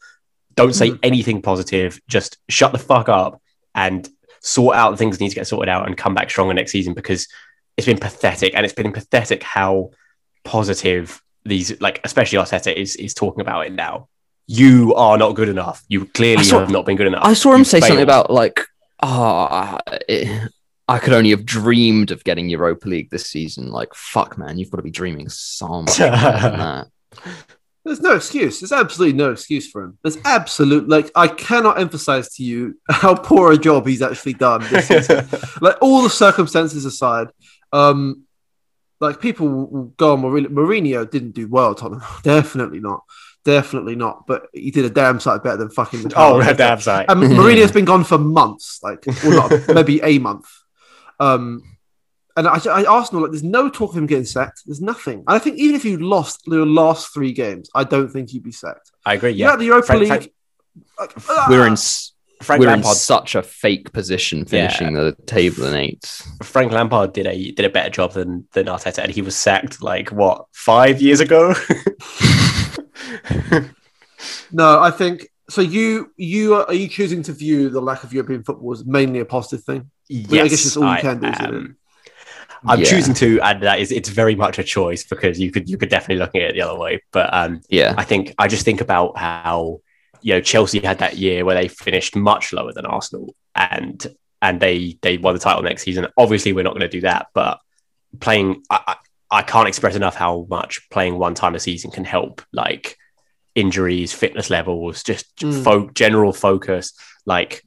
Don't 0.56 0.74
say 0.74 0.90
Mhm. 0.90 0.98
anything 1.02 1.42
positive. 1.42 2.00
Just 2.08 2.38
shut 2.48 2.72
the 2.72 2.78
fuck 2.78 3.08
up 3.08 3.40
and 3.74 4.08
sort 4.42 4.76
out 4.76 4.90
the 4.90 4.96
things 4.96 5.16
that 5.18 5.24
need 5.24 5.28
to 5.30 5.36
get 5.36 5.46
sorted 5.46 5.68
out 5.68 5.86
and 5.86 5.96
come 5.96 6.14
back 6.14 6.28
stronger 6.30 6.52
next 6.54 6.72
season 6.72 6.94
because 6.94 7.28
it's 7.76 7.86
been 7.86 7.98
pathetic. 7.98 8.54
And 8.54 8.64
it's 8.64 8.74
been 8.74 8.92
pathetic 8.92 9.42
how 9.42 9.90
positive 10.44 11.22
these, 11.44 11.80
like, 11.80 12.00
especially 12.04 12.38
Arteta 12.38 12.74
is, 12.74 12.96
is 12.96 13.14
talking 13.14 13.40
about 13.40 13.66
it 13.66 13.72
now. 13.72 14.08
You 14.46 14.94
are 14.96 15.16
not 15.16 15.36
good 15.36 15.48
enough. 15.48 15.82
You 15.88 16.06
clearly 16.06 16.42
saw- 16.44 16.58
have 16.60 16.70
not 16.70 16.84
been 16.84 16.96
good 16.96 17.06
enough. 17.06 17.24
I 17.24 17.34
saw 17.34 17.52
him 17.52 17.60
You 17.60 17.64
say 17.64 17.80
something 17.80 18.02
about 18.02 18.30
like 18.32 18.60
oh, 19.02 19.78
it, 20.08 20.50
I 20.90 20.98
could 20.98 21.12
only 21.12 21.30
have 21.30 21.46
dreamed 21.46 22.10
of 22.10 22.24
getting 22.24 22.48
Europa 22.48 22.88
League 22.88 23.10
this 23.10 23.26
season. 23.26 23.70
Like, 23.70 23.94
fuck, 23.94 24.36
man, 24.36 24.58
you've 24.58 24.70
got 24.70 24.78
to 24.78 24.82
be 24.82 24.90
dreaming 24.90 25.28
so 25.28 25.82
much 25.82 25.98
than 25.98 26.10
that. 26.12 26.88
There's 27.84 28.00
no 28.00 28.16
excuse. 28.16 28.60
There's 28.60 28.72
absolutely 28.72 29.16
no 29.16 29.30
excuse 29.30 29.70
for 29.70 29.82
him. 29.84 29.98
There's 30.02 30.18
absolute 30.24 30.88
like 30.88 31.10
I 31.14 31.28
cannot 31.28 31.78
emphasize 31.80 32.34
to 32.34 32.42
you 32.42 32.78
how 32.90 33.14
poor 33.14 33.52
a 33.52 33.56
job 33.56 33.86
he's 33.86 34.02
actually 34.02 34.34
done 34.34 34.62
this 34.68 34.88
season. 34.88 35.26
like 35.60 35.76
all 35.80 36.02
the 36.02 36.10
circumstances 36.10 36.84
aside, 36.84 37.28
um, 37.72 38.24
like 39.00 39.20
people 39.20 39.48
will 39.48 39.66
will 39.66 39.84
go 39.96 40.12
on 40.12 40.22
Mourinho. 40.22 40.48
Mourinho 40.48 41.10
didn't 41.10 41.32
do 41.32 41.48
well, 41.48 41.74
Tottenham. 41.74 42.02
Definitely 42.22 42.80
not. 42.80 43.04
Definitely 43.44 43.96
not. 43.96 44.26
But 44.26 44.48
he 44.52 44.70
did 44.70 44.84
a 44.84 44.90
damn 44.90 45.18
sight 45.18 45.42
better 45.42 45.56
than 45.56 45.70
fucking. 45.70 46.12
oh, 46.16 46.38
Mikel. 46.38 46.54
damn 46.56 46.80
sight. 46.80 47.06
And 47.08 47.22
Mourinho's 47.22 47.72
been 47.72 47.86
gone 47.86 48.04
for 48.04 48.18
months, 48.18 48.80
like 48.82 49.06
well, 49.24 49.48
not 49.48 49.74
maybe 49.74 50.02
a 50.02 50.18
month. 50.18 50.46
Um, 51.20 51.62
and 52.36 52.48
I, 52.48 52.58
I 52.68 52.84
Arsenal, 52.84 53.22
like, 53.22 53.30
there's 53.32 53.42
no 53.44 53.68
talk 53.68 53.90
of 53.90 53.96
him 53.98 54.06
getting 54.06 54.24
sacked. 54.24 54.62
There's 54.66 54.80
nothing. 54.80 55.18
And 55.18 55.36
I 55.36 55.38
think 55.38 55.58
even 55.58 55.76
if 55.76 55.84
you 55.84 55.98
lost 55.98 56.42
the 56.46 56.64
last 56.64 57.12
three 57.12 57.32
games, 57.32 57.68
I 57.74 57.84
don't 57.84 58.08
think 58.08 58.32
you'd 58.32 58.42
be 58.42 58.52
sacked. 58.52 58.90
I 59.04 59.14
agree. 59.14 59.30
Yeah, 59.32 59.50
Yeah, 59.50 59.56
the 59.56 59.64
Europa 59.66 59.86
Frank- 59.86 60.00
League. 60.00 60.08
Frank- 60.08 60.32
like, 60.98 61.16
We're 61.48 61.62
ah! 61.62 61.66
in 61.66 61.72
s- 61.74 62.12
Frank 62.42 62.60
we're 62.60 62.68
in 62.68 62.74
Lampard. 62.80 62.96
such 62.96 63.34
a 63.34 63.42
fake 63.42 63.92
position, 63.92 64.46
finishing 64.46 64.94
the 64.94 65.14
table 65.26 65.64
in 65.66 65.74
eighth. 65.74 66.26
Frank 66.42 66.72
Lampard 66.72 67.12
did 67.12 67.26
a 67.26 67.50
did 67.52 67.66
a 67.66 67.68
better 67.68 67.90
job 67.90 68.12
than 68.12 68.46
than 68.52 68.64
Arteta, 68.66 69.02
and 69.02 69.12
he 69.12 69.20
was 69.20 69.36
sacked 69.36 69.82
like 69.82 70.08
what 70.10 70.46
five 70.52 71.02
years 71.02 71.20
ago. 71.20 71.52
No, 74.52 74.80
I 74.80 74.90
think 74.90 75.28
so. 75.48 75.60
You 75.60 76.12
you 76.16 76.54
are, 76.54 76.64
are 76.66 76.74
you 76.74 76.88
choosing 76.88 77.22
to 77.24 77.32
view 77.32 77.68
the 77.70 77.80
lack 77.80 78.04
of 78.04 78.12
European 78.12 78.42
football 78.42 78.72
as 78.72 78.84
mainly 78.84 79.20
a 79.20 79.24
positive 79.24 79.64
thing? 79.64 79.90
Yes, 80.10 80.44
I 80.44 80.48
guess 80.48 80.66
it's 80.66 80.76
all 80.76 80.94
you 80.94 81.00
can 81.00 81.20
do, 81.20 81.28
isn't 81.28 81.44
am. 81.46 81.76
it? 82.04 82.12
I'm 82.66 82.80
Yeah. 82.80 82.84
choosing 82.86 83.14
to, 83.14 83.40
and 83.40 83.62
that 83.62 83.78
is 83.80 83.90
it's 83.90 84.08
very 84.10 84.34
much 84.34 84.58
a 84.58 84.62
choice 84.64 85.04
because 85.04 85.40
you 85.40 85.50
could 85.50 85.68
you 85.70 85.78
could 85.78 85.88
definitely 85.88 86.16
look 86.22 86.34
at 86.34 86.42
it 86.42 86.52
the 86.54 86.62
other 86.62 86.78
way. 86.78 87.02
But 87.12 87.32
um, 87.32 87.60
Yeah, 87.70 87.94
I 87.96 88.04
think 88.04 88.34
I 88.38 88.48
just 88.48 88.64
think 88.66 88.80
about 88.82 89.16
how 89.16 89.80
you 90.20 90.34
know 90.34 90.40
Chelsea 90.42 90.80
had 90.80 90.98
that 90.98 91.16
year 91.16 91.44
where 91.46 91.54
they 91.54 91.68
finished 91.68 92.14
much 92.16 92.52
lower 92.52 92.72
than 92.74 92.84
Arsenal, 92.84 93.34
and 93.54 94.06
and 94.42 94.60
they 94.60 94.98
they 95.00 95.16
won 95.16 95.32
the 95.34 95.40
title 95.40 95.62
next 95.62 95.84
season. 95.84 96.06
Obviously, 96.18 96.52
we're 96.52 96.64
not 96.64 96.74
going 96.74 96.82
to 96.82 96.88
do 96.88 97.00
that, 97.02 97.28
but 97.32 97.60
playing 98.20 98.62
I, 98.68 98.80
I 98.88 98.96
I 99.38 99.42
can't 99.42 99.68
express 99.68 99.94
enough 99.96 100.16
how 100.16 100.46
much 100.50 100.90
playing 100.90 101.16
one 101.18 101.34
time 101.34 101.54
a 101.54 101.60
season 101.60 101.90
can 101.90 102.04
help. 102.04 102.42
Like 102.52 102.96
injuries, 103.54 104.12
fitness 104.12 104.50
levels, 104.50 105.02
just 105.02 105.34
Mm. 105.36 105.64
fo- 105.64 105.90
general 105.90 106.32
focus. 106.32 106.92
Like 107.24 107.62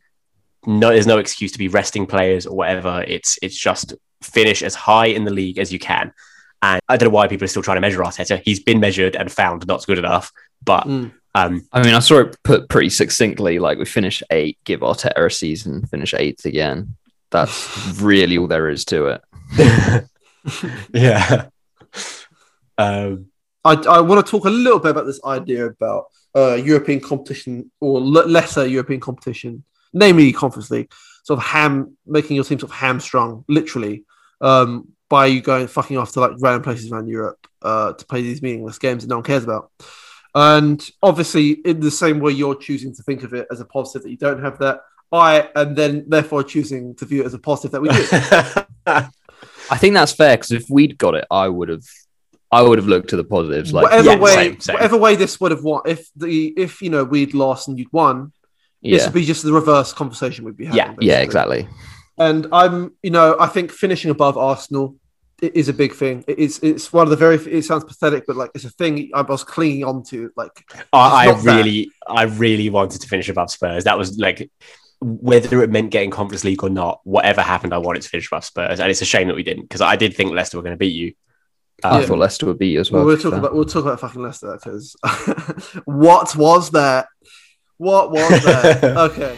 no, 0.65 0.89
there's 0.89 1.07
no 1.07 1.17
excuse 1.17 1.51
to 1.53 1.57
be 1.59 1.67
resting 1.67 2.05
players 2.05 2.45
or 2.45 2.55
whatever. 2.55 3.03
It's 3.07 3.37
it's 3.41 3.57
just 3.57 3.93
finish 4.21 4.63
as 4.63 4.75
high 4.75 5.07
in 5.07 5.25
the 5.25 5.31
league 5.33 5.57
as 5.59 5.71
you 5.73 5.79
can. 5.79 6.13
And 6.61 6.79
I 6.87 6.95
don't 6.97 7.09
know 7.09 7.13
why 7.13 7.27
people 7.27 7.43
are 7.43 7.49
still 7.49 7.61
trying 7.63 7.75
to 7.77 7.81
measure 7.81 7.99
Arteta. 7.99 8.41
He's 8.45 8.61
been 8.63 8.79
measured 8.79 9.15
and 9.17 9.29
found 9.31 9.67
not 9.67 9.85
good 9.85 9.97
enough. 9.97 10.31
But 10.63 10.85
Mm. 10.87 11.11
um, 11.35 11.67
I 11.73 11.83
mean, 11.83 11.93
I 11.93 11.99
saw 11.99 12.19
it 12.19 12.37
put 12.43 12.69
pretty 12.69 12.89
succinctly. 12.89 13.59
Like 13.59 13.77
we 13.77 13.85
finish 13.85 14.23
eight, 14.31 14.57
give 14.63 14.79
Arteta 14.79 15.25
a 15.25 15.29
season, 15.29 15.85
finish 15.87 16.13
eighth 16.13 16.45
again. 16.45 16.95
That's 17.31 17.99
really 18.01 18.37
all 18.37 18.47
there 18.47 18.69
is 18.69 18.85
to 18.85 19.07
it. 19.07 19.21
yeah. 20.93 21.47
Um, 22.77 23.27
I, 23.65 23.73
I 23.73 24.01
want 24.01 24.25
to 24.25 24.29
talk 24.29 24.45
a 24.45 24.49
little 24.49 24.79
bit 24.79 24.91
about 24.91 25.05
this 25.05 25.19
idea 25.23 25.65
about 25.67 26.05
uh, 26.35 26.55
European 26.55 26.99
competition 26.99 27.71
or 27.79 27.99
l- 27.99 28.27
lesser 28.27 28.65
European 28.65 28.99
competition, 28.99 29.63
namely 29.93 30.31
Conference 30.33 30.71
League, 30.71 30.91
sort 31.23 31.39
of 31.39 31.45
ham 31.45 31.97
making 32.05 32.35
your 32.35 32.45
team 32.45 32.59
sort 32.59 32.71
of 32.71 32.77
hamstrung, 32.77 33.45
literally, 33.47 34.03
um, 34.41 34.89
by 35.09 35.27
you 35.27 35.41
going 35.41 35.67
fucking 35.67 35.97
off 35.97 36.11
to 36.11 36.19
like 36.19 36.31
random 36.39 36.63
places 36.63 36.91
around 36.91 37.07
Europe 37.07 37.47
uh, 37.61 37.93
to 37.93 38.05
play 38.05 38.21
these 38.21 38.41
meaningless 38.41 38.79
games 38.79 39.03
that 39.03 39.09
no 39.09 39.17
one 39.17 39.23
cares 39.23 39.43
about. 39.43 39.71
And 40.35 40.83
obviously, 41.01 41.51
in 41.51 41.79
the 41.79 41.91
same 41.91 42.19
way 42.19 42.31
you're 42.31 42.55
choosing 42.55 42.95
to 42.95 43.03
think 43.03 43.23
of 43.23 43.33
it 43.33 43.47
as 43.51 43.59
a 43.59 43.65
positive 43.65 44.03
that 44.03 44.09
you 44.09 44.17
don't 44.17 44.41
have 44.41 44.57
that, 44.59 44.81
I 45.11 45.49
am 45.55 45.75
then 45.75 46.05
therefore 46.07 46.43
choosing 46.43 46.95
to 46.95 47.05
view 47.05 47.21
it 47.21 47.27
as 47.27 47.35
a 47.35 47.39
positive 47.39 47.71
that 47.71 47.81
we 47.81 47.89
do. 47.89 48.07
I 49.69 49.77
think 49.77 49.93
that's 49.93 50.11
fair 50.11 50.35
because 50.35 50.51
if 50.51 50.65
we'd 50.69 50.97
got 50.97 51.13
it, 51.13 51.25
I 51.29 51.47
would 51.47 51.69
have, 51.69 51.83
I 52.51 52.63
would 52.63 52.79
have 52.79 52.87
looked 52.87 53.09
to 53.09 53.15
the 53.15 53.23
positives. 53.23 53.71
Like, 53.71 53.83
whatever 53.83 54.09
yeah, 54.09 54.19
way, 54.19 54.33
same, 54.33 54.59
same. 54.59 54.73
whatever 54.73 54.97
way 54.97 55.15
this 55.15 55.39
would 55.39 55.51
have 55.51 55.63
won, 55.63 55.83
if 55.85 56.09
the 56.15 56.47
if 56.57 56.81
you 56.81 56.89
know 56.89 57.03
we'd 57.03 57.35
lost 57.35 57.67
and 57.67 57.77
you'd 57.77 57.93
won, 57.93 58.31
this 58.83 59.05
would 59.05 59.13
be 59.13 59.25
just 59.25 59.43
the 59.43 59.53
reverse 59.53 59.93
conversation 59.93 60.45
we'd 60.45 60.57
be 60.57 60.65
having. 60.65 60.77
Yeah, 60.77 60.93
yeah, 60.99 61.19
exactly. 61.19 61.67
And 62.17 62.47
I'm, 62.51 62.91
you 63.01 63.09
know, 63.11 63.35
I 63.39 63.47
think 63.47 63.71
finishing 63.71 64.11
above 64.11 64.37
Arsenal 64.37 64.95
is 65.41 65.67
a 65.67 65.73
big 65.73 65.93
thing. 65.93 66.23
It's 66.27 66.59
it's 66.59 66.93
one 66.93 67.03
of 67.05 67.09
the 67.09 67.15
very. 67.15 67.35
It 67.37 67.63
sounds 67.65 67.83
pathetic, 67.83 68.25
but 68.27 68.35
like 68.35 68.51
it's 68.53 68.65
a 68.65 68.69
thing 68.69 69.09
I 69.13 69.21
was 69.21 69.43
clinging 69.43 69.83
on 69.83 70.03
to. 70.05 70.31
Like 70.37 70.51
I, 70.93 71.23
I 71.23 71.25
not 71.31 71.43
that. 71.43 71.55
really, 71.57 71.91
I 72.07 72.23
really 72.23 72.69
wanted 72.69 73.01
to 73.01 73.07
finish 73.07 73.29
above 73.29 73.49
Spurs. 73.51 73.85
That 73.85 73.97
was 73.97 74.17
like, 74.19 74.49
whether 75.01 75.63
it 75.63 75.69
meant 75.71 75.89
getting 75.91 76.11
Conference 76.11 76.43
League 76.43 76.63
or 76.63 76.69
not, 76.69 77.01
whatever 77.03 77.41
happened, 77.41 77.73
I 77.73 77.79
wanted 77.79 78.03
to 78.03 78.09
finish 78.09 78.27
above 78.27 78.45
Spurs, 78.45 78.79
and 78.79 78.89
it's 78.91 79.01
a 79.01 79.05
shame 79.05 79.27
that 79.27 79.35
we 79.35 79.43
didn't 79.43 79.63
because 79.63 79.81
I 79.81 79.95
did 79.95 80.15
think 80.15 80.31
Leicester 80.31 80.57
were 80.57 80.63
going 80.63 80.73
to 80.75 80.77
beat 80.77 80.95
you. 80.95 81.13
I 81.83 81.99
Um, 82.01 82.05
thought 82.05 82.19
Leicester 82.19 82.45
would 82.45 82.59
beat 82.59 82.71
you 82.71 82.79
as 82.79 82.91
well, 82.91 82.99
well. 83.01 83.07
we'll 83.07 83.17
talk 83.17 83.33
about 83.33 83.53
we'll 83.55 83.65
talk 83.65 83.83
about 83.83 83.99
fucking 83.99 84.21
Leicester 84.21 84.53
because 84.53 84.95
what 85.85 86.35
was 86.35 86.69
that? 86.71 87.07
What 87.77 88.11
was 88.11 88.43
that? 88.43 88.83
okay. 88.97 89.37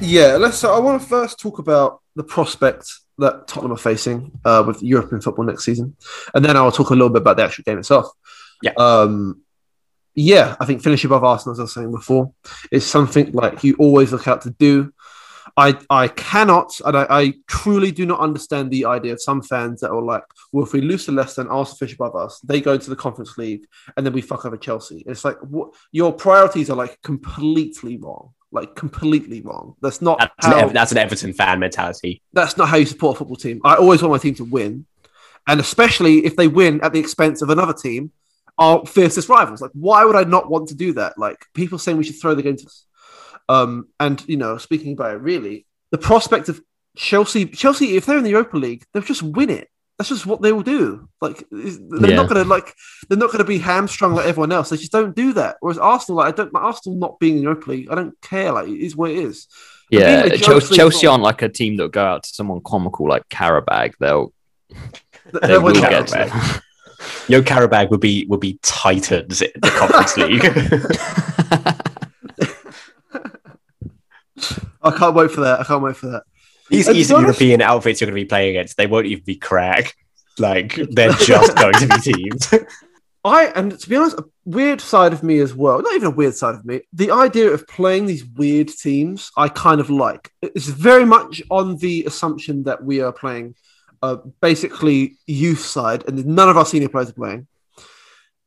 Yeah, 0.00 0.36
let's. 0.36 0.58
So 0.58 0.74
I 0.74 0.80
want 0.80 1.00
to 1.00 1.08
first 1.08 1.38
talk 1.38 1.58
about 1.58 2.00
the 2.16 2.24
prospect 2.24 2.92
that 3.18 3.46
Tottenham 3.46 3.72
are 3.72 3.76
facing 3.76 4.32
uh, 4.44 4.64
with 4.66 4.82
European 4.82 5.20
football 5.20 5.44
next 5.44 5.64
season, 5.64 5.96
and 6.34 6.44
then 6.44 6.56
I'll 6.56 6.72
talk 6.72 6.90
a 6.90 6.94
little 6.94 7.08
bit 7.08 7.22
about 7.22 7.36
the 7.36 7.44
actual 7.44 7.62
game 7.62 7.78
itself. 7.78 8.08
Yeah. 8.62 8.72
Um, 8.76 9.41
yeah, 10.14 10.56
I 10.60 10.64
think 10.64 10.82
finishing 10.82 11.08
above 11.08 11.24
Arsenal, 11.24 11.52
as 11.52 11.58
I 11.58 11.62
was 11.62 11.74
saying 11.74 11.90
before, 11.90 12.32
is 12.70 12.86
something 12.86 13.32
like 13.32 13.64
you 13.64 13.74
always 13.78 14.12
look 14.12 14.28
out 14.28 14.42
to 14.42 14.50
do. 14.50 14.92
I 15.56 15.78
I 15.90 16.08
cannot, 16.08 16.80
and 16.84 16.96
I, 16.96 17.06
I 17.10 17.34
truly 17.46 17.90
do 17.92 18.06
not 18.06 18.20
understand 18.20 18.70
the 18.70 18.86
idea 18.86 19.12
of 19.12 19.20
some 19.20 19.42
fans 19.42 19.80
that 19.80 19.90
are 19.90 20.00
like, 20.00 20.22
well, 20.50 20.64
if 20.64 20.72
we 20.72 20.80
lose 20.80 21.04
to 21.06 21.12
Leicester 21.12 21.42
and 21.42 21.50
Arsenal 21.50 21.76
finish 21.76 21.94
above 21.94 22.16
us, 22.16 22.40
they 22.40 22.60
go 22.60 22.72
into 22.72 22.88
the 22.88 22.96
Conference 22.96 23.36
League 23.36 23.66
and 23.96 24.06
then 24.06 24.12
we 24.14 24.22
fuck 24.22 24.46
over 24.46 24.56
Chelsea. 24.56 25.02
It's 25.06 25.24
like 25.24 25.36
what 25.40 25.74
your 25.90 26.12
priorities 26.12 26.70
are 26.70 26.76
like 26.76 27.00
completely 27.02 27.98
wrong, 27.98 28.30
like 28.50 28.74
completely 28.76 29.42
wrong. 29.42 29.76
That's 29.82 30.00
not 30.00 30.18
That's 30.20 30.46
how, 30.46 30.56
Ev- 30.56 30.72
that's 30.72 30.92
an 30.92 30.98
Everton 30.98 31.34
fan 31.34 31.58
mentality. 31.58 32.22
that's 32.32 32.56
not 32.56 32.68
how 32.68 32.78
you 32.78 32.86
support 32.86 33.16
a 33.16 33.18
football 33.18 33.36
team. 33.36 33.60
I 33.62 33.74
always 33.74 34.00
want 34.00 34.12
my 34.12 34.18
team 34.18 34.34
to 34.36 34.44
win, 34.44 34.86
and 35.46 35.60
especially 35.60 36.24
if 36.24 36.34
they 36.36 36.48
win 36.48 36.80
at 36.82 36.94
the 36.94 37.00
expense 37.00 37.42
of 37.42 37.50
another 37.50 37.74
team, 37.74 38.10
our 38.58 38.84
fiercest 38.86 39.28
rivals. 39.28 39.60
Like, 39.60 39.70
why 39.74 40.04
would 40.04 40.16
I 40.16 40.24
not 40.24 40.50
want 40.50 40.68
to 40.68 40.74
do 40.74 40.92
that? 40.94 41.18
Like, 41.18 41.46
people 41.54 41.78
saying 41.78 41.96
we 41.98 42.04
should 42.04 42.20
throw 42.20 42.34
the 42.34 42.42
game 42.42 42.56
to 42.56 42.66
us. 42.66 42.84
Um, 43.48 43.88
and 43.98 44.22
you 44.28 44.36
know, 44.36 44.56
speaking 44.58 44.92
about 44.92 45.14
it, 45.14 45.18
really, 45.18 45.66
the 45.90 45.98
prospect 45.98 46.48
of 46.48 46.60
Chelsea, 46.96 47.46
Chelsea, 47.46 47.96
if 47.96 48.06
they're 48.06 48.18
in 48.18 48.24
the 48.24 48.30
Europa 48.30 48.56
League, 48.56 48.84
they'll 48.92 49.02
just 49.02 49.22
win 49.22 49.50
it. 49.50 49.68
That's 49.98 50.08
just 50.08 50.26
what 50.26 50.42
they 50.42 50.52
will 50.52 50.62
do. 50.62 51.08
Like, 51.20 51.44
they're 51.50 52.10
Yeah. 52.10 52.16
not 52.16 52.28
gonna 52.28 52.44
like, 52.44 52.74
they're 53.08 53.18
not 53.18 53.30
gonna 53.32 53.44
be 53.44 53.58
hamstrung 53.58 54.14
like 54.14 54.26
everyone 54.26 54.52
else. 54.52 54.70
They 54.70 54.76
just 54.76 54.92
don't 54.92 55.14
do 55.14 55.32
that. 55.34 55.56
Whereas 55.60 55.78
Arsenal, 55.78 56.18
like, 56.18 56.32
I 56.32 56.36
don't, 56.36 56.54
Arsenal 56.54 56.98
not 56.98 57.18
being 57.18 57.34
in 57.34 57.38
the 57.40 57.42
Europa 57.44 57.70
League, 57.70 57.88
I 57.90 57.94
don't 57.94 58.18
care. 58.20 58.52
Like, 58.52 58.68
it 58.68 58.80
is 58.80 58.96
what 58.96 59.10
it 59.10 59.18
is. 59.18 59.46
Yeah, 59.90 60.28
Chelsea, 60.36 60.74
Chelsea 60.74 61.06
aren't 61.06 61.22
like 61.22 61.42
a 61.42 61.48
team 61.50 61.76
that 61.76 61.92
go 61.92 62.02
out 62.02 62.22
to 62.22 62.28
someone 62.30 62.60
comical 62.64 63.06
like 63.08 63.28
Qarabag. 63.28 63.92
They'll 64.00 64.32
They, 65.42 65.58
will 65.58 65.74
get 65.74 65.90
care. 65.90 66.04
to 66.04 66.30
them. 66.30 66.60
Yo, 67.28 67.42
Qarabag 67.42 67.90
would 67.90 68.00
be 68.00 68.26
would 68.26 68.40
be 68.40 68.58
Titans 68.62 69.42
in 69.42 69.50
the 69.60 69.70
Conference 69.70 70.16
League. 70.16 70.44
I 74.82 74.90
can't 74.90 75.14
wait 75.14 75.30
for 75.30 75.42
that. 75.42 75.60
I 75.60 75.64
can't 75.64 75.82
wait 75.82 75.96
for 75.96 76.06
that. 76.08 76.24
These 76.68 76.88
And 76.88 76.94
to 76.94 76.96
be 76.96 77.00
Eastern 77.00 77.20
European 77.22 77.62
outfits 77.62 78.00
you're 78.00 78.06
going 78.06 78.16
to 78.16 78.24
be 78.24 78.28
playing 78.28 78.56
against, 78.56 78.76
they 78.76 78.86
won't 78.86 79.06
even 79.06 79.24
be 79.24 79.36
crack. 79.36 79.94
Like 80.38 80.74
they're 80.74 81.12
just 81.12 81.56
going 81.56 81.74
to 81.74 81.86
be 81.86 82.12
teams. 82.12 82.54
I 83.24 83.46
and 83.54 83.78
to 83.78 83.88
be 83.88 83.96
honest, 83.96 84.18
a 84.18 84.24
weird 84.44 84.80
side 84.80 85.12
of 85.12 85.22
me 85.22 85.38
as 85.38 85.54
well. 85.54 85.80
Not 85.80 85.94
even 85.94 86.08
a 86.08 86.10
weird 86.10 86.34
side 86.34 86.54
of 86.54 86.64
me. 86.64 86.80
The 86.92 87.10
idea 87.10 87.50
of 87.50 87.68
playing 87.68 88.06
these 88.06 88.24
weird 88.24 88.68
teams, 88.68 89.30
I 89.36 89.48
kind 89.48 89.80
of 89.80 89.90
like. 89.90 90.32
It's 90.40 90.66
very 90.66 91.04
much 91.04 91.42
on 91.50 91.76
the 91.76 92.04
assumption 92.04 92.64
that 92.64 92.82
we 92.82 93.00
are 93.00 93.12
playing, 93.12 93.54
uh, 94.02 94.16
basically 94.40 95.16
youth 95.26 95.60
side, 95.60 96.04
and 96.08 96.24
none 96.26 96.48
of 96.48 96.56
our 96.56 96.66
senior 96.66 96.88
players 96.88 97.10
are 97.10 97.14
playing. 97.14 97.46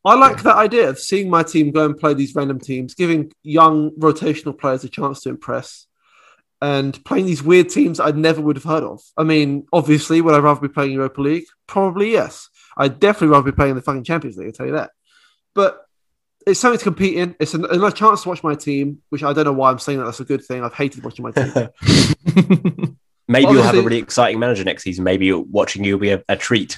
I 0.05 0.13
like 0.13 0.43
that 0.43 0.55
idea 0.55 0.87
of 0.89 0.99
seeing 0.99 1.31
my 1.31 1.41
team 1.41 1.71
go 1.71 1.83
and 1.85 1.97
play 1.97 2.13
these 2.13 2.35
random 2.35 2.59
teams, 2.59 2.93
giving 2.93 3.31
young 3.41 3.89
rotational 3.91 4.57
players 4.57 4.83
a 4.83 4.89
chance 4.89 5.21
to 5.21 5.29
impress. 5.29 5.87
and 6.61 7.03
playing 7.03 7.25
these 7.25 7.43
weird 7.43 7.69
teams 7.69 7.99
I 7.99 8.11
never 8.11 8.41
would 8.41 8.55
have 8.55 8.63
heard 8.63 8.83
of. 8.83 9.01
I 9.17 9.23
mean, 9.23 9.67
obviously, 9.73 10.21
would 10.21 10.33
I 10.33 10.39
rather 10.39 10.61
be 10.61 10.69
playing 10.69 10.93
Europa 10.93 11.21
League? 11.21 11.45
Probably 11.67 12.11
yes. 12.11 12.49
I'd 12.77 12.99
definitely 12.99 13.29
rather 13.29 13.51
be 13.51 13.55
playing 13.55 13.71
in 13.71 13.75
the 13.75 13.81
fucking 13.81 14.03
Champions 14.03 14.37
League. 14.37 14.47
I'll 14.47 14.53
tell 14.53 14.65
you 14.67 14.73
that. 14.73 14.91
But 15.53 15.85
it's 16.47 16.59
something 16.59 16.77
to 16.77 16.83
compete 16.83 17.17
in. 17.17 17.35
It's 17.39 17.53
an, 17.53 17.65
another 17.65 17.91
chance 17.91 18.23
to 18.23 18.29
watch 18.29 18.43
my 18.43 18.55
team, 18.55 19.01
which 19.09 19.23
I 19.23 19.33
don't 19.33 19.45
know 19.45 19.53
why 19.53 19.71
I'm 19.71 19.79
saying 19.79 19.99
that. 19.99 20.05
That's 20.05 20.19
a 20.19 20.25
good 20.25 20.43
thing. 20.43 20.63
I've 20.63 20.73
hated 20.73 21.03
watching 21.03 21.23
my 21.23 21.31
team. 21.31 22.97
Maybe 23.27 23.51
you'll 23.51 23.63
have 23.63 23.75
a 23.75 23.81
really 23.81 23.97
exciting 23.97 24.39
manager 24.39 24.63
next 24.63 24.83
season. 24.83 25.03
Maybe 25.03 25.31
watching 25.31 25.83
you 25.83 25.93
will 25.93 25.99
be 26.01 26.11
a, 26.11 26.23
a 26.29 26.35
treat. 26.35 26.77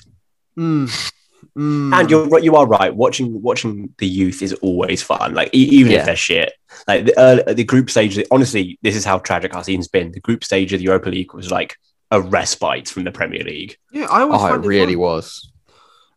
Mm. 0.58 1.12
Mm. 1.58 2.00
And 2.00 2.10
you're 2.10 2.28
right- 2.28 2.44
you 2.44 2.56
are 2.56 2.66
right. 2.68 2.96
Watching 2.96 3.42
watching 3.42 3.94
the 3.98 4.08
youth 4.08 4.42
is 4.42 4.54
always 4.54 5.02
fun. 5.04 5.34
Like 5.34 5.50
e- 5.54 5.70
even 5.80 5.92
Yeah. 5.92 6.00
if 6.00 6.06
they're 6.06 6.16
shit. 6.16 6.54
Like 6.88 7.06
the 7.06 7.20
uh, 7.20 7.54
the 7.54 7.64
group 7.64 7.90
stage. 7.90 8.22
Honestly, 8.32 8.78
this 8.82 8.96
is 8.96 9.04
how 9.06 9.20
tragic 9.20 9.56
our 9.56 9.64
season's 9.64 9.88
been. 9.88 10.12
The 10.12 10.20
group 10.20 10.44
stage 10.44 10.72
of 10.74 10.80
the 10.80 10.86
Europa 10.86 11.10
League 11.10 11.34
was 11.34 11.52
like 11.52 11.76
a 12.12 12.22
respite 12.22 12.88
from 12.88 13.04
the 13.04 13.12
Premier 13.12 13.44
League. 13.44 13.78
yeah, 13.92 14.06
I 14.06 14.22
always 14.22 14.42
Oh, 14.42 14.48
find 14.48 14.64
it 14.64 14.68
really 14.68 14.94
fun. 14.94 15.02
was. 15.02 15.52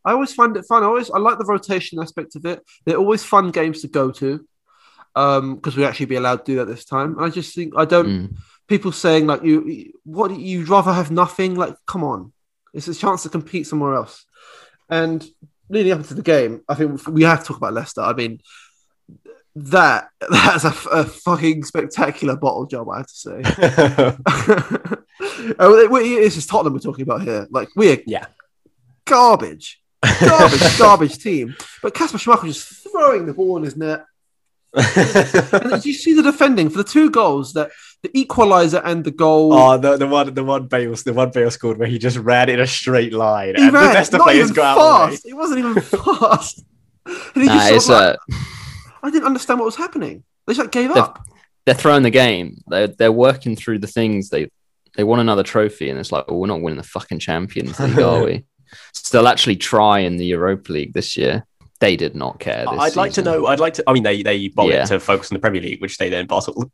I 0.04 0.12
always 0.12 0.32
find 0.32 0.56
it 0.56 0.64
fun. 0.66 0.82
I 0.82 0.86
always 0.86 1.10
I 1.10 1.18
like 1.18 1.38
the 1.38 1.44
rotation 1.44 1.98
aspect 2.00 2.36
of 2.36 2.44
it. 2.46 2.62
They're 2.86 2.96
always 2.96 3.22
fun 3.24 3.50
games 3.50 3.80
to 3.82 3.88
go 3.88 4.10
to. 4.12 4.46
Um, 5.16 5.56
because 5.56 5.76
we 5.76 5.84
actually 5.84 6.06
be 6.06 6.14
allowed 6.16 6.44
to 6.46 6.52
do 6.52 6.56
that 6.56 6.66
this 6.66 6.84
time. 6.84 7.16
And 7.16 7.24
I 7.26 7.30
just 7.30 7.54
think 7.54 7.74
I 7.76 7.84
don't 7.84 8.06
Mm. 8.08 8.36
People 8.70 8.92
saying 8.92 9.26
like 9.26 9.42
you 9.42 9.92
what 10.04 10.30
you'd 10.30 10.68
rather 10.70 10.92
have 10.94 11.10
nothing? 11.10 11.56
Like 11.56 11.74
come 11.86 12.02
on. 12.02 12.32
It's 12.72 12.88
a 12.88 12.94
chance 12.94 13.24
to 13.24 13.28
compete 13.28 13.66
somewhere 13.66 13.94
else. 13.94 14.24
And 14.88 15.22
leading 15.68 15.92
up 15.92 15.98
into 15.98 16.14
the 16.14 16.22
game 16.22 16.62
i 16.68 16.74
think 16.74 17.06
we 17.06 17.22
have 17.22 17.40
to 17.40 17.46
talk 17.46 17.58
about 17.58 17.74
leicester. 17.74 18.00
I 18.00 18.14
mean 18.14 18.40
that 19.56 20.08
that's 20.30 20.64
a, 20.64 20.74
a 20.90 21.04
fucking 21.04 21.64
spectacular 21.64 22.36
bottle 22.36 22.66
job 22.66 22.88
i 22.88 22.98
have 22.98 23.06
to 23.06 23.14
say. 23.14 23.42
Oh, 25.58 25.88
this 26.00 26.36
is 26.36 26.46
tottenham 26.46 26.72
we're 26.72 26.80
talking 26.80 27.02
about 27.02 27.22
here. 27.22 27.46
Like 27.50 27.68
we're 27.76 28.02
Yeah. 28.06 28.26
garbage. 29.04 29.82
Garbage 30.20 30.78
garbage 30.78 31.18
team. 31.18 31.54
But 31.82 31.94
Kasper 31.94 32.18
Schmeichel 32.18 32.46
just 32.46 32.86
throwing 32.90 33.26
the 33.26 33.34
ball 33.34 33.58
in 33.58 33.64
his 33.64 33.76
net 33.76 34.04
did 34.76 35.84
you 35.84 35.92
see 35.92 36.14
the 36.14 36.22
defending 36.22 36.70
for 36.70 36.78
the 36.78 36.84
two 36.84 37.10
goals 37.10 37.52
that 37.54 37.70
the 38.02 38.10
equalizer 38.18 38.80
and 38.84 39.04
the 39.04 39.10
goal 39.10 39.52
oh, 39.52 39.76
the, 39.76 39.96
the 39.96 40.06
one 40.06 40.32
the 40.32 40.44
one 40.44 40.66
Bale 40.68 40.94
the 40.94 41.12
one 41.12 41.30
Bale 41.30 41.50
scored 41.50 41.76
where 41.78 41.88
he 41.88 41.98
just 41.98 42.16
ran 42.18 42.48
in 42.48 42.60
a 42.60 42.66
straight 42.66 43.12
line 43.12 43.56
He 43.56 43.64
and 43.64 43.72
ran, 43.72 43.88
the 43.88 43.94
Leicester 43.94 44.18
not 44.18 44.24
players 44.28 44.44
even 44.50 44.54
got 44.54 44.78
out. 44.78 44.80
of 44.80 44.86
the 44.86 45.06
way. 45.06 45.10
fast. 45.12 45.26
It 45.28 45.34
wasn't 45.34 45.58
even 45.58 45.80
fast. 45.82 46.64
And 47.06 47.42
he 47.42 47.46
Nah, 47.46 47.54
just 47.58 47.72
it's, 47.72 47.86
sort 47.86 47.98
of 48.02 48.04
uh, 48.04 48.16
like, 48.28 48.38
I 49.02 49.10
didn't 49.10 49.26
understand 49.26 49.58
what 49.60 49.66
was 49.66 49.76
happening. 49.76 50.22
They 50.46 50.52
just 50.54 50.60
like 50.60 50.72
gave 50.72 50.88
They've- 50.94 51.02
up. 51.02 51.20
they're 51.66 51.74
throwing 51.74 52.02
the 52.02 52.10
game. 52.10 52.58
They're 52.68 52.86
they're 52.86 53.12
working 53.12 53.56
through 53.56 53.80
the 53.80 53.86
things 53.86 54.28
they 54.30 54.50
they 54.96 55.04
want 55.04 55.20
another 55.20 55.42
trophy, 55.44 55.88
and 55.90 55.98
it's 55.98 56.10
like, 56.12 56.26
well, 56.28 56.38
we're 56.40 56.46
not 56.48 56.60
winning 56.62 56.76
the 56.78 56.82
fucking 56.82 57.18
Champions 57.20 57.78
League, 57.78 57.98
are 58.00 58.24
we? 58.24 58.44
So 58.92 59.16
they'll 59.18 59.28
actually 59.28 59.56
try 59.56 60.00
in 60.00 60.16
the 60.16 60.26
Europa 60.26 60.72
League 60.72 60.92
this 60.94 61.16
year. 61.16 61.44
They 61.80 61.96
did 61.96 62.14
not 62.14 62.38
care. 62.38 62.66
This 62.70 62.78
I'd 62.78 62.96
like 62.96 63.12
to 63.14 63.22
know. 63.22 63.46
I'd 63.46 63.58
like 63.58 63.74
to. 63.74 63.84
I 63.86 63.92
mean, 63.94 64.02
they 64.02 64.22
they 64.22 64.48
bought 64.48 64.68
Yeah. 64.68 64.84
it 64.84 64.88
to 64.88 65.00
focus 65.00 65.32
on 65.32 65.36
the 65.36 65.40
Premier 65.40 65.62
League, 65.62 65.80
which 65.80 65.96
they 65.98 66.10
then 66.10 66.26
bottled. 66.26 66.70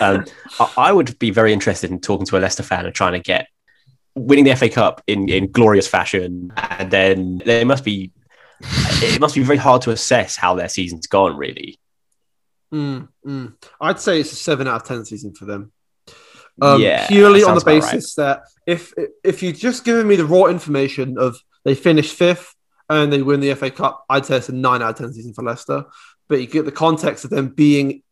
Um, 0.00 0.24
I, 0.60 0.72
I 0.76 0.92
would 0.92 1.16
be 1.20 1.30
very 1.30 1.52
interested 1.52 1.90
in 1.90 2.00
talking 2.00 2.26
to 2.26 2.36
a 2.36 2.40
Leicester 2.40 2.64
fan 2.64 2.84
and 2.84 2.94
trying 2.94 3.12
to 3.12 3.20
get 3.20 3.46
winning 4.16 4.44
the 4.44 4.56
FA 4.56 4.68
Cup 4.68 5.02
in 5.06 5.28
in 5.28 5.52
glorious 5.52 5.86
fashion, 5.86 6.52
and 6.56 6.90
then 6.90 7.38
they 7.44 7.64
must 7.64 7.84
be. 7.84 8.12
It 9.00 9.20
must 9.20 9.36
be 9.36 9.44
very 9.44 9.58
hard 9.58 9.82
to 9.82 9.92
assess 9.92 10.34
how 10.34 10.56
their 10.56 10.68
season's 10.68 11.06
gone. 11.06 11.36
Really, 11.36 11.78
Mm, 12.74 13.08
mm. 13.24 13.54
I'd 13.80 14.00
say 14.00 14.20
it's 14.20 14.32
a 14.32 14.36
seven 14.36 14.66
out 14.66 14.82
of 14.82 14.84
ten 14.88 15.04
season 15.04 15.34
for 15.34 15.44
them. 15.44 15.72
Um, 16.60 16.82
Yeah, 16.82 17.06
purely 17.06 17.44
on 17.44 17.54
the 17.54 17.60
sounds 17.60 17.62
about 17.62 17.92
basis 17.92 18.14
that 18.16 18.42
if 18.66 18.92
if 19.22 19.42
you 19.42 19.52
just 19.52 19.84
given 19.84 20.08
me 20.08 20.16
the 20.16 20.26
raw 20.26 20.46
information 20.46 21.16
of 21.16 21.36
they 21.64 21.76
finished 21.76 22.14
fifth 22.16 22.54
and 22.88 23.12
they 23.12 23.22
win 23.22 23.40
the 23.40 23.54
FA 23.54 23.70
Cup, 23.70 24.04
I'd 24.08 24.26
say 24.26 24.36
it's 24.38 24.48
a 24.48 24.52
nine 24.52 24.82
out 24.82 24.90
of 24.90 24.96
ten 24.96 25.12
season 25.12 25.34
for 25.34 25.42
Leicester. 25.42 25.84
But 26.28 26.40
you 26.40 26.46
get 26.46 26.64
the 26.64 26.72
context 26.72 27.24
of 27.24 27.30
them 27.30 27.48
being 27.48 28.02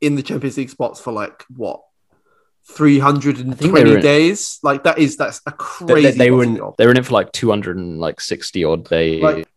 in 0.00 0.14
the 0.16 0.22
Champions 0.22 0.56
League 0.56 0.70
spots 0.70 1.00
for 1.00 1.12
like 1.12 1.44
what 1.56 1.80
three 2.70 2.98
hundred 2.98 3.38
and 3.38 3.52
I 3.52 3.56
think 3.56 3.74
they 3.74 3.80
twenty 3.80 3.90
were 3.90 3.96
in- 3.98 4.02
days. 4.02 4.58
Like 4.62 4.84
that 4.84 4.98
is 4.98 5.16
that's 5.16 5.40
a 5.46 5.50
They- 5.50 5.56
crazy. 5.58 6.18
they 6.18 6.30
were 6.30 6.42
in- 6.44 6.56
job. 6.56 6.74
They 6.78 6.86
were 6.86 6.90
in 6.92 6.96
it 6.98 7.06
for 7.06 7.12
like 7.12 7.32
two 7.32 7.50
hundred 7.50 7.76
and 7.78 7.98
like 8.00 8.20
sixty 8.20 8.64
odd 8.64 8.88
days. 8.88 9.22
Like- 9.22 9.48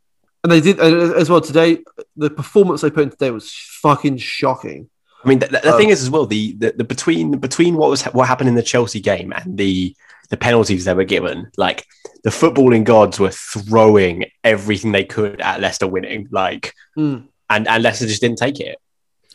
and 0.43 0.51
they 0.51 0.61
did 0.61 0.79
uh, 0.79 1.13
as 1.15 1.29
well 1.29 1.41
today. 1.41 1.79
The 2.15 2.29
performance 2.29 2.81
they 2.81 2.89
put 2.91 3.03
in 3.03 3.09
today 3.09 3.31
was 3.31 3.51
fucking 3.51 4.17
shocking. 4.17 4.89
I 5.23 5.27
mean, 5.27 5.39
the, 5.39 5.47
the 5.47 5.71
Um, 5.73 5.77
thing 5.79 5.89
is 5.89 6.01
as 6.03 6.09
well 6.09 6.25
the, 6.25 6.53
the 6.53 6.73
the 6.77 6.83
between 6.83 7.37
between 7.39 7.75
what 7.75 7.89
was 7.89 8.03
what 8.05 8.27
happened 8.27 8.49
in 8.49 8.55
the 8.55 8.63
Chelsea 8.63 8.99
game 8.99 9.33
and 9.33 9.57
the 9.57 9.95
the 10.29 10.37
penalties 10.37 10.85
they 10.85 10.93
were 10.93 11.05
given, 11.05 11.49
like 11.57 11.85
the 12.23 12.29
footballing 12.29 12.83
gods 12.83 13.19
were 13.19 13.31
throwing 13.31 14.25
everything 14.43 14.91
they 14.91 15.05
could 15.05 15.39
at 15.41 15.61
Leicester 15.61 15.87
winning, 15.87 16.27
like, 16.31 16.73
Mm. 16.97 17.27
and 17.49 17.67
and 17.67 17.83
Leicester 17.83 18.05
just 18.07 18.21
didn't 18.21 18.37
take 18.37 18.59
it. 18.59 18.77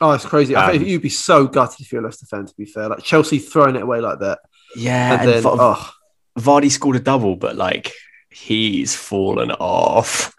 Oh, 0.00 0.12
it's 0.12 0.26
crazy. 0.26 0.54
I 0.56 0.66
Um, 0.66 0.72
think 0.72 0.88
you'd 0.88 1.02
be 1.02 1.08
so 1.08 1.46
gutted 1.46 1.80
if 1.80 1.92
you're 1.92 2.02
a 2.02 2.04
Leicester 2.04 2.26
fan. 2.26 2.44
To 2.46 2.54
be 2.56 2.64
fair, 2.66 2.88
like 2.88 3.02
Chelsea 3.02 3.38
throwing 3.38 3.76
it 3.76 3.82
away 3.82 4.00
like 4.00 4.18
that, 4.20 4.38
Yeah, 4.76 5.12
and, 5.12 5.20
and, 5.22 5.30
then 5.30 5.42
Va- 5.42 5.56
oh, 5.58 5.90
Vardy 6.38 6.70
scored 6.70 6.96
a 6.96 7.00
double, 7.00 7.36
but 7.36 7.56
like 7.56 7.92
he's 8.30 8.94
fallen 8.94 9.50
off. 9.52 10.34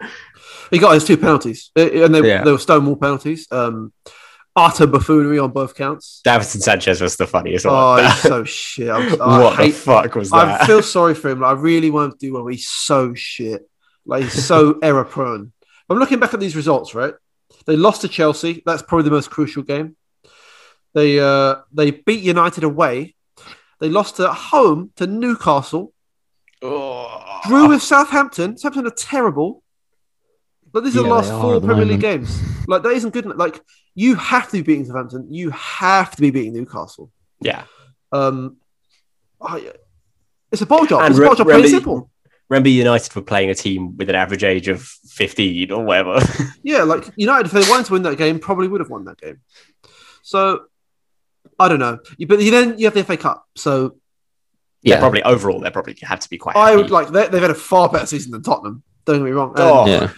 he 0.70 0.78
got 0.78 0.94
his 0.94 1.04
two 1.04 1.16
penalties, 1.16 1.70
and 1.76 2.14
they, 2.14 2.26
Yeah. 2.28 2.44
they 2.44 2.52
were 2.52 2.58
Stonewall 2.58 2.96
penalties. 2.96 3.46
Um, 3.50 3.92
utter 4.56 4.86
buffoonery 4.86 5.38
on 5.38 5.50
both 5.50 5.74
counts. 5.74 6.20
Davinson 6.24 6.60
Sanchez 6.62 7.00
was 7.00 7.16
the 7.16 7.26
funniest 7.26 7.66
Oh, 7.68 7.96
he's 7.96 8.22
so 8.22 8.44
shit. 8.44 8.88
I'm, 8.88 9.20
I 9.20 9.38
what 9.42 9.56
the 9.56 9.64
hate. 9.64 9.74
fuck 9.74 10.14
was 10.14 10.30
that? 10.30 10.62
I 10.62 10.66
feel 10.66 10.82
sorry 10.82 11.14
for 11.14 11.30
him. 11.30 11.40
Like, 11.40 11.56
I 11.56 11.60
really 11.60 11.90
want 11.90 12.18
to 12.18 12.26
do 12.26 12.34
well. 12.34 12.46
He's 12.46 12.68
so 12.68 13.14
shit. 13.14 13.68
Like 14.06 14.24
he's 14.24 14.44
so 14.44 14.78
error 14.82 15.04
prone. 15.04 15.52
I'm 15.90 15.98
looking 15.98 16.20
back 16.20 16.34
at 16.34 16.40
these 16.40 16.56
results. 16.56 16.94
Right, 16.94 17.14
they 17.66 17.76
lost 17.76 18.02
to 18.02 18.08
Chelsea. 18.08 18.62
That's 18.64 18.82
probably 18.82 19.04
the 19.04 19.10
most 19.10 19.30
crucial 19.30 19.62
game. 19.62 19.96
They 20.92 21.18
uh, 21.18 21.56
they 21.72 21.90
beat 21.90 22.22
United 22.22 22.62
away. 22.64 23.16
They 23.80 23.88
lost 23.88 24.20
at 24.20 24.30
home 24.32 24.92
to 24.96 25.06
Newcastle. 25.06 25.92
Oh. 26.62 27.40
Drew 27.46 27.68
with 27.68 27.82
Southampton. 27.82 28.56
Southampton 28.56 28.86
are 28.92 28.94
terrible. 28.96 29.63
But 30.74 30.84
these 30.84 30.94
are 30.96 31.02
the 31.04 31.08
last 31.08 31.30
four 31.30 31.54
at 31.56 31.62
the 31.62 31.68
Premier 31.68 31.86
League 31.86 32.00
games. 32.00 32.38
Like 32.68 32.82
that 32.82 32.90
isn't 32.92 33.10
good. 33.14 33.24
enough. 33.24 33.38
Like 33.38 33.62
you 33.94 34.16
have 34.16 34.46
to 34.48 34.52
be 34.52 34.62
beating 34.62 34.84
Southampton. 34.84 35.32
You 35.32 35.50
have 35.50 36.14
to 36.16 36.20
be 36.20 36.30
beating 36.30 36.52
Newcastle. 36.52 37.10
yeah. 37.40 37.64
Um, 38.12 38.56
I, 39.40 39.72
it's 40.52 40.62
a 40.62 40.66
ball 40.66 40.84
job. 40.86 41.02
And 41.02 41.10
it's 41.12 41.18
a 41.18 41.22
ball 41.22 41.30
re- 41.30 41.36
job. 41.36 41.46
Plain 41.46 41.56
remember- 41.56 41.68
simple. 41.68 42.10
Remember, 42.50 42.68
United 42.68 43.14
were 43.16 43.22
playing 43.22 43.48
a 43.50 43.54
team 43.54 43.96
with 43.96 44.10
an 44.10 44.14
average 44.16 44.44
age 44.44 44.68
of 44.68 44.82
15 44.82 45.70
or 45.72 45.82
whatever. 45.84 46.20
Yeah, 46.62 46.82
like 46.82 47.08
United, 47.16 47.46
if 47.46 47.52
they 47.52 47.70
wanted 47.70 47.86
to 47.86 47.92
win 47.94 48.02
that 48.02 48.18
game, 48.18 48.38
probably 48.38 48.68
would 48.68 48.80
have 48.80 48.90
won 48.90 49.04
that 49.06 49.18
game. 49.20 49.40
So 50.22 50.64
I 51.58 51.68
don't 51.68 51.78
know. 51.78 51.98
But 52.28 52.38
then 52.38 52.78
you 52.78 52.84
have 52.86 52.94
the 52.94 53.02
FA 53.04 53.16
Cup. 53.16 53.46
So 53.56 53.96
yeah, 54.82 54.94
yeah, 54.96 55.00
probably 55.00 55.22
overall, 55.22 55.60
they 55.60 55.70
probably 55.70 55.96
have 56.02 56.20
to 56.20 56.28
be 56.28 56.36
quite. 56.38 56.54
I 56.56 56.70
happy. 56.70 56.82
would 56.82 56.90
like 56.90 57.08
they, 57.08 57.28
they've 57.28 57.40
had 57.42 57.50
a 57.50 57.54
far 57.54 57.88
better 57.88 58.06
season 58.06 58.32
than 58.32 58.42
Tottenham. 58.42 58.82
Don't 59.06 59.18
get 59.18 59.24
me 59.24 59.30
wrong. 59.30 59.50
And 59.50 59.58
Oh. 59.60 59.86
yeah. 59.86 60.10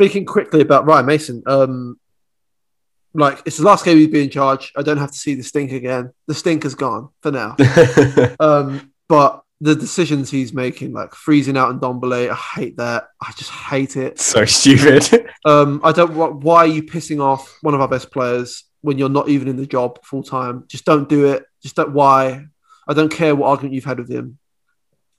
Speaking 0.00 0.24
quickly 0.24 0.62
about 0.62 0.86
Ryan 0.86 1.04
Mason, 1.04 1.42
um, 1.44 2.00
like 3.12 3.42
it's 3.44 3.58
the 3.58 3.64
last 3.64 3.84
game 3.84 3.98
he'd 3.98 4.10
be 4.10 4.22
in 4.22 4.30
charge. 4.30 4.72
I 4.74 4.80
don't 4.80 4.96
have 4.96 5.10
to 5.10 5.18
see 5.18 5.34
the 5.34 5.42
stink 5.42 5.72
again. 5.72 6.14
The 6.26 6.32
stink 6.32 6.64
is 6.64 6.74
gone 6.74 7.10
for 7.20 7.30
now. 7.30 7.54
um, 8.40 8.94
but 9.10 9.42
the 9.60 9.74
decisions 9.74 10.30
he's 10.30 10.54
making, 10.54 10.94
like 10.94 11.14
freezing 11.14 11.58
out 11.58 11.78
Ndombele, 11.78 12.30
I 12.30 12.34
hate 12.34 12.78
that. 12.78 13.08
I 13.20 13.32
just 13.36 13.50
hate 13.50 13.98
it. 13.98 14.18
so 14.18 14.46
stupid. 14.46 15.26
Um, 15.44 15.82
I 15.84 15.92
don't. 15.92 16.40
Why 16.40 16.60
are 16.60 16.66
you 16.66 16.82
pissing 16.82 17.22
off 17.22 17.58
one 17.60 17.74
of 17.74 17.82
our 17.82 17.88
best 17.88 18.10
players 18.10 18.64
when 18.80 18.96
you're 18.96 19.10
not 19.10 19.28
even 19.28 19.48
in 19.48 19.56
the 19.56 19.66
job 19.66 20.02
full 20.04 20.22
time? 20.22 20.64
Just 20.68 20.86
don't 20.86 21.10
do 21.10 21.32
it. 21.32 21.44
Just 21.62 21.76
don't. 21.76 21.92
Why? 21.92 22.46
I 22.88 22.94
don't 22.94 23.12
care 23.12 23.34
what 23.34 23.48
argument 23.48 23.74
you've 23.74 23.84
had 23.84 23.98
with 23.98 24.10
him. 24.10 24.38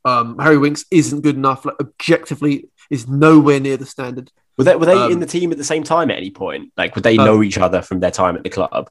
Um, 0.06 0.38
Harry 0.40 0.60
Winks 0.60 0.86
isn't 0.92 1.22
good 1.22 1.36
enough. 1.36 1.66
Like 1.66 1.80
objectively, 1.80 2.70
is 2.92 3.08
nowhere 3.08 3.60
near 3.60 3.78
the 3.78 3.86
standard. 3.86 4.32
Were 4.62 4.66
they, 4.66 4.76
were 4.76 4.86
they 4.86 4.94
Um, 4.98 5.12
in 5.12 5.20
the 5.20 5.26
team 5.26 5.52
at 5.52 5.58
the 5.58 5.64
same 5.64 5.84
time 5.84 6.12
at 6.12 6.18
any 6.18 6.30
point? 6.32 6.72
Like, 6.78 6.96
would 6.96 7.04
they 7.04 7.18
Uh, 7.18 7.26
know 7.26 7.42
each 7.44 7.58
other 7.58 7.82
from 7.82 8.00
their 8.00 8.12
time 8.12 8.36
at 8.36 8.44
the 8.44 8.50
club? 8.50 8.90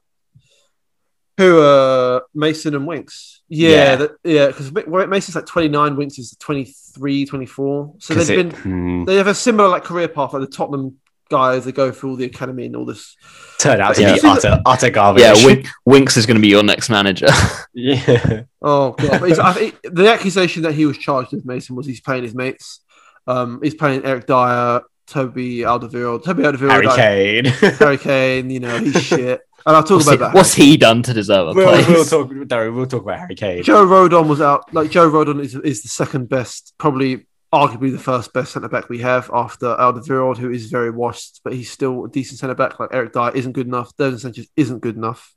Who? 1.37 1.61
Uh, 1.61 2.19
Mason 2.35 2.75
and 2.75 2.85
Winks. 2.85 3.41
Yeah, 3.47 3.69
Yeah. 3.69 3.95
that, 3.95 4.11
yeah. 4.23 4.47
Because 4.47 4.71
Mason's 5.07 5.35
like 5.35 5.45
29, 5.45 5.95
Winks 5.95 6.19
is 6.19 6.35
23, 6.39 7.25
24. 7.25 7.93
So 7.99 8.13
'Cause 8.15 8.27
they've 8.27 8.39
it- 8.39 8.49
been 8.51 8.59
hmm, 8.61 9.05
they 9.05 9.15
have 9.15 9.27
a 9.27 9.33
similar 9.33 9.69
like 9.69 9.83
career 9.83 10.07
path, 10.07 10.33
like 10.33 10.41
the 10.41 10.47
Tottenham 10.55 10.97
guys. 11.29 11.65
They 11.65 11.71
go 11.71 11.91
through 11.91 12.11
all 12.11 12.15
the 12.17 12.25
academy 12.25 12.65
and 12.65 12.75
all 12.75 12.85
this. 12.85 13.15
turned 13.57 13.81
out 13.81 13.95
to 13.95 14.01
Yeah. 14.01 14.13
be 14.15 14.19
utter, 14.23 14.61
utter 14.65 14.89
garbage. 14.89 15.23
Yeah, 15.23 15.45
Wink, 15.45 15.67
Winks 15.85 16.17
is 16.17 16.25
going 16.25 16.35
to 16.35 16.41
be 16.41 16.47
your 16.49 16.63
next 16.63 16.89
manager. 16.89 17.27
yeah. 17.73 18.43
Oh 18.61 18.91
god! 18.91 19.23
I, 19.39 19.53
think 19.53 19.79
the 19.83 20.09
accusation 20.11 20.63
that 20.63 20.73
he 20.73 20.85
was 20.85 20.97
charged 20.97 21.31
with 21.31 21.45
Mason 21.45 21.75
was 21.75 21.85
he's 21.87 22.01
paying 22.01 22.23
his 22.23 22.35
mates. 22.35 22.81
Um, 23.27 23.59
he's 23.63 23.75
paying 23.75 24.03
Eric 24.03 24.25
Dier, 24.27 24.81
Toby 25.11 25.59
Alderweireld, 25.59 26.23
Toby 26.23 26.43
Alderweireld, 26.43 26.71
Harry 26.71 26.85
like, 26.85 26.95
Kane. 26.95 27.45
Harry 27.79 27.97
Kane. 27.97 28.49
You 28.49 28.61
know 28.61 28.77
he's 28.79 29.03
shit. 29.03 29.41
And 29.65 29.75
I'll 29.75 29.83
talk 29.83 29.97
What's 29.97 30.07
about 30.07 30.13
he, 30.13 30.17
that. 30.17 30.33
what's 30.33 30.53
he 30.55 30.77
done 30.77 31.03
to 31.03 31.13
deserve 31.13 31.49
a 31.49 31.53
We'll, 31.53 31.67
place? 31.69 31.87
we'll 31.87 32.05
talk, 32.05 32.29
Darren, 32.29 32.75
we'll 32.75 32.87
talk 32.87 33.03
about 33.03 33.19
Harry 33.19 33.35
Kane. 33.35 33.61
Joe 33.61 33.85
Rodon 33.85 34.27
was 34.27 34.41
out. 34.41 34.73
Like 34.73 34.89
Joe 34.89 35.09
Rodon 35.11 35.39
is 35.39 35.53
is 35.53 35.83
the 35.83 35.89
second 35.89 36.29
best, 36.29 36.73
probably 36.79 37.27
arguably 37.53 37.91
the 37.91 37.99
first 37.99 38.31
best 38.33 38.53
centre 38.53 38.69
back 38.69 38.89
we 38.89 38.99
have 38.99 39.29
after 39.33 39.67
Alderweireld, 39.75 40.37
who 40.37 40.49
is 40.49 40.67
very 40.71 40.89
washed, 40.89 41.41
but 41.43 41.53
he's 41.53 41.69
still 41.69 42.05
a 42.05 42.09
decent 42.09 42.39
centre 42.39 42.55
back. 42.55 42.79
Like 42.79 42.89
Eric 42.93 43.13
Dier 43.13 43.31
isn't 43.35 43.51
good 43.51 43.67
enough. 43.67 43.95
Devin 43.97 44.19
Sanchez 44.19 44.47
isn't 44.55 44.79
good 44.79 44.95
enough. 44.95 45.35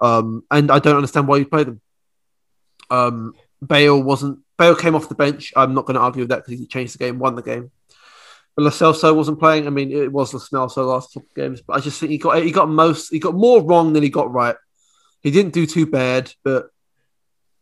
Um, 0.00 0.42
and 0.50 0.70
I 0.70 0.78
don't 0.78 0.96
understand 0.96 1.28
why 1.28 1.36
you 1.36 1.46
play 1.46 1.64
them. 1.64 1.80
Um, 2.90 3.34
Bale 3.64 4.02
wasn't. 4.02 4.40
Bale 4.56 4.74
came 4.76 4.94
off 4.94 5.08
the 5.08 5.14
bench. 5.14 5.52
I'm 5.56 5.74
not 5.74 5.84
going 5.86 5.94
to 5.94 6.00
argue 6.00 6.22
with 6.22 6.30
that 6.30 6.44
because 6.44 6.58
he 6.58 6.66
changed 6.66 6.94
the 6.94 6.98
game, 6.98 7.18
won 7.18 7.34
the 7.34 7.42
game. 7.42 7.70
But 8.56 8.62
Lo 8.62 8.70
Celso 8.70 9.14
wasn't 9.14 9.40
playing. 9.40 9.66
I 9.66 9.70
mean, 9.70 9.90
it 9.90 10.12
was 10.12 10.32
Lo 10.32 10.40
Celso 10.40 10.86
last 10.86 11.12
couple 11.12 11.28
of 11.28 11.34
games, 11.34 11.60
but 11.60 11.76
I 11.76 11.80
just 11.80 11.98
think 11.98 12.10
he 12.10 12.18
got 12.18 12.42
he 12.42 12.52
got 12.52 12.68
most 12.68 13.10
he 13.10 13.18
got 13.18 13.34
more 13.34 13.62
wrong 13.62 13.92
than 13.92 14.02
he 14.02 14.10
got 14.10 14.32
right. 14.32 14.56
He 15.22 15.30
didn't 15.30 15.54
do 15.54 15.66
too 15.66 15.86
bad, 15.86 16.32
but 16.44 16.70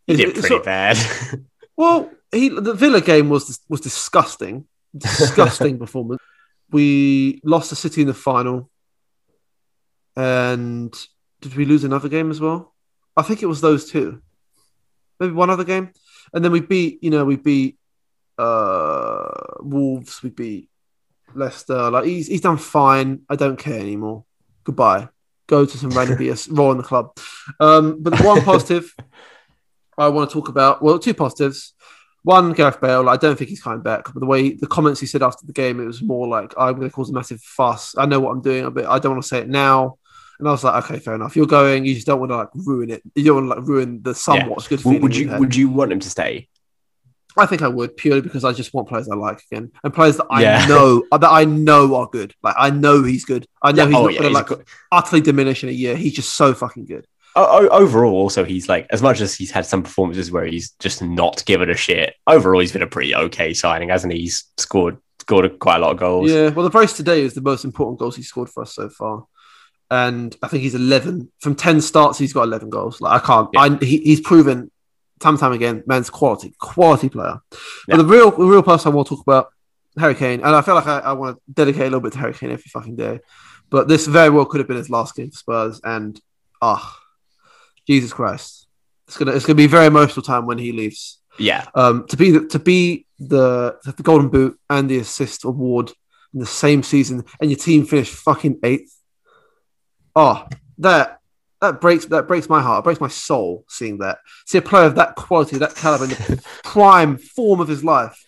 He 0.07 0.16
did 0.16 0.34
pretty 0.34 0.59
bad. 0.59 0.99
well, 1.76 2.11
he 2.30 2.49
the 2.49 2.74
Villa 2.74 3.01
game 3.01 3.30
was 3.30 3.61
was 3.68 3.80
disgusting, 3.80 4.66
disgusting 4.97 5.78
performance. 5.84 6.20
We 6.70 7.40
lost 7.45 7.70
the 7.70 7.76
City 7.76 8.03
in 8.03 8.09
the 8.09 8.14
final, 8.14 8.70
and 10.16 10.93
did 11.40 11.55
we 11.57 11.64
lose 11.64 11.84
another 11.84 12.09
game 12.09 12.30
as 12.30 12.40
well? 12.40 12.74
I 13.16 13.22
think 13.22 13.43
it 13.43 13.47
was 13.47 13.61
those 13.61 13.90
two, 13.90 14.22
maybe 15.20 15.32
one 15.32 15.51
other 15.51 15.64
game, 15.64 15.93
and 16.34 16.45
then 16.45 16.53
we 16.53 16.61
beat. 16.61 17.03
You 17.03 17.11
know, 17.11 17.24
we 17.24 17.36
beat 17.36 17.78
uh 18.36 19.28
Wolves. 19.61 20.22
We 20.22 20.30
beat 20.30 20.68
Leicester. 21.35 21.91
Like 21.91 22.05
he's 22.05 22.26
he's 22.26 22.41
done 22.41 22.59
fine. 22.59 23.22
I 23.28 23.37
don't 23.37 23.59
care 23.59 23.78
anymore. 23.78 24.24
Goodbye. 24.64 25.09
Go 25.47 25.64
to 25.66 25.78
some 25.78 25.91
random 25.91 26.18
BS 26.18 26.49
raw 26.57 26.70
in 26.70 26.78
the 26.78 26.83
club. 26.83 27.16
Um, 27.61 28.03
but 28.03 28.16
the 28.16 28.24
one 28.24 28.43
positive 28.45 28.95
I 29.99 30.09
want 30.09 30.30
to 30.30 30.35
talk 30.35 30.49
about. 30.49 30.83
Well, 30.83 30.99
two 30.99 31.14
positives. 31.14 31.74
One, 32.24 32.53
Gareth 32.53 32.80
Bale. 32.80 33.09
I 33.09 33.16
don't 33.16 33.37
think 33.37 33.51
he's 33.51 33.62
coming 33.62 33.83
back. 33.83 34.05
But 34.12 34.20
the 34.20 34.26
way 34.26 34.55
the 34.55 34.66
comments 34.66 35.01
he 35.01 35.07
said 35.07 35.22
after 35.22 35.45
the 35.45 35.53
game, 35.53 35.80
it 35.80 35.87
was 35.87 36.03
more 36.03 36.28
like, 36.28 36.55
"I'm 36.57 36.76
going 36.76 36.89
to 36.89 36.95
cause 36.95 37.11
a 37.11 37.12
massive 37.12 37.41
fuss. 37.41 37.95
I 37.99 38.07
know 38.07 38.20
what 38.20 38.30
I'm 38.30 38.41
doing, 38.41 38.70
but 38.72 38.87
I 38.87 38.99
don't 38.99 39.12
want 39.12 39.22
to 39.22 39.28
say 39.28 39.39
it 39.39 39.49
now." 39.49 39.99
And 40.39 40.49
I 40.49 40.53
was 40.53 40.64
like, 40.64 40.85
"Okay, 40.85 41.01
fair 41.01 41.14
enough. 41.14 41.37
You're 41.37 41.47
going. 41.47 41.85
You 41.85 41.95
just 41.95 42.07
don't 42.07 42.20
want 42.20 42.30
to 42.30 42.37
like 42.37 42.49
ruin 42.55 42.91
it. 42.91 43.03
You 43.14 43.24
don't 43.24 43.49
want 43.49 43.51
to 43.51 43.61
like 43.61 43.68
ruin 43.68 44.03
the 44.03 44.14
somewhat 44.14 44.68
good 44.68 44.80
feeling." 44.80 45.03
would, 45.03 45.16
you 45.16 45.37
would 45.37 45.57
you 45.57 45.68
want 45.68 45.93
him 45.93 46.01
to 46.01 46.11
stay? 46.11 46.49
I 47.37 47.47
think 47.47 47.62
I 47.62 47.68
would 47.68 47.97
purely 47.97 48.20
because 48.20 48.45
I 48.45 48.53
just 48.53 48.74
want 48.74 48.89
players 48.89 49.09
I 49.09 49.14
like 49.14 49.43
again 49.51 49.72
and 49.83 49.95
players 49.95 50.16
that 50.18 50.26
I 50.30 50.43
Yeah. 50.43 50.66
know 50.66 51.05
uh, 51.11 51.18
that 51.18 51.30
I 51.30 51.45
know 51.45 51.95
are 51.97 52.07
good. 52.07 52.35
Like 52.43 52.55
I 52.59 52.70
know 52.70 53.03
he's 53.03 53.24
good. 53.24 53.47
I 53.62 53.72
know 53.72 53.87
he's 53.87 53.95
oh 53.97 54.03
not 54.05 54.12
yeah. 54.14 54.20
going 54.20 54.33
to 54.33 54.39
like 54.39 54.47
got- 54.49 54.62
utterly 54.91 55.20
diminish 55.22 55.62
in 55.62 55.68
a 55.68 55.72
year. 55.72 55.97
He's 55.97 56.14
just 56.14 56.35
so 56.35 56.53
fucking 56.55 56.87
good. 56.87 57.07
o- 57.37 57.68
overall, 57.68 58.12
also 58.14 58.45
he's 58.45 58.68
like 58.68 58.87
as 58.91 59.01
much 59.03 59.20
as 59.22 59.35
he's 59.35 59.51
had 59.51 59.64
some 59.64 59.83
performances 59.83 60.30
where 60.30 60.45
he's 60.45 60.72
just 60.80 61.03
not 61.03 61.43
given 61.47 61.70
a 61.70 61.74
shit. 61.76 62.14
Overall, 62.26 62.61
he's 62.61 62.72
been 62.72 62.83
a 62.83 62.87
pretty 62.87 63.14
okay 63.14 63.55
signing, 63.55 63.89
hasn't 63.89 64.12
he? 64.12 64.20
He's 64.20 64.45
scored 64.59 64.99
scored 65.20 65.45
a, 65.45 65.49
quite 65.51 65.76
a 65.76 65.78
lot 65.78 65.93
of 65.93 65.99
goals. 65.99 66.30
Yeah, 66.30 66.49
well, 66.51 66.64
the 66.64 66.70
brace 66.70 66.93
today 66.95 67.22
is 67.22 67.33
the 67.33 67.41
most 67.41 67.64
important 67.64 68.01
goals 68.01 68.16
he's 68.16 68.26
scored 68.28 68.51
for 68.51 68.62
us 68.64 68.74
so 68.74 68.89
far, 68.91 69.24
and 69.91 70.35
I 70.43 70.49
think 70.49 70.62
he's 70.64 70.74
eleven 70.74 71.30
from 71.41 71.55
ten 71.55 71.80
starts. 71.80 72.18
He's 72.18 72.33
got 72.33 72.43
eleven 72.43 72.70
goals. 72.70 73.01
Like 73.01 73.22
I 73.22 73.24
can't. 73.24 73.49
Yeah. 73.53 73.61
I 73.61 73.76
he, 73.85 73.99
he's 73.99 74.20
proven 74.20 74.70
time 75.23 75.35
and 75.35 75.41
time 75.41 75.53
again, 75.53 75.83
man's 75.87 76.11
quality, 76.11 76.55
quality 76.59 77.09
player. 77.09 77.41
Yeah. 77.89 77.97
But 77.97 77.99
the 77.99 78.05
real, 78.05 78.31
the 78.31 78.45
real 78.45 78.62
person 78.62 78.93
I 78.93 78.95
want 78.95 79.09
to 79.09 79.16
talk 79.16 79.25
about, 79.25 79.53
Harry 79.99 80.14
Kane, 80.14 80.41
and 80.41 80.55
I 80.55 80.62
feel 80.62 80.75
like 80.75 80.87
I, 80.87 80.99
I 81.01 81.12
want 81.12 81.37
to 81.37 81.43
dedicate 81.53 81.83
a 81.83 81.85
little 81.85 82.01
bit 82.01 82.12
to 82.14 82.18
Harry 82.18 82.35
Kane 82.35 82.51
every 82.51 82.68
fucking 82.68 82.97
day. 82.97 83.20
But 83.70 83.89
this 83.89 84.07
very 84.07 84.31
well 84.31 84.45
could 84.45 84.61
have 84.61 84.68
been 84.68 84.77
his 84.77 84.91
last 84.91 85.14
game 85.14 85.31
for 85.31 85.37
Spurs, 85.37 85.81
and 85.85 86.20
ah, 86.61 86.99
Jesus 87.87 88.12
Christ, 88.12 88.66
it's 89.07 89.16
gonna 89.16 89.33
it's 89.33 89.47
gonna 89.47 89.57
be 89.57 89.64
a 89.64 89.68
very 89.68 89.87
emotional 89.87 90.23
time 90.23 90.47
when 90.47 90.59
he 90.59 90.73
leaves 90.73 91.20
yeah. 91.39 91.66
um, 91.75 92.07
to 92.09 92.16
be 92.16 92.31
the, 92.31 92.47
to 92.49 92.59
be 92.59 93.07
the 93.18 93.79
the 93.85 94.03
Golden 94.03 94.29
Boot 94.29 94.59
and 94.68 94.89
the 94.89 94.99
assist 94.99 95.45
award 95.45 95.93
in 96.35 96.41
the 96.41 96.47
same 96.47 96.83
season, 96.83 97.25
and 97.41 97.51
your 97.51 97.59
team 97.59 97.85
finished 97.87 98.14
fucking 98.14 98.61
eighth. 98.62 98.95
Oh, 100.14 100.47
that 100.79 101.18
that 101.62 101.80
breaks 101.80 102.04
that 102.06 102.28
breaks 102.28 102.48
my 102.50 102.60
heart. 102.60 102.80
It 102.82 102.84
breaks 102.84 103.00
my 103.00 103.08
soul 103.08 103.64
seeing 103.68 103.98
that. 103.98 104.18
See 104.46 104.58
a 104.58 104.62
player 104.62 104.84
of 104.84 104.96
that 104.96 105.14
quality, 105.14 105.56
that 105.58 105.74
caliber, 105.74 106.04
in 106.04 106.10
the 106.10 106.42
prime 106.64 107.16
form 107.16 107.60
of 107.60 107.68
his 107.68 107.82
life, 107.82 108.22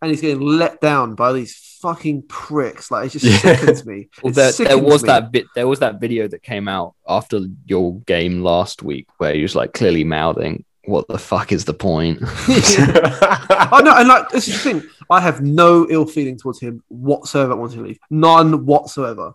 and 0.00 0.10
he's 0.10 0.22
getting 0.22 0.40
let 0.40 0.80
down 0.80 1.14
by 1.14 1.32
these 1.34 1.78
fucking 1.82 2.22
pricks. 2.28 2.90
Like 2.90 3.06
it 3.06 3.18
just 3.18 3.24
Yeah. 3.26 3.36
sickens 3.56 3.84
me. 3.84 4.08
Well, 4.22 4.32
there, 4.32 4.52
there 4.52 4.78
was 4.78 5.02
me. 5.02 5.08
that 5.08 5.30
bit. 5.30 5.46
There 5.54 5.68
was 5.68 5.80
that 5.80 6.00
video 6.00 6.26
that 6.28 6.42
came 6.42 6.68
out 6.68 6.94
after 7.06 7.40
your 7.66 7.98
game 8.00 8.42
last 8.42 8.82
week 8.82 9.06
where 9.18 9.34
he 9.34 9.42
was 9.42 9.54
like 9.54 9.74
clearly 9.74 10.04
mouthing, 10.04 10.64
"What 10.84 11.06
the 11.08 11.18
fuck 11.18 11.52
is 11.52 11.64
the 11.66 11.74
point?" 11.74 12.20
I 12.22 13.80
know, 13.84 13.94
and 13.96 14.08
like 14.08 14.30
this 14.30 14.48
is 14.48 14.62
the 14.62 14.70
thing. 14.72 14.82
I 15.10 15.20
have 15.20 15.40
no 15.40 15.86
ill 15.88 16.06
feeling 16.06 16.36
towards 16.38 16.60
him 16.60 16.82
whatsoever. 16.88 17.52
I 17.52 17.56
want 17.56 17.72
to 17.72 17.82
leave, 17.82 17.98
none 18.10 18.64
whatsoever. 18.66 19.32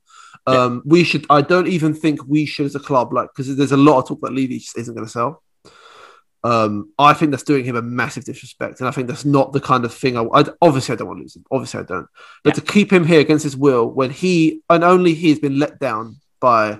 Um, 0.47 0.81
we 0.85 1.03
should. 1.03 1.25
I 1.29 1.41
don't 1.41 1.67
even 1.67 1.93
think 1.93 2.19
we 2.27 2.45
should, 2.45 2.65
as 2.65 2.75
a 2.75 2.79
club, 2.79 3.13
like 3.13 3.29
because 3.29 3.55
there's 3.55 3.71
a 3.71 3.77
lot 3.77 3.99
of 3.99 4.07
talk 4.07 4.21
that 4.21 4.33
Levy 4.33 4.59
just 4.59 4.77
isn't 4.77 4.93
going 4.93 5.05
to 5.05 5.11
sell. 5.11 5.43
Um, 6.43 6.91
I 6.97 7.13
think 7.13 7.29
that's 7.29 7.43
doing 7.43 7.63
him 7.63 7.75
a 7.75 7.81
massive 7.81 8.25
disrespect, 8.25 8.79
and 8.79 8.87
I 8.89 8.91
think 8.91 9.07
that's 9.07 9.25
not 9.25 9.53
the 9.53 9.61
kind 9.61 9.85
of 9.85 9.93
thing. 9.93 10.17
I, 10.17 10.23
I 10.33 10.45
obviously 10.61 10.93
I 10.93 10.95
don't 10.95 11.07
want 11.07 11.19
to 11.19 11.23
lose 11.23 11.35
him. 11.35 11.45
Obviously 11.51 11.81
I 11.81 11.83
don't. 11.83 12.07
But 12.43 12.55
to 12.55 12.61
keep 12.61 12.91
him 12.91 13.05
here 13.05 13.19
against 13.19 13.43
his 13.43 13.55
will, 13.55 13.87
when 13.87 14.09
he 14.09 14.61
and 14.69 14.83
only 14.83 15.13
he 15.13 15.29
has 15.29 15.39
been 15.39 15.59
let 15.59 15.79
down 15.79 16.17
by, 16.39 16.79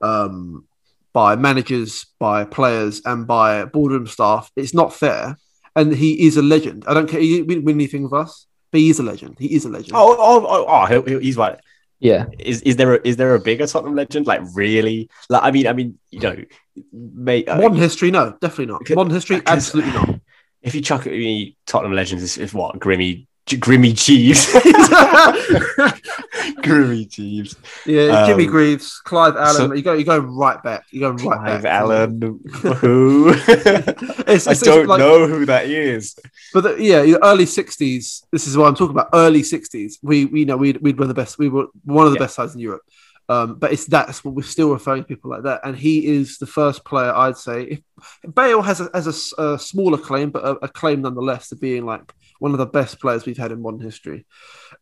um, 0.00 0.66
by 1.12 1.36
managers, 1.36 2.06
by 2.18 2.44
players, 2.44 3.02
and 3.04 3.26
by 3.26 3.66
boardroom 3.66 4.06
staff, 4.06 4.50
it's 4.56 4.72
not 4.72 4.94
fair 4.94 5.36
and 5.76 5.94
he 5.94 6.26
is 6.26 6.36
a 6.36 6.42
legend. 6.42 6.84
I 6.86 6.94
don't 6.94 7.08
care. 7.08 7.20
He 7.20 7.42
didn't 7.42 7.64
win 7.64 7.76
anything 7.76 8.02
with 8.02 8.12
us, 8.12 8.46
but 8.70 8.80
he 8.80 8.90
is 8.90 8.98
a 8.98 9.02
legend. 9.02 9.36
He 9.38 9.54
is 9.54 9.64
a 9.64 9.68
legend. 9.68 9.92
oh, 9.94 10.16
oh, 10.18 10.46
oh, 10.46 10.66
oh, 10.68 11.18
he's 11.18 11.36
right. 11.36 11.58
Yeah, 12.02 12.26
Is 12.38 12.62
is 12.62 12.76
there 12.76 12.96
a, 12.96 13.00
is 13.04 13.16
there 13.16 13.34
a 13.34 13.40
bigger 13.40 13.66
Tottenham 13.66 13.94
legend? 13.94 14.26
Like 14.26 14.42
really? 14.54 15.08
Like 15.28 15.42
I 15.44 15.50
mean, 15.50 15.66
I 15.66 15.72
mean, 15.72 15.98
you 16.10 16.20
know, 16.20 16.36
mate. 16.92 17.48
uh, 17.48 17.56
Modern 17.60 17.78
history, 17.78 18.10
no, 18.10 18.36
definitely 18.40 18.66
not. 18.72 18.82
Modern 18.90 19.12
history, 19.14 19.40
absolutely 19.46 19.92
not. 19.92 20.20
if 20.62 20.74
you 20.74 20.80
chuck 20.80 21.06
at 21.06 21.12
me 21.12 21.56
Tottenham 21.66 21.94
legends, 21.94 22.22
is, 22.22 22.38
is 22.38 22.52
what 22.52 22.78
Grimmy 22.78 23.26
Grimmy 23.46 23.92
Jeeves, 23.94 24.46
Grimmy 26.62 27.08
Jeeves, 27.08 27.56
yeah, 27.86 28.26
Jimmy 28.26 28.44
Um, 28.46 28.50
Greaves, 28.50 29.00
Clive 29.04 29.36
Allen. 29.36 29.54
so- 29.56 29.72
you 29.72 29.82
go, 29.82 29.92
you're 29.94 30.04
going 30.04 30.26
right 30.36 30.62
back. 30.62 30.84
You're 30.90 31.10
going 31.12 31.24
right 31.26 31.38
Clive 31.40 31.62
back. 31.62 31.72
Allen. 31.72 32.20
Who? 32.80 33.30
It's, 33.34 33.48
I 33.48 34.30
it's- 34.32 34.46
it's 34.46 34.60
don't 34.62 34.86
like- 34.86 34.98
know 35.00 35.26
who 35.26 35.44
that 35.46 35.66
is. 35.66 36.16
But 36.52 36.60
the, 36.62 36.82
yeah, 36.82 37.16
early 37.22 37.44
'60s. 37.44 38.24
This 38.30 38.46
is 38.46 38.56
what 38.56 38.66
I'm 38.66 38.74
talking 38.74 38.96
about. 38.96 39.10
Early 39.12 39.42
'60s. 39.42 39.94
We, 40.02 40.26
we 40.26 40.40
you 40.40 40.46
know, 40.46 40.56
we'd, 40.56 40.80
we'd 40.80 40.98
won 40.98 41.08
the 41.08 41.14
best. 41.14 41.38
We 41.38 41.48
were 41.48 41.66
one 41.84 42.06
of 42.06 42.12
the 42.12 42.18
Yeah. 42.18 42.24
best 42.24 42.36
sides 42.36 42.54
in 42.54 42.60
Europe. 42.60 42.82
Um, 43.28 43.54
but 43.54 43.72
it's 43.72 43.86
that's 43.86 44.24
what 44.24 44.34
we're 44.34 44.42
still 44.42 44.70
referring 44.72 45.02
to 45.02 45.08
people 45.08 45.30
like 45.30 45.44
that. 45.44 45.60
And 45.64 45.76
he 45.76 46.06
is 46.06 46.38
the 46.38 46.46
first 46.46 46.84
player 46.84 47.12
I'd 47.14 47.36
say. 47.36 47.62
If, 48.24 48.34
Bale 48.34 48.60
has 48.62 48.80
a, 48.80 48.90
has 48.92 49.34
a 49.38 49.42
a, 49.42 49.58
smaller 49.58 49.96
claim, 49.96 50.30
but 50.30 50.44
a, 50.44 50.50
a 50.64 50.68
claim 50.68 51.02
nonetheless 51.02 51.48
to 51.48 51.56
being 51.56 51.86
like 51.86 52.12
one 52.40 52.52
of 52.52 52.58
the 52.58 52.66
best 52.66 53.00
players 53.00 53.24
we've 53.24 53.38
had 53.38 53.52
in 53.52 53.62
modern 53.62 53.80
history. 53.80 54.26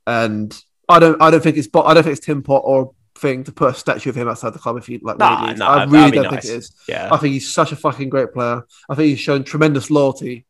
And 0.07 0.59
I 0.89 0.99
don't 0.99 1.21
I 1.23 1.31
don't 1.31 1.43
think 1.43 1.59
it's 1.59 1.69
I 1.75 1.95
don't 1.95 2.03
think 2.03 2.17
it's 2.17 2.27
Tim 2.27 2.43
Pot 2.43 2.63
or 2.65 2.93
thing 3.15 3.45
to 3.45 3.53
put 3.53 3.75
a 3.75 3.79
statue 3.79 4.11
of 4.11 4.17
him 4.17 4.29
outside 4.29 4.55
the 4.55 4.59
club 4.59 4.79
if 4.79 4.87
he 4.87 4.99
like. 4.99 5.19
Nah, 5.19 5.53
nah, 5.53 5.67
I 5.67 5.85
really 5.85 6.11
don't 6.11 6.25
nice. 6.33 6.45
think 6.45 6.45
it 6.45 6.59
is. 6.59 6.75
Yeah. 6.89 7.09
I 7.13 7.19
think 7.19 7.35
he's 7.35 7.53
such 7.53 7.73
a 7.73 7.77
fucking 7.77 8.09
great 8.09 8.33
player. 8.33 8.65
I 8.89 8.95
think 8.95 9.11
he's 9.11 9.21
shown 9.21 9.45
tremendous 9.45 9.91
loyalty 9.91 10.47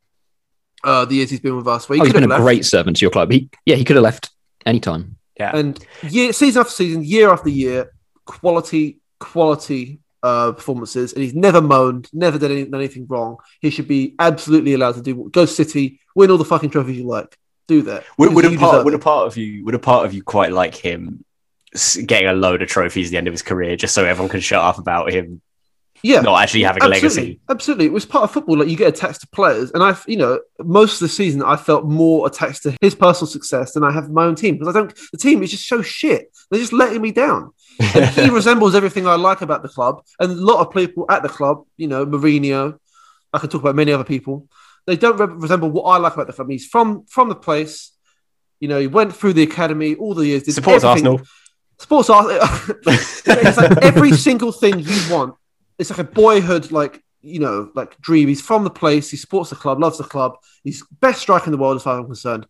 uh, 0.85 1.05
the 1.05 1.17
years 1.17 1.31
he's 1.31 1.41
been 1.41 1.57
with 1.57 1.69
us. 1.69 1.89
Where 1.89 1.97
he 1.97 2.01
oh, 2.01 2.05
he's 2.05 2.13
could 2.13 2.21
been 2.21 2.31
a 2.31 2.33
left. 2.33 2.43
great 2.43 2.65
servant 2.65 2.97
to 2.99 3.03
your 3.03 3.11
club. 3.11 3.31
He, 3.31 3.51
yeah, 3.65 3.77
he 3.77 3.85
could 3.85 3.97
have 3.97 4.03
left 4.03 4.31
anytime. 4.67 5.17
Yeah. 5.39 5.57
and 5.57 5.83
year 6.03 6.33
season 6.33 6.61
after 6.61 6.73
season, 6.73 7.03
year 7.03 7.31
after 7.31 7.49
year, 7.49 7.93
quality, 8.27 8.99
quality 9.19 10.01
uh, 10.23 10.53
performances, 10.53 11.15
and 11.15 11.23
he's 11.23 11.35
never 11.35 11.63
moaned, 11.63 12.11
never 12.13 12.39
done 12.39 12.53
any, 12.53 12.71
anything 12.75 13.07
wrong. 13.07 13.39
He 13.61 13.71
should 13.71 13.89
be 13.89 14.15
absolutely 14.19 14.75
allowed 14.75 14.97
to 14.97 15.03
do 15.03 15.31
go 15.31 15.47
City, 15.47 16.01
win 16.15 16.31
all 16.31 16.39
the 16.39 16.45
fucking 16.45 16.71
trophies 16.71 16.99
you 16.99 17.07
like. 17.07 17.37
Do 17.69 17.83
that. 17.83 18.05
Would, 18.19 18.35
would 18.35 18.45
a 18.45 18.57
part 18.59 18.85
would 18.85 18.95
a 18.95 18.99
part 18.99 19.29
of 19.29 19.37
you 19.37 19.65
would 19.65 19.75
a 19.75 19.79
part 19.79 20.05
of 20.05 20.13
you 20.13 20.23
quite 20.23 20.53
like 20.53 20.75
him 20.75 21.25
getting 22.05 22.29
a 22.29 22.33
load 22.33 22.63
of 22.63 22.69
trophies 22.69 23.09
at 23.09 23.11
the 23.13 23.17
end 23.17 23.29
of 23.29 23.33
his 23.33 23.43
career 23.43 23.77
just 23.77 23.95
so 23.95 24.05
everyone 24.05 24.29
can 24.29 24.41
shut 24.41 24.61
up 24.61 24.79
about 24.79 25.13
him 25.13 25.41
yeah, 26.03 26.21
not 26.21 26.43
actually 26.43 26.63
having 26.63 26.83
a 26.83 26.89
legacy? 26.89 27.41
absolutely. 27.49 27.87
It 27.87 27.93
was 27.93 28.07
part 28.07 28.25
of 28.25 28.31
football. 28.31 28.59
Like 28.59 28.69
you 28.69 28.77
get 28.77 28.89
attached 28.89 29.21
to 29.23 29.29
players, 29.29 29.71
and 29.73 29.83
I, 29.83 29.97
you 30.07 30.17
know, 30.17 30.41
most 30.59 30.95
of 30.95 31.01
the 31.01 31.09
season 31.09 31.43
I 31.43 31.57
felt 31.57 31.85
more 31.85 32.27
attached 32.27 32.63
to 32.65 32.77
his 32.81 32.95
personal 32.95 33.27
success 33.27 33.73
than 33.73 33.85
I 33.85 33.93
have 33.93 34.11
my 34.11 34.25
own 34.25 34.35
team 34.35 34.57
because 34.57 34.75
I 34.75 34.79
don't. 34.79 34.95
The 35.13 35.19
team 35.19 35.43
is 35.43 35.51
just 35.51 35.69
so 35.69 35.83
shit. 35.83 36.37
They're 36.51 36.61
just 36.61 36.73
letting 36.73 37.03
me 37.03 37.13
down. 37.13 37.53
And 37.95 38.05
he 38.11 38.29
resembles 38.29 38.75
everything 38.75 39.07
I 39.07 39.15
like 39.15 39.41
about 39.41 39.63
the 39.63 39.69
club, 39.69 40.03
and 40.19 40.31
a 40.31 40.35
lot 40.35 40.61
of 40.67 40.73
people 40.75 41.07
at 41.09 41.23
the 41.23 41.31
club, 41.31 41.65
you 41.77 41.87
know, 41.87 42.05
Mourinho. 42.05 42.79
I 43.33 43.39
could 43.39 43.51
talk 43.51 43.63
about 43.63 43.77
many 43.77 43.93
other 43.93 44.05
people. 44.05 44.49
They 44.87 44.97
don't 44.97 45.17
re- 45.17 45.27
resemble 45.27 45.71
what 45.71 45.85
I 45.85 45.99
like 45.99 46.15
about 46.15 46.27
the 46.27 46.33
club. 46.33 46.51
He's 46.51 46.67
from 46.67 47.07
from 47.07 47.29
the 47.29 47.35
place. 47.37 47.93
You 48.59 48.69
know, 48.69 48.79
he 48.79 48.87
went 48.87 49.15
through 49.17 49.33
the 49.35 49.43
academy 49.43 49.95
all 49.95 50.15
the 50.15 50.27
years. 50.27 50.43
Did 50.43 50.53
Supports 50.55 50.85
everything- 50.85 51.07
Arsenal. 51.13 51.27
Sports 51.79 52.11
art. 52.11 52.27
it's 52.87 53.57
like 53.57 53.79
every 53.83 54.13
single 54.13 54.53
thing 54.53 54.81
you 54.81 55.01
want. 55.11 55.35
It's 55.81 55.91
like 55.91 55.99
a 55.99 56.05
boyhood, 56.05 56.71
like 56.71 57.03
you 57.23 57.41
know, 57.41 57.71
like 57.75 58.01
dream. 58.01 58.29
He's 58.29 58.41
from 58.41 58.65
the 58.65 58.71
place. 58.71 59.11
He 59.11 59.17
supports 59.17 59.51
the 59.51 59.57
club, 59.57 59.81
loves 59.81 59.99
the 59.99 60.05
club. 60.05 60.37
He's 60.65 60.85
best 61.01 61.21
striker 61.23 61.47
in 61.47 61.53
the 61.53 61.59
world, 61.59 61.77
as 61.77 61.83
far 61.83 61.95
as 61.95 62.01
I'm 62.01 62.07
concerned. 62.07 62.47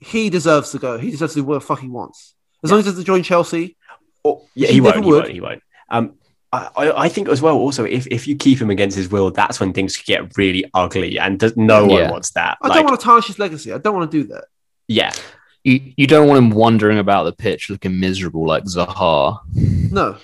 He 0.00 0.30
deserves 0.30 0.70
to 0.72 0.78
go. 0.78 0.98
He 0.98 1.10
deserves 1.10 1.34
to 1.34 1.40
do 1.40 1.44
what 1.44 1.54
the 1.54 1.60
fuck 1.60 1.80
he 1.80 1.88
wants. 1.88 2.34
As 2.64 2.70
long 2.70 2.80
as 2.80 2.86
he 2.86 2.90
doesn't 2.92 3.04
join 3.04 3.22
Chelsea. 3.22 3.76
Oh, 4.24 4.46
yeah, 4.54 4.68
He 4.68 4.74
he, 4.74 4.80
won't, 4.80 5.04
he 5.04 5.12
won't. 5.12 5.28
He 5.28 5.40
won't. 5.40 5.62
Um, 5.88 6.14
I, 6.52 6.68
I 6.76 7.04
I 7.04 7.08
think 7.08 7.28
as 7.28 7.40
well. 7.42 7.56
Also, 7.56 7.84
if, 7.84 8.06
if 8.08 8.26
you 8.26 8.34
keep 8.34 8.58
him 8.60 8.70
against 8.70 8.96
his 8.96 9.08
will, 9.08 9.30
that's 9.30 9.60
when 9.60 9.72
things 9.72 9.96
get 9.96 10.36
really 10.36 10.64
ugly, 10.74 11.18
and 11.18 11.38
does, 11.38 11.56
no 11.56 11.86
one 11.86 11.98
Yeah. 11.98 12.10
wants 12.10 12.30
that. 12.32 12.58
I 12.62 12.68
Like, 12.68 12.76
don't 12.78 12.86
want 12.86 12.98
to 13.00 13.04
tarnish 13.04 13.26
his 13.26 13.38
legacy. 13.38 13.72
I 13.72 13.78
don't 13.78 13.94
want 13.94 14.10
to 14.10 14.22
do 14.22 14.26
that. 14.28 14.44
yeah, 14.88 15.12
You 15.62 15.92
you 15.96 16.06
don't 16.06 16.26
want 16.26 16.38
him 16.38 16.50
wandering 16.50 16.98
about 16.98 17.24
the 17.24 17.32
pitch 17.32 17.68
looking 17.70 18.00
miserable 18.00 18.46
like 18.46 18.64
Zaha. 18.64 19.38
No, 19.54 20.16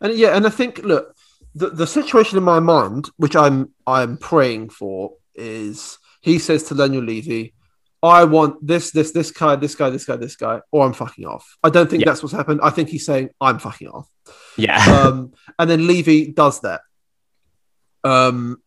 and 0.00 0.14
yeah, 0.14 0.36
and 0.36 0.46
I 0.46 0.50
think 0.50 0.78
look, 0.78 1.14
the 1.56 1.70
the 1.70 1.86
situation 1.86 2.36
in 2.38 2.44
my 2.44 2.60
mind, 2.60 3.08
which 3.16 3.34
I'm 3.34 3.72
I'm 3.86 4.18
praying 4.18 4.70
for, 4.70 5.14
is 5.34 5.98
he 6.20 6.38
says 6.38 6.64
to 6.64 6.74
Daniel 6.74 7.02
Levy, 7.02 7.54
"I 8.02 8.24
want 8.24 8.64
this, 8.66 8.90
this, 8.90 9.12
this 9.12 9.30
guy, 9.30 9.56
this 9.56 9.74
guy, 9.74 9.88
this 9.90 10.04
guy, 10.04 10.16
this 10.16 10.36
guy, 10.36 10.60
or 10.70 10.84
I'm 10.86 10.92
fucking 10.92 11.24
off." 11.24 11.56
I 11.64 11.70
don't 11.70 11.88
think 11.88 12.02
Yeah. 12.02 12.10
that's 12.10 12.22
what's 12.22 12.34
happened. 12.34 12.60
I 12.62 12.70
think 12.70 12.90
he's 12.90 13.06
saying 13.06 13.30
I'm 13.40 13.58
fucking 13.58 13.88
off, 13.88 14.06
yeah, 14.56 14.78
um, 15.06 15.32
and 15.58 15.68
then 15.70 15.86
Levy 15.86 16.30
does 16.32 16.60
that. 16.60 16.82
Um, 18.04 18.62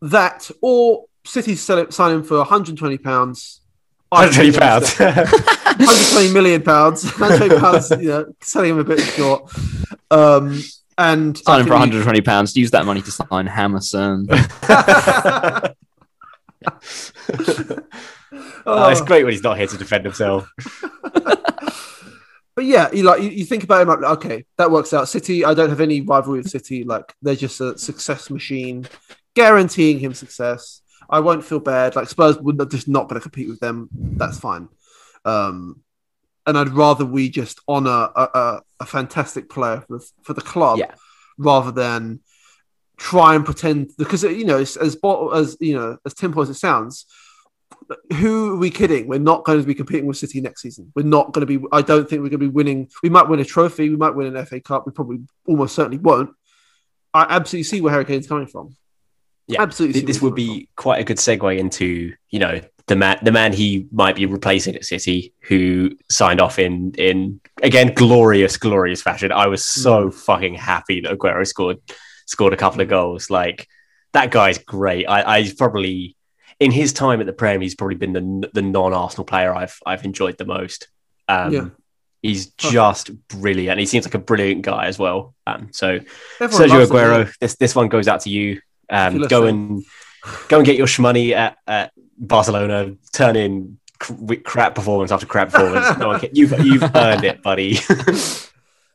that 0.00 0.48
or 0.62 1.04
City 1.24 1.56
sell 1.56 1.78
it, 1.78 1.92
sign 1.92 2.14
him 2.14 2.22
for 2.22 2.38
120 2.38 2.98
pounds. 2.98 3.60
120 4.10 4.58
pounds. 4.58 4.98
120 4.98 6.32
million 6.32 6.62
pounds. 6.62 7.04
120 7.18 7.60
pounds, 7.60 7.90
you 7.90 8.08
know, 8.08 8.24
selling 8.40 8.70
him 8.70 8.78
a 8.78 8.84
bit 8.84 9.00
short. 9.00 9.52
Um, 10.10 10.62
and 10.98 11.38
Sign 11.38 11.60
him 11.60 11.66
for 11.66 11.72
120 11.72 12.20
pounds. 12.20 12.56
Use 12.56 12.70
that 12.72 12.84
money 12.84 13.00
to 13.02 13.10
sign 13.10 13.46
Hammerson. 13.46 14.26
Oh, 18.66 18.90
it's 18.90 19.00
Oh. 19.00 19.04
great 19.06 19.24
when 19.24 19.32
he's 19.32 19.42
not 19.42 19.56
here 19.56 19.66
to 19.66 19.78
defend 19.78 20.04
himself. 20.04 20.50
But 22.54 22.64
yeah, 22.64 22.90
you 22.92 23.04
like 23.04 23.22
you, 23.22 23.28
you 23.28 23.44
think 23.44 23.62
about 23.62 23.82
him 23.82 23.88
like, 23.88 24.02
okay, 24.18 24.44
that 24.56 24.68
works 24.72 24.92
out. 24.92 25.08
City, 25.08 25.44
I 25.44 25.54
don't 25.54 25.68
have 25.68 25.80
any 25.80 26.00
rivalry 26.00 26.38
with 26.40 26.50
City. 26.50 26.82
Like 26.82 27.14
they're 27.22 27.36
just 27.36 27.60
a 27.60 27.78
success 27.78 28.30
machine, 28.30 28.84
guaranteeing 29.36 30.00
him 30.00 30.12
success. 30.12 30.80
I 31.08 31.20
won't 31.20 31.44
feel 31.44 31.60
bad. 31.60 31.94
Like 31.94 32.08
Spurs 32.08 32.36
would 32.38 32.58
not, 32.58 32.68
just 32.72 32.88
not 32.88 33.08
going 33.08 33.14
to 33.14 33.22
compete 33.22 33.48
with 33.48 33.60
them. 33.60 33.88
That's 33.92 34.40
fine. 34.40 34.68
Um, 35.24 35.82
and 36.48 36.58
I'd 36.58 36.70
rather 36.70 37.04
we 37.04 37.28
just 37.28 37.60
honor 37.68 38.08
a, 38.16 38.28
a, 38.34 38.62
a 38.80 38.86
fantastic 38.86 39.48
player 39.48 39.82
for 39.86 39.98
the, 39.98 40.10
for 40.22 40.34
the 40.34 40.40
club 40.40 40.78
Yeah. 40.78 40.94
rather 41.36 41.70
than 41.70 42.20
try 42.96 43.36
and 43.36 43.44
pretend 43.44 43.92
because 43.96 44.24
you 44.24 44.44
know 44.44 44.58
as 44.58 44.76
as, 44.76 44.96
as 45.34 45.56
you 45.60 45.74
know 45.74 45.98
as 46.04 46.14
tempo 46.14 46.42
as 46.42 46.50
it 46.50 46.54
sounds 46.54 47.06
who 48.14 48.54
are 48.54 48.56
we 48.56 48.70
kidding? 48.70 49.06
We're 49.06 49.18
not 49.18 49.44
going 49.44 49.60
to 49.60 49.66
be 49.66 49.74
competing 49.74 50.06
with 50.06 50.16
city 50.18 50.40
next 50.40 50.62
season. 50.62 50.92
We're 50.94 51.04
not 51.04 51.32
going 51.32 51.46
to 51.46 51.58
be 51.58 51.64
i 51.72 51.80
don't 51.80 52.08
think 52.08 52.22
we're 52.22 52.28
going 52.28 52.40
to 52.40 52.46
be 52.46 52.48
winning. 52.48 52.88
We 53.02 53.08
might 53.08 53.28
win 53.28 53.40
a 53.40 53.44
trophy 53.44 53.88
we 53.88 53.96
might 53.96 54.14
win 54.14 54.34
an 54.34 54.46
fa 54.46 54.60
cup 54.60 54.84
we 54.86 54.92
probably 54.92 55.20
almost 55.46 55.74
certainly 55.74 55.98
won't. 55.98 56.30
I 57.14 57.26
absolutely 57.28 57.64
see 57.64 57.80
where 57.80 57.92
harry 57.92 58.04
kane's 58.04 58.26
coming 58.26 58.46
from. 58.46 58.76
Yeah, 59.46 59.62
absolutely 59.62 60.02
this 60.02 60.20
would 60.20 60.34
be 60.34 60.68
quite 60.76 61.00
a 61.00 61.04
good 61.04 61.16
segue 61.18 61.56
into 61.58 62.14
you 62.30 62.38
know 62.38 62.60
the 62.88 62.96
man 62.96 63.18
the 63.22 63.32
man 63.32 63.52
he 63.52 63.86
might 63.92 64.16
be 64.16 64.26
replacing 64.26 64.74
at 64.74 64.84
City, 64.84 65.32
who 65.42 65.90
signed 66.10 66.40
off 66.40 66.58
in 66.58 66.94
in 66.98 67.40
again 67.62 67.92
glorious 67.94 68.56
glorious 68.56 69.00
fashion. 69.02 69.30
I 69.32 69.46
was 69.46 69.62
Mm. 69.62 69.82
so 69.82 70.10
fucking 70.10 70.54
happy 70.54 71.00
that 71.02 71.12
Aguero 71.16 71.46
scored 71.46 71.78
scored 72.26 72.52
a 72.52 72.56
couple 72.56 72.80
of 72.80 72.88
goals. 72.88 73.30
Like 73.30 73.68
that 74.12 74.30
guy's 74.30 74.58
great. 74.58 75.06
I 75.06 75.38
I 75.38 75.52
probably 75.56 76.16
in 76.60 76.70
his 76.72 76.92
time 76.92 77.20
at 77.20 77.26
the 77.26 77.32
Prem, 77.32 77.60
he's 77.60 77.74
probably 77.74 77.96
been 77.96 78.12
the 78.12 78.50
the 78.52 78.62
non 78.62 78.92
Arsenal 78.92 79.24
player 79.24 79.54
I've 79.54 79.78
I've 79.86 80.04
enjoyed 80.04 80.38
the 80.38 80.44
most. 80.46 80.88
Um, 81.28 81.52
Yeah. 81.52 81.68
He's 82.20 82.46
just 82.46 83.12
brilliant. 83.28 83.78
He 83.78 83.86
seems 83.86 84.04
like 84.04 84.14
a 84.14 84.18
brilliant 84.18 84.62
guy 84.62 84.86
as 84.86 84.98
well. 84.98 85.34
Um, 85.46 85.68
so. 85.70 86.00
Everyone 86.40 86.68
Sergio 86.68 86.86
Aguero, 86.86 87.32
this 87.40 87.54
this 87.54 87.76
one 87.76 87.86
goes 87.88 88.08
out 88.08 88.22
to 88.22 88.30
you. 88.30 88.60
Um, 88.90 89.20
go 89.28 89.44
and 89.44 89.84
go 90.48 90.56
and 90.56 90.66
get 90.66 90.76
your 90.76 90.88
shmoney 90.88 91.30
at, 91.32 91.58
at 91.68 91.92
Barcelona. 92.18 92.94
Turn 93.12 93.36
in 93.36 93.78
cr- 93.98 94.34
crap 94.44 94.74
performance 94.74 95.12
after 95.12 95.26
crap 95.26 95.50
performance. 95.50 95.98
no 95.98 96.18
can, 96.18 96.30
you've 96.32 96.52
you've 96.64 96.82
earned 96.94 97.24
it, 97.24 97.42
buddy. 97.42 97.78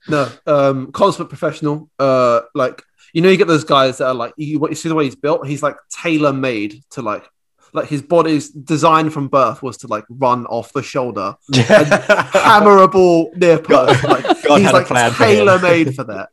No, 0.08 0.30
um, 0.46 0.92
consummate 0.92 1.30
professional. 1.30 1.90
Uh, 1.98 2.42
like 2.54 2.84
you 3.14 3.22
know, 3.22 3.30
you 3.30 3.38
get 3.38 3.48
those 3.48 3.64
guys 3.64 4.00
that 4.00 4.08
are 4.08 4.14
like 4.14 4.34
you, 4.38 4.60
you 4.68 4.76
see 4.76 4.90
the 4.90 4.96
way 4.96 5.06
he's 5.06 5.16
built. 5.16 5.48
He's 5.48 5.64
like 5.64 5.78
tailor 5.90 6.34
made 6.34 6.84
to 6.92 7.02
like 7.02 7.26
like 7.74 7.88
his 7.88 8.02
body's 8.02 8.50
designed 8.50 9.14
from 9.14 9.28
birth 9.30 9.64
was 9.64 9.78
to 9.78 9.88
like 9.88 10.04
run 10.10 10.46
off 10.48 10.74
the 10.74 10.84
shoulder, 10.84 11.36
hammer 11.54 12.80
a 12.80 12.88
ball 12.88 13.32
near 13.36 13.58
post. 13.60 14.04
Like, 14.04 14.24
God 14.44 14.58
he's 14.58 14.66
had 14.72 14.76
a 14.76 14.94
like 14.94 15.16
tailor 15.16 15.60
made 15.60 15.96
for 15.96 16.04
that. 16.04 16.30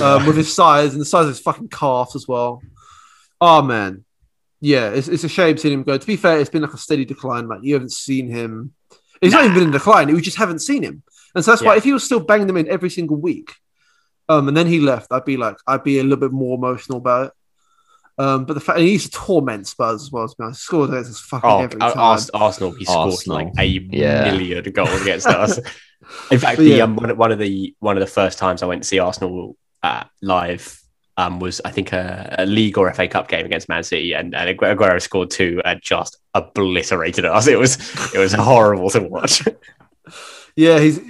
Um, 0.00 0.26
with 0.26 0.36
his 0.36 0.52
size 0.52 0.92
and 0.92 1.00
the 1.00 1.06
size 1.06 1.22
of 1.22 1.28
his 1.28 1.40
fucking 1.40 1.68
calves 1.68 2.14
as 2.16 2.26
well. 2.28 2.60
Oh 3.40 3.62
man, 3.62 4.04
yeah, 4.64 4.90
it's, 4.90 5.08
it's 5.08 5.24
a 5.24 5.28
shame 5.28 5.58
seeing 5.58 5.74
him 5.74 5.82
go. 5.82 5.98
To 5.98 6.06
be 6.06 6.14
fair, 6.16 6.38
it's 6.38 6.48
been 6.48 6.62
like 6.62 6.72
a 6.72 6.78
steady 6.78 7.04
decline. 7.04 7.48
Like 7.48 7.60
you 7.64 7.74
haven't 7.74 7.92
seen 7.92 8.30
him. 8.30 8.72
He's 9.20 9.32
not 9.32 9.42
even 9.44 9.54
been 9.54 9.64
in 9.64 9.70
decline. 9.72 10.14
We 10.14 10.20
just 10.22 10.36
haven't 10.38 10.60
seen 10.60 10.82
him, 10.84 11.02
and 11.34 11.44
so 11.44 11.50
that's 11.50 11.62
why 11.62 11.76
if 11.76 11.84
he 11.84 11.92
was 11.92 12.04
still 12.04 12.20
banging 12.20 12.46
them 12.46 12.56
in 12.56 12.68
every 12.68 12.88
single 12.90 13.16
week, 13.16 13.52
um, 14.28 14.46
and 14.48 14.56
then 14.56 14.66
he 14.68 14.78
left, 14.80 15.12
I'd 15.12 15.24
be 15.24 15.36
like, 15.36 15.56
I'd 15.66 15.82
be 15.84 15.98
a 15.98 16.02
little 16.04 16.16
bit 16.18 16.32
more 16.32 16.56
emotional 16.56 16.98
about 16.98 17.26
it. 17.26 17.32
Um, 18.18 18.44
but 18.44 18.54
the 18.54 18.60
fact 18.60 18.78
and 18.78 18.86
he 18.86 18.92
used 18.92 19.12
to 19.12 19.18
torment 19.18 19.66
Spurs 19.66 20.02
as 20.02 20.12
well. 20.12 20.28
To 20.28 20.34
be 20.38 20.44
honest, 20.44 20.60
scored 20.62 20.90
against 20.90 21.10
us 21.10 21.20
fucking 21.20 21.50
oh, 21.50 21.60
every 21.62 21.80
time. 21.80 21.92
Ars- 21.96 22.30
Arsenal, 22.30 22.72
he 22.72 22.84
scored 22.84 23.10
Arsenal. 23.12 23.36
like 23.38 23.52
a 23.58 23.64
Yeah. 23.64 24.30
million 24.30 24.62
goals 24.72 25.00
against 25.00 25.26
us. 25.42 25.58
In 26.30 26.38
fact, 26.38 26.58
But 26.58 26.64
the 26.64 26.70
yeah. 26.76 26.84
um, 26.84 26.94
one, 26.96 27.10
of- 27.10 27.18
one 27.18 27.32
of 27.32 27.38
the 27.38 27.74
one 27.80 27.96
of 27.96 28.00
the 28.00 28.06
first 28.06 28.38
times 28.38 28.62
I 28.62 28.66
went 28.66 28.82
to 28.82 28.88
see 28.88 28.98
Arsenal 28.98 29.56
uh, 29.82 30.04
live 30.20 30.78
um, 31.22 31.38
was 31.38 31.60
I 31.64 31.70
think 31.70 31.92
a, 31.92 32.34
a 32.38 32.46
league 32.46 32.78
or 32.78 32.92
FA 32.92 33.08
Cup 33.08 33.28
game 33.28 33.46
against 33.46 33.68
Man 33.68 33.82
City, 33.82 34.12
and, 34.12 34.34
and 34.34 34.58
Aguero 34.58 35.00
scored 35.00 35.30
two 35.30 35.60
and 35.64 35.80
just 35.80 36.18
obliterated 36.34 37.24
us. 37.24 37.46
It 37.46 37.58
was 37.58 37.76
it 38.14 38.18
was 38.18 38.32
horrible 38.32 38.90
to 38.90 39.00
watch. 39.00 39.42
Yeah, 40.54 40.80
he's 40.80 41.00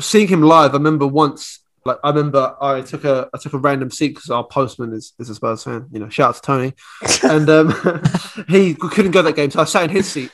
seeing 0.00 0.28
him 0.28 0.42
live. 0.42 0.72
I 0.72 0.74
remember 0.74 1.06
once, 1.06 1.60
like 1.86 1.96
I 2.04 2.10
remember 2.10 2.54
I 2.60 2.82
took 2.82 3.04
a 3.04 3.26
I 3.32 3.38
took 3.38 3.54
a 3.54 3.58
random 3.58 3.90
seat 3.90 4.08
because 4.08 4.28
our 4.28 4.44
postman 4.44 4.92
is, 4.92 5.14
is 5.18 5.30
a 5.30 5.34
Spurs 5.34 5.64
fan. 5.64 5.86
You 5.90 6.00
know, 6.00 6.10
shout 6.10 6.28
out 6.28 6.34
to 6.34 6.42
Tony, 6.42 6.74
and 7.22 7.48
um, 7.48 8.02
he 8.48 8.74
couldn't 8.74 9.12
go 9.12 9.22
that 9.22 9.34
game, 9.34 9.50
so 9.50 9.62
I 9.62 9.64
sat 9.64 9.84
in 9.84 9.90
his 9.90 10.12
seat 10.12 10.30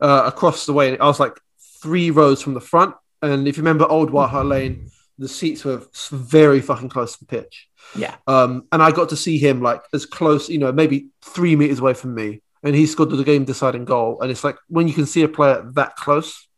uh, 0.00 0.24
across 0.26 0.66
the 0.66 0.72
way. 0.72 0.98
I 0.98 1.06
was 1.06 1.20
like 1.20 1.38
three 1.80 2.10
rows 2.10 2.42
from 2.42 2.54
the 2.54 2.60
front, 2.60 2.96
and 3.22 3.46
if 3.46 3.56
you 3.56 3.62
remember 3.62 3.86
Old 3.86 4.10
White 4.10 4.30
Hart 4.30 4.46
Lane, 4.46 4.90
the 5.20 5.28
seats 5.28 5.64
were 5.64 5.82
very 6.10 6.60
fucking 6.60 6.88
close 6.88 7.12
to 7.12 7.20
the 7.20 7.26
pitch. 7.26 7.68
Yeah. 7.94 8.16
Um, 8.26 8.66
and 8.72 8.82
I 8.82 8.90
got 8.90 9.10
to 9.10 9.16
see 9.16 9.38
him 9.38 9.60
like 9.60 9.82
as 9.92 10.06
close, 10.06 10.48
you 10.48 10.58
know, 10.58 10.72
maybe 10.72 11.08
three 11.22 11.54
meters 11.54 11.78
away 11.78 11.94
from 11.94 12.14
me, 12.14 12.42
and 12.62 12.74
he 12.74 12.86
scored 12.86 13.10
the 13.10 13.22
game 13.22 13.44
deciding 13.44 13.84
goal. 13.84 14.20
And 14.22 14.30
it's 14.30 14.42
like 14.42 14.56
when 14.68 14.88
you 14.88 14.94
can 14.94 15.06
see 15.06 15.22
a 15.22 15.28
player 15.28 15.62
that 15.74 15.94
close, 15.96 16.48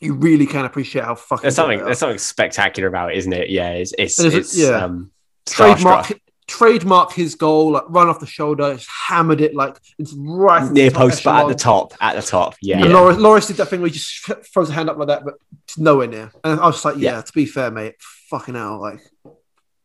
you 0.00 0.14
really 0.14 0.44
can 0.44 0.64
appreciate 0.64 1.04
how 1.04 1.14
fucking 1.14 1.42
There's 1.42 1.54
something 1.54 1.84
there's 1.84 2.00
something 2.00 2.18
spectacular 2.18 2.88
about 2.88 3.12
it, 3.12 3.18
isn't 3.18 3.32
it? 3.32 3.48
Yeah, 3.48 3.70
it's 3.70 3.94
it's, 3.96 4.18
It 4.18 4.26
is, 4.26 4.34
it's 4.34 4.58
yeah. 4.58 4.84
um, 4.84 5.12
trademark. 5.46 6.12
Trademark 6.46 7.12
his 7.12 7.34
goal, 7.36 7.72
like 7.72 7.84
run 7.88 8.08
off 8.08 8.20
the 8.20 8.26
shoulder, 8.26 8.74
just 8.74 8.88
hammered 9.08 9.40
it 9.40 9.54
like 9.54 9.76
it's 9.98 10.12
right 10.14 10.70
near 10.70 10.90
post, 10.90 11.24
but 11.24 11.42
at 11.44 11.48
the 11.48 11.54
top, 11.54 11.94
at 12.00 12.16
the 12.16 12.22
top. 12.22 12.54
Yeah, 12.60 12.82
And 12.84 12.92
Loris, 12.92 13.16
Loris 13.18 13.46
did 13.46 13.56
that 13.56 13.68
thing 13.68 13.80
where 13.80 13.88
he 13.88 13.94
just 13.94 14.30
throws 14.52 14.68
a 14.70 14.72
hand 14.72 14.90
up 14.90 14.98
like 14.98 15.08
that, 15.08 15.24
but 15.24 15.34
it's 15.64 15.78
nowhere 15.78 16.06
near. 16.06 16.30
And 16.44 16.60
I 16.60 16.66
was 16.66 16.76
just 16.76 16.84
like, 16.84 16.96
yeah, 16.96 17.12
Yeah. 17.16 17.22
to 17.22 17.32
be 17.32 17.46
fair, 17.46 17.70
mate, 17.70 17.94
fucking 18.28 18.54
hell, 18.54 18.80
like 18.80 19.00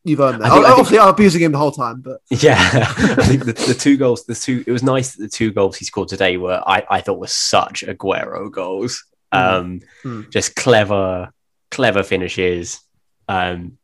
you've 0.03 0.19
earned 0.19 0.41
that. 0.41 0.51
I 0.51 0.55
think- 0.55 0.65
I 0.65 0.71
Obviously, 0.71 0.99
I'm 0.99 1.07
abusing 1.09 1.41
him 1.41 1.51
the 1.53 1.57
whole 1.57 1.71
time, 1.71 2.01
but 2.01 2.19
Yeah, 2.29 2.57
I 2.59 3.23
think 3.25 3.45
the, 3.45 3.53
the 3.53 3.73
two 3.73 3.95
goals, 3.97 4.25
the 4.25 4.35
two, 4.35 4.63
it 4.67 4.71
was 4.71 4.83
nice 4.83 5.15
that 5.15 5.23
the 5.23 5.29
two 5.29 5.51
goals 5.51 5.77
he 5.77 5.85
scored 5.85 6.09
today 6.09 6.37
were, 6.37 6.61
I, 6.65 6.85
I 6.89 7.01
thought 7.01 7.19
were 7.19 7.27
such 7.27 7.83
Aguero 7.85 8.51
goals. 8.51 9.05
Um, 9.31 9.81
Mm. 10.03 10.29
just 10.31 10.55
clever, 10.55 11.31
clever 11.71 12.01
finishes. 12.03 12.81
Um, 13.27 13.77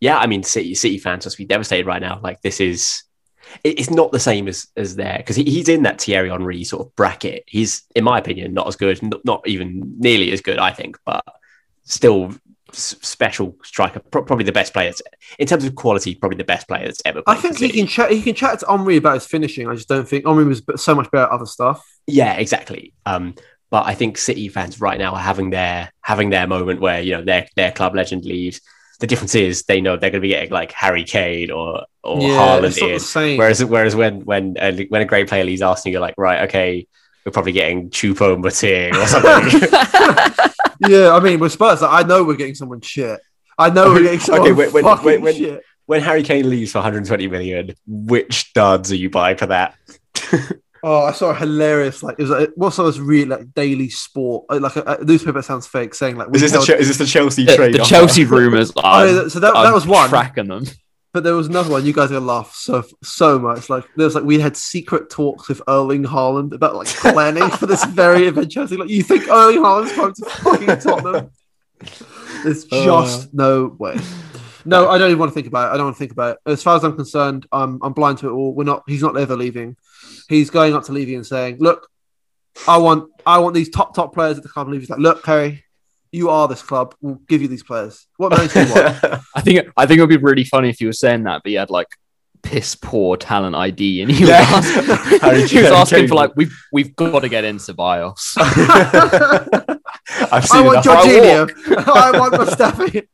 yeah, 0.00 0.18
I 0.18 0.26
mean, 0.26 0.42
City, 0.42 0.74
City 0.74 0.98
fans 0.98 1.24
must 1.26 1.38
be 1.38 1.44
devastated 1.44 1.86
right 1.86 2.00
now. 2.00 2.20
Like 2.22 2.40
this 2.42 2.60
is, 2.60 3.02
it- 3.64 3.78
it's 3.80 3.90
not 3.90 4.12
the 4.12 4.20
same 4.20 4.48
as 4.48 4.66
as 4.76 4.96
there 4.96 5.16
because 5.18 5.36
he, 5.36 5.44
he's 5.44 5.68
in 5.68 5.82
that 5.84 6.00
Thierry 6.00 6.30
Henry 6.30 6.64
sort 6.64 6.86
of 6.86 6.94
bracket. 6.96 7.44
He's, 7.46 7.82
in 7.94 8.04
my 8.04 8.18
opinion, 8.18 8.54
not 8.54 8.66
as 8.68 8.76
good, 8.76 9.02
not, 9.02 9.24
not 9.24 9.46
even 9.46 9.96
nearly 9.98 10.32
as 10.32 10.40
good, 10.40 10.58
I 10.58 10.70
think, 10.72 10.98
but 11.04 11.24
still 11.84 12.34
s- 12.72 12.96
special 13.02 13.56
striker. 13.62 14.00
Pro- 14.00 14.24
probably 14.24 14.44
the 14.44 14.52
best 14.52 14.72
player 14.72 14.92
in 15.38 15.46
terms 15.46 15.64
of 15.64 15.74
quality. 15.74 16.14
Probably 16.14 16.36
the 16.38 16.44
best 16.44 16.66
player 16.68 16.84
that's 16.86 17.02
ever. 17.04 17.22
I 17.26 17.36
think 17.36 17.58
he 17.58 17.70
can 17.70 17.86
chat. 17.86 18.10
He 18.10 18.22
can 18.22 18.34
chat 18.34 18.58
to 18.60 18.66
Omri 18.68 18.96
about 18.96 19.14
his 19.14 19.26
finishing. 19.26 19.68
I 19.68 19.74
just 19.74 19.88
don't 19.88 20.08
think 20.08 20.26
Omri 20.26 20.44
was 20.44 20.62
so 20.76 20.94
much 20.94 21.10
better 21.10 21.24
at 21.26 21.30
other 21.30 21.46
stuff. 21.46 21.84
Yeah, 22.06 22.34
exactly. 22.34 22.92
Um, 23.06 23.34
but 23.70 23.84
I 23.86 23.94
think 23.94 24.16
City 24.18 24.48
fans 24.48 24.80
right 24.80 24.98
now 24.98 25.14
are 25.14 25.20
having 25.20 25.50
their 25.50 25.90
having 26.00 26.30
their 26.30 26.46
moment 26.46 26.80
where 26.80 27.00
you 27.00 27.12
know 27.16 27.22
their 27.24 27.46
their 27.56 27.72
club 27.72 27.94
legend 27.94 28.24
leaves. 28.24 28.60
The 28.98 29.06
difference 29.06 29.34
is 29.34 29.64
they 29.64 29.80
know 29.80 29.96
they're 29.96 30.10
going 30.10 30.20
to 30.22 30.26
be 30.26 30.28
getting 30.30 30.50
like 30.50 30.72
Harry 30.72 31.04
Kane 31.04 31.50
or 31.50 31.84
or 32.02 32.20
yeah, 32.20 32.28
Haaland 32.28 32.64
it's 32.68 32.80
not 32.80 32.88
in. 32.88 32.94
the 32.94 33.00
same. 33.00 33.38
Whereas 33.38 33.64
whereas 33.64 33.94
when 33.96 34.24
when 34.24 34.56
a, 34.58 34.86
when 34.86 35.02
a 35.02 35.04
great 35.04 35.28
player 35.28 35.44
leaves 35.44 35.60
Arsenal, 35.62 35.92
you're 35.92 36.00
like, 36.00 36.14
right, 36.16 36.48
okay, 36.48 36.86
we're 37.24 37.32
probably 37.32 37.52
getting 37.52 37.90
Choupo-Moting 37.90 38.94
or 38.94 39.06
something. 39.06 39.68
yeah, 40.88 41.12
I 41.12 41.20
mean, 41.20 41.40
with 41.40 41.52
Spurs, 41.52 41.82
like, 41.82 42.04
I 42.04 42.06
know 42.08 42.24
we're 42.24 42.36
getting 42.36 42.54
someone 42.54 42.80
shit. 42.80 43.20
I 43.58 43.70
know 43.70 43.90
we're 43.92 44.02
getting 44.02 44.20
someone 44.20 44.42
Okay, 44.42 44.52
when- 44.52 44.72
when- 44.72 44.84
fucking 44.84 45.04
when- 45.04 45.22
when- 45.22 45.34
shit. 45.34 45.62
when 45.86 46.00
Harry 46.02 46.22
Kane 46.22 46.48
leaves 46.48 46.72
for 46.72 46.78
120 46.78 47.26
million, 47.28 47.74
which 47.86 48.52
duds 48.54 48.92
are 48.92 48.96
you 48.96 49.10
buying 49.10 49.36
for 49.36 49.46
that? 49.46 49.74
Oh, 50.82 51.04
I 51.04 51.12
saw 51.12 51.30
a 51.30 51.34
hilarious 51.34 52.02
like 52.02 52.16
it 52.18 52.22
was 52.22 52.30
like, 52.30 52.50
what's 52.54 52.76
those 52.76 53.00
really 53.00 53.24
like 53.26 53.54
daily 53.54 53.88
sport 53.88 54.44
uh, 54.50 54.60
like 54.60 54.76
a, 54.76 54.82
a 55.00 55.04
newspaper 55.04 55.42
sounds 55.42 55.66
fake 55.66 55.94
saying 55.94 56.16
like 56.16 56.28
Is 56.34 56.42
this, 56.42 56.50
the 56.52 56.56
held- 56.58 56.66
Che- 56.66 56.78
is 56.78 56.88
this 56.88 56.98
the 56.98 57.06
Chelsea 57.06 57.44
The, 57.44 57.56
trade? 57.56 57.74
the 57.74 57.80
offer? 57.80 57.88
Chelsea 57.90 58.24
rumors 58.24 58.72
Oh, 58.76 58.80
are. 58.82 59.06
yeah, 59.06 59.28
so 59.28 59.40
that, 59.40 59.54
that 59.54 59.74
was 59.74 59.86
one, 59.86 60.08
tracking 60.08 60.48
them. 60.48 60.64
but 61.12 61.24
there 61.24 61.34
was 61.34 61.46
another 61.48 61.70
one. 61.70 61.84
You 61.86 61.92
guys 61.92 62.10
are 62.10 62.14
gonna 62.14 62.26
laugh 62.26 62.54
so 62.54 62.84
so 63.02 63.38
much. 63.38 63.68
Like 63.70 63.84
there 63.96 64.04
was 64.04 64.14
like 64.14 64.24
we 64.24 64.38
had 64.38 64.56
secret 64.56 65.08
talks 65.10 65.48
with 65.48 65.62
Erling 65.66 66.04
Haaland 66.04 66.52
about 66.52 66.74
like 66.76 66.88
planning 66.88 67.48
for 67.58 67.66
this 67.66 67.84
very 67.86 68.26
event. 68.26 68.50
Chelsea, 68.50 68.76
like 68.76 68.90
you 68.90 69.02
think 69.02 69.28
Erling 69.28 69.58
Haaland's 69.62 69.96
going 69.96 70.12
to 70.14 70.24
fucking 70.26 70.78
Tottenham? 70.80 71.30
There's 72.44 72.64
just 72.64 73.32
no 73.34 73.74
way. 73.78 73.96
No, 74.64 74.88
I 74.88 74.98
don't 74.98 75.08
even 75.10 75.18
want 75.20 75.30
to 75.30 75.34
think 75.34 75.46
about 75.46 75.70
it. 75.70 75.74
I 75.74 75.76
don't 75.76 75.86
want 75.86 75.96
to 75.96 75.98
think 76.00 76.12
about 76.12 76.38
it. 76.44 76.50
As 76.50 76.62
far 76.62 76.76
as 76.76 76.84
I'm 76.84 76.96
concerned, 76.96 77.46
I'm 77.52 77.78
I'm 77.82 77.92
blind 77.92 78.18
to 78.18 78.28
it 78.28 78.32
all. 78.32 78.52
We're 78.54 78.64
not. 78.64 78.82
He's 78.86 79.02
not 79.02 79.16
ever 79.16 79.36
leaving. 79.36 79.76
He's 80.28 80.50
going 80.50 80.74
up 80.74 80.84
to 80.84 80.92
Levy 80.92 81.14
and 81.14 81.26
saying, 81.26 81.58
"Look, 81.60 81.88
I 82.66 82.78
want 82.78 83.10
I 83.24 83.38
want 83.38 83.54
these 83.54 83.70
top 83.70 83.94
top 83.94 84.12
players 84.14 84.36
at 84.36 84.42
the 84.42 84.48
club." 84.48 84.66
And 84.66 84.74
Levy's 84.74 84.90
like, 84.90 84.98
"Look, 84.98 85.24
Harry, 85.26 85.64
you 86.12 86.30
are 86.30 86.48
this 86.48 86.62
club. 86.62 86.94
We'll 87.00 87.20
give 87.28 87.42
you 87.42 87.48
these 87.48 87.62
players. 87.62 88.06
What 88.16 88.30
manager 88.30 88.64
do 88.64 88.68
you 88.68 88.74
want?" 88.74 89.04
I 89.34 89.40
think 89.40 89.68
I 89.76 89.86
think 89.86 89.98
it 89.98 90.02
would 90.02 90.08
be 90.10 90.16
really 90.16 90.44
funny 90.44 90.68
if 90.70 90.80
you 90.80 90.88
were 90.88 90.92
saying 90.92 91.24
that, 91.24 91.42
but 91.42 91.52
you 91.52 91.58
had 91.58 91.70
like 91.70 91.88
piss 92.42 92.74
poor 92.76 93.16
talent 93.16 93.56
ID, 93.56 94.02
and 94.02 94.10
he 94.10 94.22
was, 94.22 94.28
Yeah. 94.30 94.36
ask- 94.40 94.74
he 95.30 95.40
was 95.40 95.50
Kane- 95.50 95.64
asking 95.72 96.08
for 96.08 96.14
like 96.14 96.32
we've 96.36 96.54
we've 96.72 96.94
got 96.96 97.20
to 97.20 97.28
get 97.28 97.44
into 97.44 97.74
Bios. 97.74 98.34
I've 98.38 98.52
I 100.52 100.62
want 100.62 100.86
enough. 100.86 101.04
Jorginho. 101.04 101.86
I 101.88 102.18
want 102.18 102.34
Mustafi. 102.34 103.06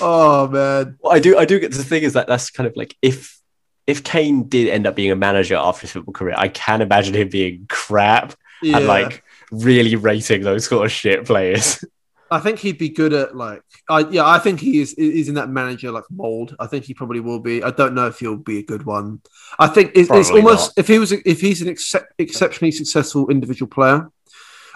oh 0.00 0.48
man. 0.48 0.96
Well, 1.00 1.12
I 1.12 1.18
do. 1.18 1.36
I 1.38 1.44
do 1.44 1.58
get 1.60 1.72
the 1.72 1.84
thing 1.84 2.02
is 2.02 2.14
that 2.14 2.26
that's 2.26 2.50
kind 2.50 2.66
of 2.66 2.74
like 2.76 2.96
if 3.02 3.40
if 3.86 4.02
Kane 4.04 4.48
did 4.48 4.68
end 4.68 4.86
up 4.86 4.96
being 4.96 5.10
a 5.10 5.16
manager 5.16 5.56
after 5.56 5.82
his 5.82 5.92
football 5.92 6.12
career, 6.14 6.34
I 6.36 6.48
can 6.48 6.80
imagine 6.82 7.14
him 7.14 7.28
being 7.28 7.66
crap 7.68 8.34
Yeah. 8.62 8.78
and 8.78 8.86
like 8.86 9.22
really 9.52 9.96
rating 9.96 10.42
those 10.42 10.66
sort 10.66 10.84
of 10.86 10.92
shit 10.92 11.24
players. 11.24 11.84
I 12.28 12.40
think 12.40 12.58
he'd 12.58 12.76
be 12.78 12.88
good 12.88 13.12
at 13.12 13.36
like 13.36 13.62
I 13.88 14.00
yeah, 14.00 14.26
I 14.26 14.40
think 14.40 14.58
he 14.58 14.80
is 14.80 14.94
is 14.94 15.28
in 15.28 15.36
that 15.36 15.48
manager 15.48 15.92
like 15.92 16.02
mold. 16.10 16.56
I 16.58 16.66
think 16.66 16.84
he 16.84 16.92
probably 16.92 17.20
will 17.20 17.38
be. 17.38 17.62
I 17.62 17.70
don't 17.70 17.94
know 17.94 18.08
if 18.08 18.18
he'll 18.18 18.34
be 18.36 18.58
a 18.58 18.64
good 18.64 18.84
one. 18.84 19.20
I 19.60 19.68
think 19.68 19.92
it's, 19.94 20.10
it's 20.10 20.30
almost 20.30 20.76
if 20.76 20.88
he 20.88 20.98
was 20.98 21.12
if 21.12 21.40
he's 21.40 21.62
an 21.62 21.68
excep- 21.68 22.08
exceptionally 22.18 22.72
successful 22.72 23.30
individual 23.30 23.68
player, 23.68 24.10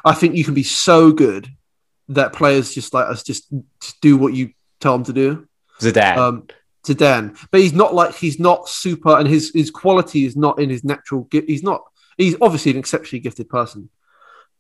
I 0.04 0.14
think 0.14 0.36
you 0.36 0.44
can 0.44 0.54
be 0.54 0.62
so 0.62 1.11
good 1.11 1.48
that 2.11 2.32
players 2.32 2.72
just 2.72 2.94
like 2.94 3.06
us 3.08 3.24
just, 3.24 3.52
just 3.82 4.00
do 4.00 4.16
what 4.16 4.32
you 4.32 4.52
tell 4.78 4.92
them 4.92 5.04
to 5.06 5.12
do. 5.12 5.48
Zidane. 5.80 6.16
um, 6.18 6.46
to 6.85 6.95
Dan, 6.95 7.37
but 7.51 7.61
he's 7.61 7.72
not 7.72 7.95
like 7.95 8.14
he's 8.14 8.39
not 8.41 8.68
super, 8.68 9.16
and 9.18 9.28
his 9.28 9.51
his 9.55 9.70
quality 9.70 10.24
is 10.24 10.37
not 10.37 10.59
in 10.61 10.70
his 10.70 10.83
natural. 10.85 11.28
gi- 11.31 11.47
He's 11.47 11.62
not. 11.62 11.83
He's 12.16 12.37
obviously 12.41 12.72
an 12.72 12.78
exceptionally 12.78 13.20
gifted 13.20 13.49
person, 13.49 13.91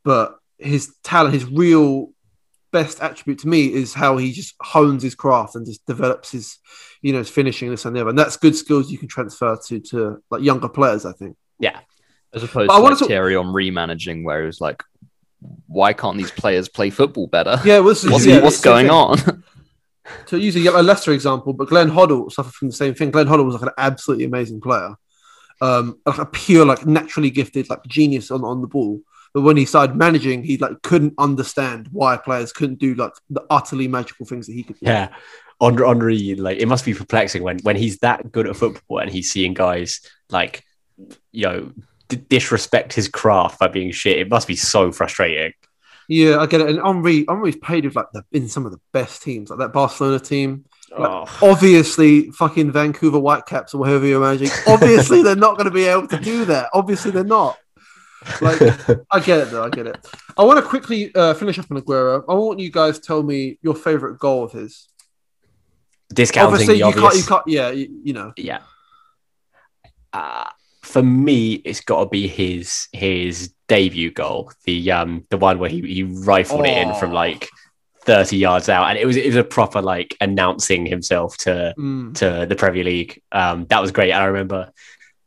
but 0.04 0.36
his 0.58 0.94
talent, 1.02 1.34
his 1.34 1.44
real 1.46 2.10
best 2.72 3.00
attribute 3.00 3.38
to 3.40 3.48
me 3.48 3.66
is 3.72 3.92
how 3.94 4.16
he 4.16 4.32
just 4.32 4.54
hones 4.60 5.02
his 5.02 5.14
craft 5.14 5.56
and 5.56 5.66
just 5.66 5.84
develops 5.86 6.30
his, 6.30 6.58
you 7.02 7.12
know, 7.12 7.18
his 7.18 7.28
finishing 7.30 7.68
this 7.70 7.84
and 7.84 7.96
the 7.96 8.00
other, 8.00 8.10
and 8.10 8.18
that's 8.18 8.36
good 8.36 8.54
skills 8.54 8.90
you 8.90 8.98
can 8.98 9.08
transfer 9.08 9.58
to 9.66 9.80
to 9.80 10.22
like 10.30 10.42
younger 10.42 10.68
players. 10.68 11.04
I 11.06 11.12
think. 11.12 11.36
Yeah, 11.58 11.78
as 12.32 12.42
opposed 12.42 12.68
But 12.68 12.74
I 12.74 12.76
to 12.76 12.82
wanna 12.82 12.94
like 12.94 12.98
talk- 13.00 13.08
Thierry 13.08 13.34
Henry 13.34 13.70
managing, 13.70 14.24
where 14.24 14.42
it 14.42 14.46
was 14.46 14.60
like, 14.60 14.82
why 15.66 15.92
can't 15.94 16.16
these 16.18 16.30
players 16.30 16.68
play 16.68 16.90
football 16.90 17.26
better? 17.26 17.58
Yeah, 17.64 17.78
well, 17.80 17.90
is, 17.90 18.04
What's, 18.08 18.26
yeah, 18.26 18.40
what's 18.42 18.60
going 18.60 18.90
on? 18.90 19.18
to 20.26 20.38
use 20.38 20.56
a 20.56 20.66
a 20.66 20.82
Leicester 20.82 21.12
example, 21.12 21.52
but 21.52 21.68
Glenn 21.68 21.90
Hoddle 21.90 22.30
suffered 22.30 22.54
from 22.54 22.68
the 22.68 22.74
same 22.74 22.94
thing. 22.94 23.10
Glenn 23.10 23.26
Hoddle 23.26 23.44
was 23.44 23.54
like 23.54 23.62
an 23.62 23.74
absolutely 23.78 24.24
amazing 24.24 24.60
player, 24.60 24.94
um, 25.60 25.98
like 26.06 26.18
a 26.18 26.26
pure, 26.26 26.64
like 26.64 26.86
naturally 26.86 27.30
gifted, 27.30 27.68
like 27.68 27.82
genius 27.86 28.30
on, 28.30 28.44
on 28.44 28.60
the 28.60 28.66
ball. 28.66 29.00
But 29.32 29.42
when 29.42 29.56
he 29.56 29.64
started 29.64 29.96
managing, 29.96 30.42
he 30.42 30.56
like 30.56 30.82
couldn't 30.82 31.14
understand 31.18 31.88
why 31.92 32.16
players 32.16 32.52
couldn't 32.52 32.78
do 32.78 32.94
like 32.94 33.12
the 33.28 33.44
utterly 33.48 33.86
magical 33.88 34.26
things 34.26 34.46
that 34.46 34.54
he 34.54 34.62
could. 34.62 34.78
do. 34.80 34.86
yeah. 34.86 35.08
Henry, 35.60 35.86
Henry, 35.86 36.34
like 36.36 36.58
it 36.58 36.66
must 36.66 36.84
be 36.86 36.94
perplexing 36.94 37.42
when 37.42 37.58
when 37.60 37.76
he's 37.76 37.98
that 37.98 38.32
good 38.32 38.48
at 38.48 38.56
football 38.56 38.98
and 38.98 39.10
he's 39.10 39.30
seeing 39.30 39.52
guys 39.52 40.00
like 40.30 40.64
you 41.32 41.46
know 41.46 41.72
d- 42.08 42.16
disrespect 42.16 42.94
his 42.94 43.08
craft 43.08 43.58
by 43.58 43.68
being 43.68 43.90
shit. 43.90 44.18
It 44.18 44.30
must 44.30 44.48
be 44.48 44.56
so 44.56 44.90
frustrating. 44.90 45.52
Yeah, 46.10 46.38
I 46.38 46.46
get 46.46 46.60
it. 46.60 46.70
And 46.70 46.80
Henry, 46.84 47.24
Henry's 47.28 47.54
played 47.54 47.84
with 47.84 47.94
like 47.94 48.10
the, 48.12 48.24
in 48.32 48.48
some 48.48 48.66
of 48.66 48.72
the 48.72 48.80
best 48.92 49.22
teams, 49.22 49.48
like 49.48 49.60
that 49.60 49.72
Barcelona 49.72 50.18
team. 50.18 50.64
Oh. 50.90 51.24
Obviously, 51.40 52.32
fucking 52.32 52.72
Vancouver 52.72 53.20
Whitecaps 53.20 53.74
or 53.74 53.86
whoever 53.86 54.04
you're 54.04 54.20
managing. 54.20 54.50
Obviously, 54.66 55.22
they're 55.22 55.36
not 55.36 55.56
going 55.56 55.66
to 55.66 55.70
be 55.70 55.84
able 55.84 56.08
to 56.08 56.18
do 56.18 56.44
that. 56.46 56.68
Obviously, 56.74 57.12
they're 57.12 57.22
not. 57.22 57.56
Like, 58.40 58.60
I 59.12 59.20
get 59.20 59.38
it 59.38 59.50
though. 59.52 59.62
I 59.62 59.68
get 59.68 59.86
it. 59.86 60.04
I 60.36 60.42
want 60.42 60.58
to 60.58 60.68
quickly 60.68 61.14
uh, 61.14 61.32
finish 61.34 61.60
up 61.60 61.70
on 61.70 61.80
Aguero. 61.80 62.24
I 62.28 62.34
want 62.34 62.58
you 62.58 62.72
guys 62.72 62.98
to 62.98 63.06
tell 63.06 63.22
me 63.22 63.60
your 63.62 63.76
favorite 63.76 64.18
goal 64.18 64.42
of 64.42 64.50
his. 64.50 64.88
Discounting 66.12 66.54
Obviously, 66.54 66.78
you 66.78 66.86
obvious. 66.86 67.04
can't. 67.04 67.16
You 67.16 67.22
can't. 67.22 67.42
Yeah, 67.46 67.70
you, 67.70 68.00
you 68.02 68.12
know. 68.14 68.32
yeah. 68.36 68.62
Uh, 70.12 70.50
for 70.82 71.04
me, 71.04 71.52
it's 71.64 71.82
got 71.82 72.00
to 72.00 72.10
be 72.10 72.26
his 72.26 72.88
his 72.92 73.54
debut 73.74 74.10
goal, 74.10 74.52
the 74.64 74.76
um 74.98 75.24
the 75.30 75.38
one 75.38 75.58
where 75.60 75.70
he, 75.70 75.80
he 75.96 76.02
rifled 76.02 76.66
it 76.66 76.76
in 76.82 76.94
from 77.00 77.10
Oh. 77.12 77.14
like 77.24 77.48
thirty 78.04 78.36
yards 78.46 78.68
out, 78.68 78.88
and 78.90 78.98
it 78.98 79.06
was 79.06 79.16
it 79.16 79.26
was 79.26 79.36
a 79.36 79.44
proper 79.44 79.80
like 79.80 80.16
announcing 80.20 80.84
himself 80.94 81.36
to 81.44 81.72
Mm. 81.78 82.14
to 82.20 82.46
the 82.50 82.56
Premier 82.56 82.84
League. 82.84 83.22
Um, 83.32 83.66
that 83.70 83.80
was 83.80 83.92
great. 83.92 84.12
I 84.12 84.24
remember. 84.26 84.70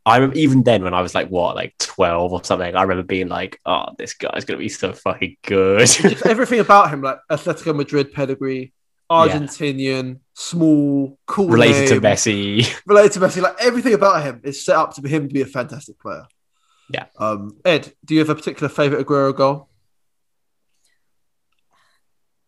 I 0.06 0.16
remember 0.18 0.36
even 0.36 0.62
then 0.64 0.84
when 0.84 0.92
I 0.92 1.00
was 1.00 1.14
like 1.14 1.28
what, 1.28 1.56
like 1.56 1.72
twelve 1.78 2.30
or 2.34 2.44
something. 2.44 2.76
I 2.76 2.82
remember 2.82 3.04
being 3.16 3.28
like, 3.38 3.58
"Oh, 3.64 3.86
this 3.96 4.12
guy's 4.12 4.44
gonna 4.44 4.58
be 4.58 4.68
so 4.68 4.92
fucking 4.92 5.36
good." 5.46 5.88
Everything 6.26 6.60
about 6.60 6.90
him, 6.90 7.00
like 7.00 7.18
Atletico 7.32 7.74
Madrid 7.74 8.12
pedigree, 8.12 8.74
Argentinian, 9.10 10.18
small, 10.34 11.18
cool, 11.26 11.48
Related 11.48 11.88
to 11.88 12.00
Messi. 12.00 12.66
related 12.86 13.12
to 13.12 13.20
Messi. 13.20 13.40
Like 13.40 13.56
everything 13.60 13.94
about 13.94 14.22
him 14.22 14.40
is 14.44 14.64
set 14.64 14.76
up 14.76 14.94
to 14.94 15.00
be 15.00 15.08
him 15.08 15.28
to 15.28 15.32
be 15.34 15.40
a 15.42 15.46
fantastic 15.46 15.98
player. 15.98 16.26
Yeah. 16.90 17.06
Um, 17.18 17.56
Ed, 17.64 17.92
do 18.04 18.14
you 18.14 18.20
have 18.20 18.30
a 18.30 18.34
particular 18.34 18.68
favorite 18.68 19.06
Aguero 19.06 19.34
goal? 19.34 19.68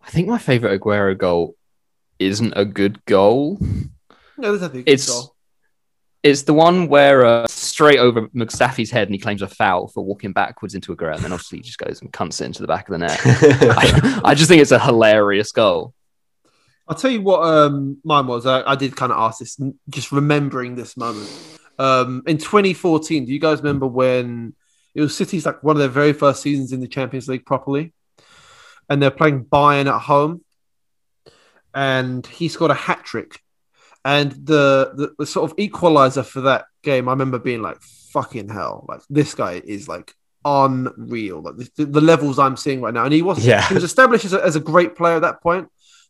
I 0.02 0.10
think 0.10 0.28
my 0.28 0.38
favorite 0.38 0.80
Aguero 0.80 1.16
goal 1.16 1.56
isn't 2.18 2.52
a 2.56 2.64
good 2.64 3.04
goal. 3.06 3.58
No, 4.38 4.50
there's 4.50 4.60
nothing. 4.60 4.84
It's 4.86 5.08
goal. 5.08 5.34
it's 6.22 6.42
the 6.42 6.54
one 6.54 6.88
where 6.88 7.24
uh, 7.24 7.46
straight 7.48 7.98
over 7.98 8.28
Mustafi's 8.28 8.90
head 8.90 9.08
and 9.08 9.14
he 9.14 9.18
claims 9.18 9.42
a 9.42 9.48
foul 9.48 9.88
for 9.88 10.04
walking 10.04 10.32
backwards 10.32 10.74
into 10.74 10.94
Aguero, 10.94 11.14
and 11.14 11.24
then 11.24 11.32
obviously 11.32 11.58
he 11.58 11.62
just 11.62 11.78
goes 11.78 12.00
and 12.00 12.12
cunts 12.12 12.40
it 12.40 12.44
into 12.44 12.62
the 12.62 12.68
back 12.68 12.88
of 12.88 12.92
the 12.92 12.98
net. 12.98 13.18
I, 13.24 14.20
I 14.24 14.34
just 14.34 14.48
think 14.48 14.62
it's 14.62 14.72
a 14.72 14.78
hilarious 14.78 15.52
goal. 15.52 15.94
I'll 16.88 16.96
tell 16.96 17.10
you 17.10 17.22
what 17.22 17.42
um, 17.42 17.98
mine 18.04 18.26
was. 18.28 18.46
I, 18.46 18.62
I 18.62 18.76
did 18.76 18.94
kind 18.94 19.10
of 19.10 19.18
ask 19.18 19.40
this, 19.40 19.60
just 19.88 20.12
remembering 20.12 20.76
this 20.76 20.96
moment. 20.96 21.28
Um, 21.78 22.22
in 22.26 22.38
2014, 22.38 23.24
do 23.24 23.32
you 23.32 23.38
guys 23.38 23.58
remember 23.58 23.86
when 23.86 24.54
it 24.94 25.00
was 25.00 25.16
City's 25.16 25.44
like 25.44 25.62
one 25.62 25.76
of 25.76 25.80
their 25.80 25.88
very 25.88 26.12
first 26.12 26.42
seasons 26.42 26.72
in 26.72 26.80
the 26.80 26.88
Champions 26.88 27.28
League 27.28 27.44
properly? 27.46 27.92
And 28.88 29.02
they're 29.02 29.10
playing 29.10 29.44
Bayern 29.44 29.92
at 29.92 30.00
home. 30.00 30.42
And 31.74 32.26
he 32.26 32.48
scored 32.48 32.70
a 32.70 32.74
hat 32.74 33.04
trick. 33.04 33.40
And 34.04 34.32
the, 34.32 34.92
the, 34.94 35.14
the 35.18 35.26
sort 35.26 35.50
of 35.50 35.58
equalizer 35.58 36.22
for 36.22 36.42
that 36.42 36.66
game, 36.82 37.08
I 37.08 37.12
remember 37.12 37.38
being 37.38 37.60
like, 37.60 37.80
fucking 37.82 38.48
hell. 38.48 38.86
Like, 38.88 39.00
this 39.10 39.34
guy 39.34 39.60
is 39.64 39.88
like 39.88 40.14
unreal. 40.44 41.42
Like, 41.42 41.56
the, 41.74 41.84
the 41.84 42.00
levels 42.00 42.38
I'm 42.38 42.56
seeing 42.56 42.80
right 42.80 42.94
now. 42.94 43.04
And 43.04 43.12
he 43.12 43.22
was, 43.22 43.44
Yeah. 43.44 43.66
he 43.68 43.74
was 43.74 43.84
established 43.84 44.24
as 44.24 44.32
a, 44.32 44.42
as 44.44 44.56
a 44.56 44.60
great 44.60 44.94
player 44.96 45.16
at 45.16 45.22
that 45.22 45.42
point 45.42 45.68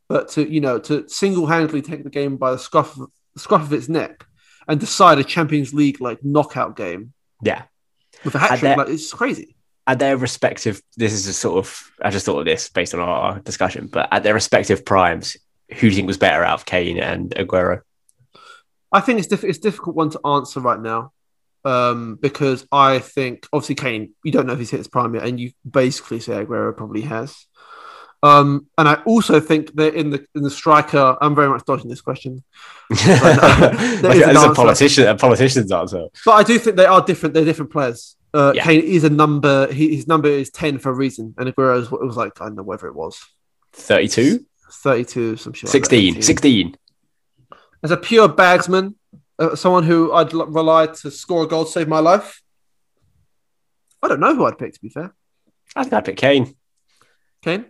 but 0.09 0.29
to 0.29 0.49
you 0.49 0.61
know 0.61 0.79
to 0.79 1.09
single-handedly 1.09 1.83
take 1.83 2.05
the 2.05 2.11
game 2.11 2.37
by 2.37 2.53
the 2.53 2.59
scruff 2.59 2.97
of, 2.99 3.11
scruff 3.37 3.63
of 3.63 3.73
its 3.73 3.89
neck 3.89 4.25
and 4.69 4.81
decide 4.81 5.19
a 5.19 5.25
Champions 5.25 5.73
League 5.73 6.01
like 6.01 6.25
knockout 6.25 6.77
game 6.77 7.13
yeah. 7.43 7.65
with 8.25 8.35
a 8.35 8.39
hat 8.39 8.59
trick, 8.59 8.77
like 8.77 8.89
it's 8.89 9.13
crazy. 9.13 9.57
at 9.87 9.99
their 9.99 10.17
respective 10.17 10.81
this 10.97 11.13
is 11.13 11.27
a 11.27 11.33
sort 11.33 11.59
of 11.59 11.91
i 12.03 12.11
just 12.11 12.27
thought 12.27 12.39
of 12.39 12.45
this 12.45 12.69
based 12.69 12.95
on 12.95 13.01
our 13.01 13.39
discussion 13.41 13.87
but 13.87 14.09
at 14.13 14.23
their 14.23 14.35
respective 14.35 14.85
primes 14.85 15.37
who 15.71 15.81
do 15.81 15.87
you 15.89 15.95
think 15.95 16.07
was 16.07 16.19
better 16.19 16.43
out 16.45 16.55
of 16.55 16.67
kane 16.67 16.99
and 16.99 17.31
aguero 17.37 17.81
I 18.93 19.01
think 19.01 19.19
it's 19.19 19.29
diff- 19.29 19.45
it's 19.45 19.59
difficult 19.59 19.97
one 19.97 20.11
to 20.11 20.27
answer 20.27 20.61
right 20.61 20.81
now 20.81 21.13
um, 21.65 22.17
because 22.21 22.67
I 22.71 23.01
think 23.01 23.47
obviously 23.53 23.75
Kane, 23.75 24.15
you 24.25 24.33
don't 24.33 24.47
know 24.47 24.53
if 24.53 24.59
he's 24.59 24.71
hit 24.71 24.79
his 24.79 24.89
prime 24.89 25.15
yet, 25.15 25.25
and 25.25 25.39
you 25.41 25.51
basically 25.69 26.21
say 26.21 26.33
Aguero 26.45 26.77
probably 26.77 27.03
has. 27.03 27.46
Um, 28.27 28.67
and 28.79 28.87
I 28.89 28.95
also 29.13 29.41
think 29.41 29.75
that 29.77 29.95
in 29.95 30.11
the 30.11 30.21
in 30.35 30.43
the 30.43 30.51
striker, 30.61 31.17
I'm 31.21 31.35
very 31.35 31.49
much 31.49 31.65
dodging 31.65 31.89
this 31.91 32.01
question, 32.01 32.43
Like, 32.91 33.03
an 33.03 34.37
as 34.37 34.45
a 34.45 34.55
politician, 34.55 35.07
a 35.07 35.15
politician's 35.17 35.71
answer. 35.73 36.03
but 36.25 36.33
I 36.33 36.43
do 36.43 36.59
think 36.59 36.77
they 36.77 36.87
are 36.87 37.03
different. 37.11 37.35
They're 37.35 37.45
different 37.45 37.71
players. 37.73 38.17
Uh, 38.35 38.53
Yeah. 38.55 38.65
Kane 38.65 38.81
is 38.97 39.05
a 39.05 39.11
number. 39.11 39.73
He, 39.73 39.95
his 39.97 40.07
number 40.07 40.29
is 40.29 40.51
ten 40.51 40.79
for 40.79 40.91
a 40.91 40.95
reason, 40.95 41.35
and 41.39 41.49
Aguero 41.49 41.79
is, 41.81 41.87
it 41.87 42.01
was 42.11 42.17
like 42.17 42.41
I 42.41 42.47
don't 42.47 42.57
know 42.57 42.63
whether 42.73 42.87
it 42.89 42.95
was 42.95 43.15
32? 43.75 44.45
thirty-two, 44.83 45.37
some 45.37 45.53
shit. 45.53 45.69
like 45.69 45.73
16. 45.73 46.09
18. 46.17 46.23
16. 46.23 46.77
As 47.83 47.91
a 47.91 47.97
pure 47.97 48.29
bagsman, 48.29 48.95
uh, 49.39 49.55
someone 49.55 49.85
who 49.85 50.13
I'd 50.13 50.33
l- 50.35 50.47
rely 50.47 50.87
to 51.01 51.11
score 51.11 51.45
a 51.45 51.47
goal 51.47 51.65
to 51.67 51.71
save 51.71 51.89
my 51.89 52.01
life. 52.01 52.43
I 54.03 54.09
don't 54.09 54.21
know 54.21 54.35
who 54.35 54.45
I'd 54.47 54.59
pick. 54.59 54.73
To 54.75 54.81
be 54.81 54.89
fair, 54.89 55.15
I 55.77 55.83
think 55.83 55.93
I'd 55.95 56.05
pick 56.05 56.17
Kane. 56.17 56.55
Kane. 57.43 57.67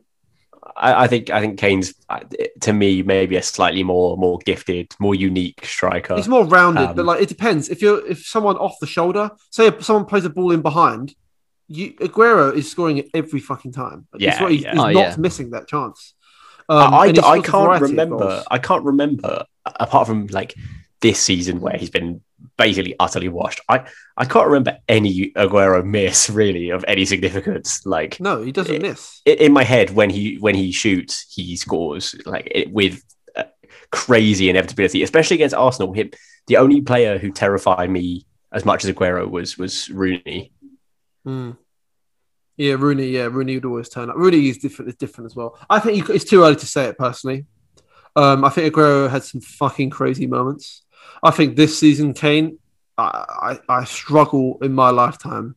I, 0.77 1.05
I 1.05 1.07
think 1.07 1.31
I 1.31 1.41
think 1.41 1.59
Kane's 1.59 1.95
uh, 2.09 2.21
to 2.62 2.73
me 2.73 3.03
maybe 3.03 3.37
a 3.37 3.43
slightly 3.43 3.83
more 3.83 4.17
more 4.17 4.39
gifted, 4.45 4.95
more 4.99 5.14
unique 5.14 5.64
striker. 5.64 6.17
He's 6.17 6.29
more 6.29 6.45
rounded, 6.47 6.91
Um, 6.91 6.97
but 6.97 7.05
like 7.05 7.23
it 7.23 7.29
depends. 7.29 7.69
If 7.69 7.83
you're 7.83 8.05
if 8.07 8.27
someone 8.27 8.57
off 8.57 8.77
the 8.81 8.87
shoulder, 8.87 9.31
say 9.51 9.67
if 9.69 9.85
someone 9.85 10.07
plays 10.07 10.25
a 10.25 10.31
ball 10.31 10.51
in 10.53 10.62
behind, 10.62 11.14
you 11.69 11.93
Aguero 11.95 12.55
is 12.55 12.71
scoring 12.71 12.99
it 12.99 13.09
every 13.14 13.41
fucking 13.41 13.73
time. 13.73 14.07
He's 14.14 14.23
Yeah, 14.23 14.41
not- 14.41 14.51
he's, 14.51 14.62
yeah. 14.62 14.71
he's 14.73 14.81
Oh, 14.81 14.85
not 14.85 14.95
yeah. 14.95 15.17
missing 15.19 15.51
that 15.51 15.69
chance. 15.69 16.14
I, 16.69 16.85
Um, 16.87 16.95
I, 16.95 17.07
and 17.07 17.17
he 17.17 17.23
I 17.23 17.41
can't 17.41 17.81
remember. 17.83 18.43
I 18.51 18.59
can't 18.59 18.85
remember 18.85 19.45
apart 19.64 20.07
from 20.09 20.27
like 20.29 20.55
this 21.01 21.21
season 21.21 21.61
where 21.61 21.77
he's 21.77 21.91
been 21.91 22.23
basically 22.57 22.94
utterly 23.01 23.28
washed. 23.28 23.61
I 23.68 23.86
I 24.16 24.24
can't 24.24 24.47
remember 24.47 24.78
any 24.88 25.30
Aguero 25.32 25.84
miss 25.84 26.30
really 26.30 26.70
of 26.70 26.84
any 26.88 27.05
significance. 27.05 27.84
Like 27.86 28.18
No, 28.20 28.42
he 28.42 28.53
doesn't 28.53 28.74
it- 28.74 28.82
miss. 28.82 29.20
i- 29.26 29.30
in 29.30 29.53
my 29.53 29.64
head 29.64 29.90
when 29.90 30.11
he 30.11 30.36
when 30.36 30.55
he 30.55 30.72
shoots, 30.72 31.26
he 31.34 31.57
scores 31.57 32.14
like 32.26 32.49
it, 32.55 32.72
with 32.72 33.03
uh, 33.36 33.44
crazy 33.90 34.49
inevitability, 34.51 35.03
especially 35.03 35.36
against 35.36 35.55
Arsenal. 35.55 35.92
Him, 35.92 36.11
the 36.47 36.57
only 36.59 36.80
player 36.80 37.18
who 37.18 37.30
terrified 37.32 37.90
me 37.90 38.26
as 38.53 38.64
much 38.64 38.84
as 38.84 38.90
Aguero 38.90 39.28
was 39.30 39.59
was 39.59 39.88
Rooney. 39.90 40.53
Mm. 41.26 41.57
Yeah, 42.57 42.74
Rooney. 42.78 43.09
Yeah, 43.09 43.24
Rooney 43.30 43.57
would 43.57 43.64
always 43.66 43.88
turn 43.90 44.09
up. 44.09 44.16
Rooney 44.16 44.49
is 44.49 44.59
different. 44.59 44.88
Is 44.88 44.97
different 44.97 45.26
as 45.30 45.36
well. 45.36 45.59
I 45.68 45.78
think 45.78 45.97
you, 46.09 46.14
it's 46.14 46.24
too 46.24 46.42
early 46.42 46.57
to 46.57 46.66
say 46.66 46.84
it 46.86 46.97
personally. 46.99 47.44
Um, 48.14 48.47
I 48.47 48.49
think 48.49 48.72
Aguero 48.72 49.11
had 49.11 49.24
some 49.24 49.42
fucking 49.42 49.90
crazy 49.90 50.26
moments. 50.26 50.82
I 51.22 51.30
think 51.30 51.57
this 51.57 51.78
season, 51.78 52.14
Kane, 52.14 52.59
I, 52.98 53.59
I, 53.68 53.80
I 53.80 53.84
struggle 53.84 54.59
in 54.62 54.72
my 54.72 54.90
lifetime. 54.90 55.57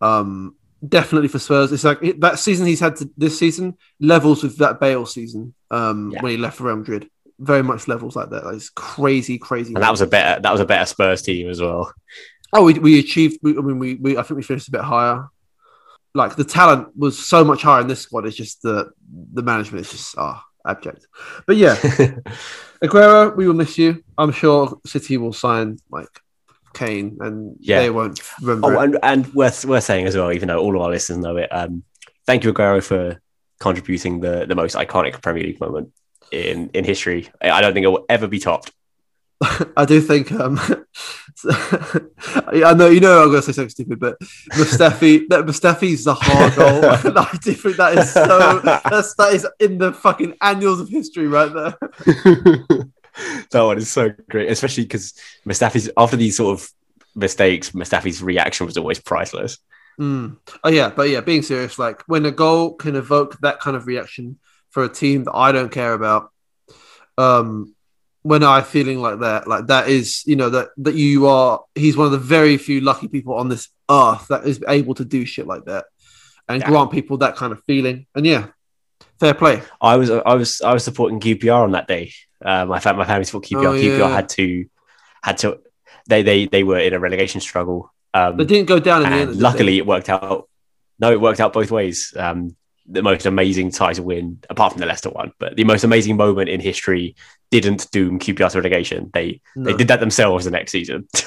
Um, 0.00 0.56
definitely 0.86 1.28
for 1.28 1.38
Spurs. 1.38 1.72
It's 1.72 1.84
like 1.84 2.02
it, 2.02 2.20
that 2.20 2.38
season 2.38 2.66
he's 2.66 2.80
had 2.80 2.96
to, 2.96 3.10
this 3.16 3.38
season 3.38 3.76
levels 4.00 4.42
with 4.42 4.58
that 4.58 4.80
Bale 4.80 5.06
season 5.06 5.54
um, 5.70 6.10
Yeah. 6.12 6.22
when 6.22 6.32
he 6.32 6.38
left 6.38 6.58
for 6.58 6.64
Real 6.64 6.76
Madrid. 6.76 7.08
Very 7.38 7.62
much 7.62 7.88
levels 7.88 8.14
like 8.14 8.30
that. 8.30 8.44
Like, 8.44 8.56
it's 8.56 8.70
crazy, 8.70 9.38
crazy. 9.38 9.74
And 9.74 9.82
that 9.82 9.90
was 9.90 10.00
a 10.00 10.06
better 10.06 10.40
that 10.40 10.52
was 10.52 10.60
a 10.60 10.64
better 10.66 10.86
Spurs 10.86 11.22
team 11.22 11.48
as 11.48 11.60
well. 11.60 11.92
Oh, 12.52 12.62
we, 12.64 12.74
we 12.74 13.00
achieved. 13.00 13.40
We, 13.42 13.58
I 13.58 13.60
mean, 13.60 13.78
we, 13.80 13.94
we 13.94 14.16
I 14.16 14.22
think 14.22 14.36
we 14.36 14.42
finished 14.42 14.68
a 14.68 14.72
bit 14.72 14.82
higher. 14.82 15.26
Like 16.14 16.36
the 16.36 16.44
talent 16.44 16.96
was 16.96 17.18
so 17.18 17.42
much 17.42 17.62
higher 17.62 17.80
in 17.80 17.88
this 17.88 18.00
squad. 18.00 18.24
It's 18.26 18.36
just 18.36 18.62
the 18.62 18.90
the 19.32 19.42
management 19.42 19.84
is 19.84 19.90
just 19.90 20.14
ah 20.16 20.44
abject. 20.66 21.06
But 21.46 21.56
yeah, 21.56 21.74
Aguero, 22.82 23.34
we 23.36 23.46
will 23.46 23.54
miss 23.54 23.78
you. 23.78 24.02
I'm 24.18 24.32
sure 24.32 24.78
City 24.86 25.16
will 25.16 25.32
sign 25.32 25.78
like 25.90 26.08
Kane, 26.74 27.18
and 27.20 27.56
Yeah. 27.60 27.80
they 27.80 27.90
won't 27.90 28.20
remember. 28.40 28.76
Oh, 28.76 28.80
and, 28.80 28.98
and 29.02 29.32
worth 29.34 29.64
worth 29.64 29.84
saying 29.84 30.06
as 30.06 30.16
well, 30.16 30.32
even 30.32 30.48
though 30.48 30.60
all 30.60 30.74
of 30.76 30.82
our 30.82 30.90
listeners 30.90 31.18
know 31.18 31.36
it. 31.36 31.48
Um, 31.50 31.84
thank 32.26 32.44
you, 32.44 32.52
Aguero, 32.52 32.82
for 32.82 33.20
contributing 33.60 34.20
the 34.20 34.46
the 34.46 34.54
most 34.54 34.74
iconic 34.76 35.20
Premier 35.22 35.44
League 35.44 35.60
moment 35.60 35.92
in 36.30 36.70
in 36.74 36.84
history. 36.84 37.30
I 37.40 37.60
don't 37.60 37.74
think 37.74 37.84
it 37.84 37.88
will 37.90 38.06
ever 38.08 38.26
be 38.26 38.38
topped. 38.38 38.72
I 39.76 39.84
do 39.84 40.00
think. 40.00 40.32
Um, 40.32 40.58
I 41.46 42.74
know 42.74 42.88
you 42.88 43.00
know 43.00 43.22
I'm 43.22 43.28
going 43.28 43.42
to 43.42 43.42
say 43.42 43.52
something 43.52 43.68
stupid, 43.70 44.00
but 44.00 44.18
Mustafi, 44.52 45.26
that 45.28 45.44
Mustafi's 45.44 46.06
hard 46.06 46.54
goal. 46.54 46.84
I 47.18 47.38
do 47.42 47.52
think 47.52 47.76
that 47.76 47.98
is 47.98 48.12
so. 48.12 48.60
That's 48.88 49.14
that 49.14 49.34
is 49.34 49.46
in 49.60 49.78
the 49.78 49.92
fucking 49.92 50.36
annals 50.40 50.80
of 50.80 50.88
history 50.88 51.26
right 51.26 51.52
there. 51.52 51.76
that 53.50 53.60
one 53.60 53.78
is 53.78 53.90
so 53.90 54.10
great, 54.30 54.50
especially 54.50 54.84
because 54.84 55.14
Mustafi's 55.46 55.90
after 55.96 56.16
these 56.16 56.36
sort 56.36 56.58
of 56.58 56.70
mistakes, 57.14 57.70
Mustafi's 57.70 58.22
reaction 58.22 58.66
was 58.66 58.76
always 58.76 59.00
priceless. 59.00 59.58
Mm. 59.98 60.38
Oh 60.62 60.70
yeah, 60.70 60.90
but 60.90 61.08
yeah, 61.08 61.20
being 61.20 61.42
serious, 61.42 61.78
like 61.78 62.02
when 62.06 62.26
a 62.26 62.30
goal 62.30 62.74
can 62.74 62.96
evoke 62.96 63.38
that 63.40 63.60
kind 63.60 63.76
of 63.76 63.86
reaction 63.86 64.38
for 64.70 64.84
a 64.84 64.88
team 64.88 65.24
that 65.24 65.34
I 65.34 65.52
don't 65.52 65.70
care 65.70 65.92
about, 65.92 66.30
um, 67.16 67.74
when 68.24 68.42
I'm 68.42 68.64
feeling 68.64 69.00
like 69.00 69.20
that, 69.20 69.46
like 69.46 69.66
that 69.68 69.88
is, 69.88 70.22
you 70.26 70.34
know, 70.34 70.48
that 70.50 70.68
that 70.78 70.94
you 70.94 71.26
are. 71.28 71.62
He's 71.74 71.96
one 71.96 72.06
of 72.06 72.12
the 72.12 72.18
very 72.36 72.56
few 72.56 72.80
lucky 72.80 73.06
people 73.06 73.34
on 73.34 73.48
this 73.48 73.68
earth 73.90 74.26
that 74.28 74.44
is 74.46 74.62
able 74.66 74.94
to 74.94 75.04
do 75.04 75.24
shit 75.26 75.46
like 75.46 75.64
that 75.66 75.84
and 76.48 76.60
Yeah. 76.60 76.68
grant 76.68 76.90
people 76.90 77.18
that 77.18 77.36
kind 77.36 77.52
of 77.52 77.62
feeling. 77.64 78.06
And 78.14 78.24
yeah, 78.26 78.46
fair 79.20 79.34
play. 79.34 79.62
I 79.80 79.96
was 79.96 80.10
I 80.10 80.34
was 80.34 80.60
I 80.62 80.72
was 80.72 80.82
supporting 80.84 81.20
QPR 81.20 81.62
on 81.62 81.72
that 81.72 81.86
day. 81.86 82.12
Um, 82.44 82.72
I 82.72 82.78
found 82.80 82.96
my 82.98 83.04
family 83.04 83.24
support 83.24 83.44
QPR. 83.44 83.66
Oh, 83.66 83.72
yeah. 83.74 83.98
QPR 83.98 84.10
had 84.10 84.28
to 84.30 84.64
had 85.22 85.38
to 85.38 85.58
they 86.08 86.22
they 86.22 86.46
they 86.46 86.64
were 86.64 86.78
in 86.78 86.94
a 86.94 86.98
relegation 86.98 87.40
struggle. 87.40 87.92
Um, 88.14 88.36
They 88.38 88.44
didn't 88.46 88.68
go 88.68 88.78
down 88.80 89.04
in 89.04 89.10
the 89.10 89.16
end. 89.18 89.36
luckily 89.36 89.76
it 89.78 89.86
worked 89.86 90.08
out. 90.08 90.48
No, 90.98 91.10
it 91.12 91.20
worked 91.20 91.40
out 91.40 91.52
both 91.52 91.70
ways. 91.70 92.14
Um, 92.16 92.56
the 92.86 93.02
most 93.02 93.24
amazing 93.26 93.70
title 93.70 94.04
win, 94.04 94.38
apart 94.50 94.72
from 94.72 94.80
the 94.80 94.86
Leicester 94.86 95.10
one, 95.10 95.32
but 95.38 95.56
the 95.56 95.64
most 95.64 95.84
amazing 95.84 96.16
moment 96.16 96.48
in 96.50 96.60
history 96.60 97.16
didn't 97.50 97.90
doom 97.90 98.18
QPR 98.18 98.50
to 98.52 98.58
relegation. 98.58 99.10
They 99.14 99.40
they? 99.56 99.72
they 99.72 99.74
did 99.78 99.88
that 99.88 100.00
themselves 100.00 100.44
the 100.44 100.50
next 100.50 100.72
season. 100.72 101.08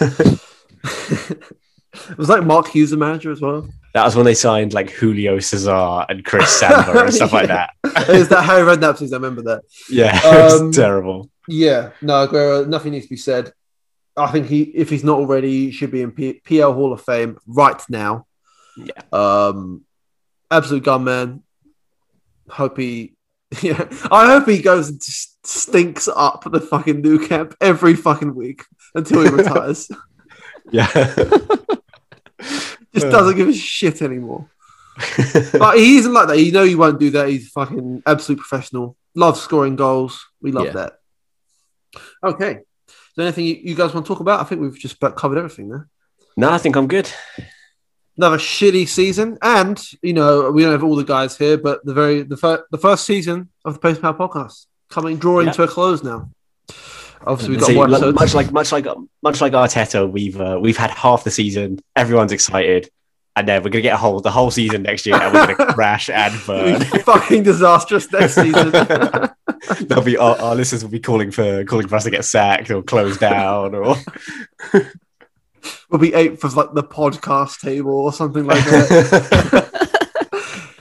it 0.83 2.17
was 2.17 2.29
like 2.29 2.43
Mark 2.43 2.67
Hughes, 2.67 2.91
the 2.91 2.97
manager, 2.97 3.31
as 3.31 3.41
well. 3.41 3.67
that 3.93 4.03
was 4.05 4.15
when 4.15 4.25
they 4.25 4.33
signed 4.35 4.73
like 4.73 4.91
Julio 4.91 5.39
Cesar 5.39 6.05
and 6.09 6.23
Chris 6.23 6.61
Sandler 6.61 7.05
and 7.05 7.13
stuff 7.13 7.33
like 7.33 7.47
that. 7.47 7.71
Is 8.09 8.29
that 8.29 8.43
Harry 8.43 8.63
Redknapp 8.63 8.97
season? 8.97 9.15
I 9.15 9.17
remember 9.27 9.41
that. 9.53 9.63
Yeah, 9.89 10.15
it 10.23 10.43
was 10.43 10.61
Um, 10.61 10.71
terrible. 10.71 11.29
Yeah, 11.47 11.91
no, 12.01 12.27
Aguero, 12.27 12.67
nothing 12.67 12.91
needs 12.91 13.05
to 13.05 13.09
be 13.09 13.17
said. 13.17 13.53
I 14.15 14.27
think 14.31 14.47
he, 14.47 14.63
if 14.63 14.89
he's 14.89 15.03
not 15.03 15.17
already, 15.19 15.71
should 15.71 15.91
be 15.91 16.01
in 16.01 16.11
P- 16.11 16.41
PL 16.43 16.73
Hall 16.73 16.91
of 16.91 17.01
Fame 17.01 17.37
right 17.47 17.81
now. 17.89 18.25
Yeah. 18.75 19.01
Um, 19.13 19.85
absolute 20.51 20.83
gunman. 20.83 21.43
Hope 22.49 22.77
he, 22.77 23.13
yeah, 23.61 23.87
I 24.11 24.27
hope 24.27 24.47
he 24.47 24.61
goes 24.61 24.89
and 24.89 24.99
just 25.01 25.45
stinks 25.45 26.07
up 26.07 26.43
the 26.51 26.59
fucking 26.59 27.01
Nou 27.01 27.25
Camp 27.27 27.55
every 27.61 27.95
fucking 27.95 28.33
week 28.35 28.63
until 28.95 29.21
he 29.23 29.29
retires. 29.35 29.89
Yeah. 30.71 30.87
just 32.93 33.09
doesn't 33.09 33.35
give 33.37 33.47
a 33.49 33.53
shit 33.53 34.01
anymore. 34.01 34.49
But 35.53 35.77
he 35.77 35.97
isn't 35.97 36.13
like 36.13 36.27
that. 36.29 36.39
You 36.39 36.51
know, 36.51 36.63
he 36.63 36.75
won't 36.75 36.99
do 36.99 37.11
that. 37.11 37.29
He's 37.29 37.49
fucking 37.49 38.03
absolute 38.05 38.39
professional. 38.39 38.97
Loves 39.15 39.39
scoring 39.41 39.75
goals. 39.75 40.25
We 40.41 40.51
love 40.51 40.65
Yeah. 40.67 40.71
that. 40.73 40.93
Okay. 42.23 42.51
Is 42.87 42.93
there 43.15 43.25
anything 43.27 43.45
you, 43.45 43.55
you 43.63 43.75
guys 43.75 43.93
want 43.93 44.05
to 44.05 44.07
talk 44.07 44.19
about? 44.19 44.39
I 44.39 44.43
think 44.43 44.61
we've 44.61 44.77
just 44.77 44.97
about 44.97 45.15
covered 45.15 45.37
everything 45.37 45.69
there. 45.69 45.87
no, 46.35 46.49
I 46.51 46.57
think 46.57 46.75
I'm 46.75 46.87
good. 46.87 47.09
Another 48.17 48.37
shitty 48.37 48.87
season, 48.87 49.37
and 49.43 49.79
you 50.01 50.13
know 50.13 50.49
we 50.51 50.63
don't 50.63 50.71
have 50.71 50.83
all 50.83 50.95
the 50.95 51.03
guys 51.03 51.37
here, 51.37 51.57
but 51.57 51.85
the 51.85 51.93
very 51.93 52.23
the, 52.23 52.35
fir- 52.37 52.65
the 52.71 52.77
first 52.79 53.05
season 53.05 53.49
of 53.63 53.75
the 53.75 53.79
Post 53.79 54.01
Power 54.01 54.15
Podcast 54.15 54.65
coming 54.89 55.17
drawing 55.17 55.47
Yeah. 55.47 55.53
to 55.53 55.63
a 55.63 55.67
close 55.67 56.03
now. 56.03 56.29
Obviously, 57.25 57.51
we've 57.55 57.59
got 57.59 57.67
See, 57.67 57.75
like- 58.05 58.15
much 58.15 58.33
like 58.33 58.51
much 58.51 58.71
like 58.71 58.87
much 59.21 59.41
like 59.41 59.53
Arteta, 59.53 60.09
we've 60.09 60.39
uh, 60.41 60.57
we've 60.61 60.77
had 60.77 60.89
half 60.91 61.23
the 61.23 61.31
season. 61.31 61.79
Everyone's 61.95 62.31
excited, 62.31 62.89
and 63.35 63.47
then 63.47 63.61
we're 63.63 63.69
gonna 63.69 63.81
get 63.83 63.93
a 63.93 63.97
whole 63.97 64.19
the 64.19 64.31
whole 64.31 64.49
season 64.49 64.81
next 64.81 65.05
year, 65.05 65.15
and 65.15 65.31
we're 65.33 65.55
gonna 65.55 65.73
crash 65.75 66.09
and 66.09 66.33
burn. 66.47 66.81
fucking 67.03 67.43
disastrous 67.43 68.11
next 68.11 68.33
season. 68.35 68.71
They'll 69.87 70.01
be 70.01 70.17
our, 70.17 70.35
our 70.39 70.55
listeners 70.55 70.83
will 70.83 70.89
be 70.91 70.99
calling 70.99 71.29
for 71.29 71.63
calling 71.65 71.87
for 71.87 71.95
us 71.95 72.05
to 72.05 72.11
get 72.11 72.25
sacked 72.25 72.71
or 72.71 72.81
closed 72.81 73.19
down 73.19 73.75
or 73.75 73.95
we'll 75.89 76.01
be 76.01 76.13
eighth 76.13 76.43
of 76.43 76.55
like 76.55 76.73
the 76.73 76.83
podcast 76.83 77.59
table 77.59 77.91
or 77.91 78.13
something 78.13 78.45
like 78.45 78.63
that. 78.65 79.69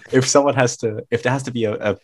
if 0.12 0.26
someone 0.26 0.54
has 0.54 0.76
to 0.78 1.06
if 1.10 1.22
there 1.22 1.32
has 1.32 1.44
to 1.44 1.50
be 1.50 1.64
a, 1.64 1.92
a, 1.92 1.96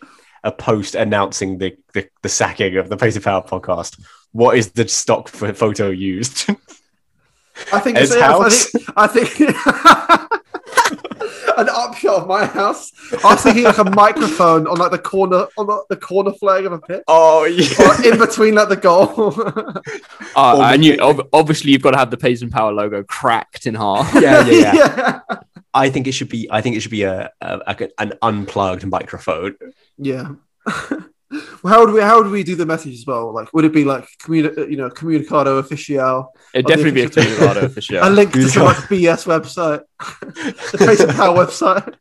a 0.44 0.52
post 0.52 0.94
announcing 0.94 1.58
the, 1.58 1.76
the 1.94 2.08
the 2.22 2.28
sacking 2.28 2.76
of 2.76 2.88
the 2.88 2.96
Pace 2.96 3.16
of 3.16 3.24
Power 3.24 3.42
podcast, 3.42 4.00
what 4.32 4.56
is 4.56 4.72
the 4.72 4.88
stock 4.88 5.28
photo 5.28 5.90
used? 5.90 6.50
I 7.72 7.80
think 7.80 7.98
it's, 7.98 8.12
I 8.12 8.20
house? 8.20 8.70
think, 8.70 8.84
I 8.96 9.06
think 9.06 10.41
an 11.58 11.68
upshot 11.70 12.22
of 12.22 12.26
my 12.28 12.44
house. 12.46 12.92
I 13.24 13.34
was 13.34 13.42
thinking 13.42 13.64
like 13.64 13.78
a 13.78 13.84
microphone 13.90 14.66
on 14.66 14.76
like 14.78 14.90
the 14.90 14.98
corner 14.98 15.46
on 15.56 15.66
the, 15.66 15.84
the 15.90 15.96
corner 15.96 16.32
flag 16.32 16.64
of 16.66 16.72
a 16.72 16.78
pit, 16.78 17.02
oh 17.08 17.44
yeah. 17.44 17.66
or 17.80 18.04
in 18.12 18.18
between 18.18 18.54
like 18.54 18.68
the 18.68 18.76
goal. 18.76 19.34
Uh, 20.34 20.56
Or 20.56 20.64
and 20.64 20.82
you 20.82 20.96
ob- 20.98 21.28
obviously 21.34 21.72
you've 21.72 21.82
got 21.82 21.90
to 21.90 21.98
have 21.98 22.10
the 22.10 22.16
Pace 22.16 22.40
and 22.40 22.50
Power 22.50 22.72
logo 22.72 23.02
cracked 23.02 23.66
in 23.66 23.74
half. 23.74 24.14
yeah, 24.14 24.46
yeah, 24.46 24.74
yeah. 24.74 25.20
I 25.74 25.90
think 25.90 26.06
it 26.06 26.12
should 26.12 26.30
be. 26.30 26.48
I 26.50 26.62
think 26.62 26.74
it 26.76 26.80
should 26.80 26.90
be 26.90 27.02
a, 27.02 27.30
a, 27.42 27.60
a 27.66 27.88
an 27.98 28.12
unplugged 28.22 28.86
microphone. 28.86 29.56
Yeah. 29.98 30.30
well, 31.62 31.72
how 31.72 31.84
would 31.84 31.94
we 31.94 32.00
how 32.00 32.22
would 32.22 32.30
we 32.30 32.42
do 32.42 32.54
the 32.54 32.66
message 32.66 32.94
as 32.94 33.06
well? 33.06 33.32
Like, 33.32 33.52
would 33.54 33.64
it 33.64 33.72
be 33.72 33.84
like 33.84 34.06
communi- 34.22 34.56
uh, 34.56 34.66
you 34.66 34.76
know 34.76 34.90
comunicado 34.90 35.58
official? 35.58 36.32
It'd 36.54 36.66
definitely 36.66 36.92
be 36.92 37.02
a 37.02 37.08
Comunicado 37.08 37.82
sure. 37.82 38.00
A 38.02 38.10
link 38.10 38.32
to 38.32 38.48
some 38.48 38.64
like 38.66 38.76
BS 38.76 39.26
website, 39.26 39.82
the 40.72 41.06
and 41.06 41.16
Power 41.16 41.46
website. 41.46 41.94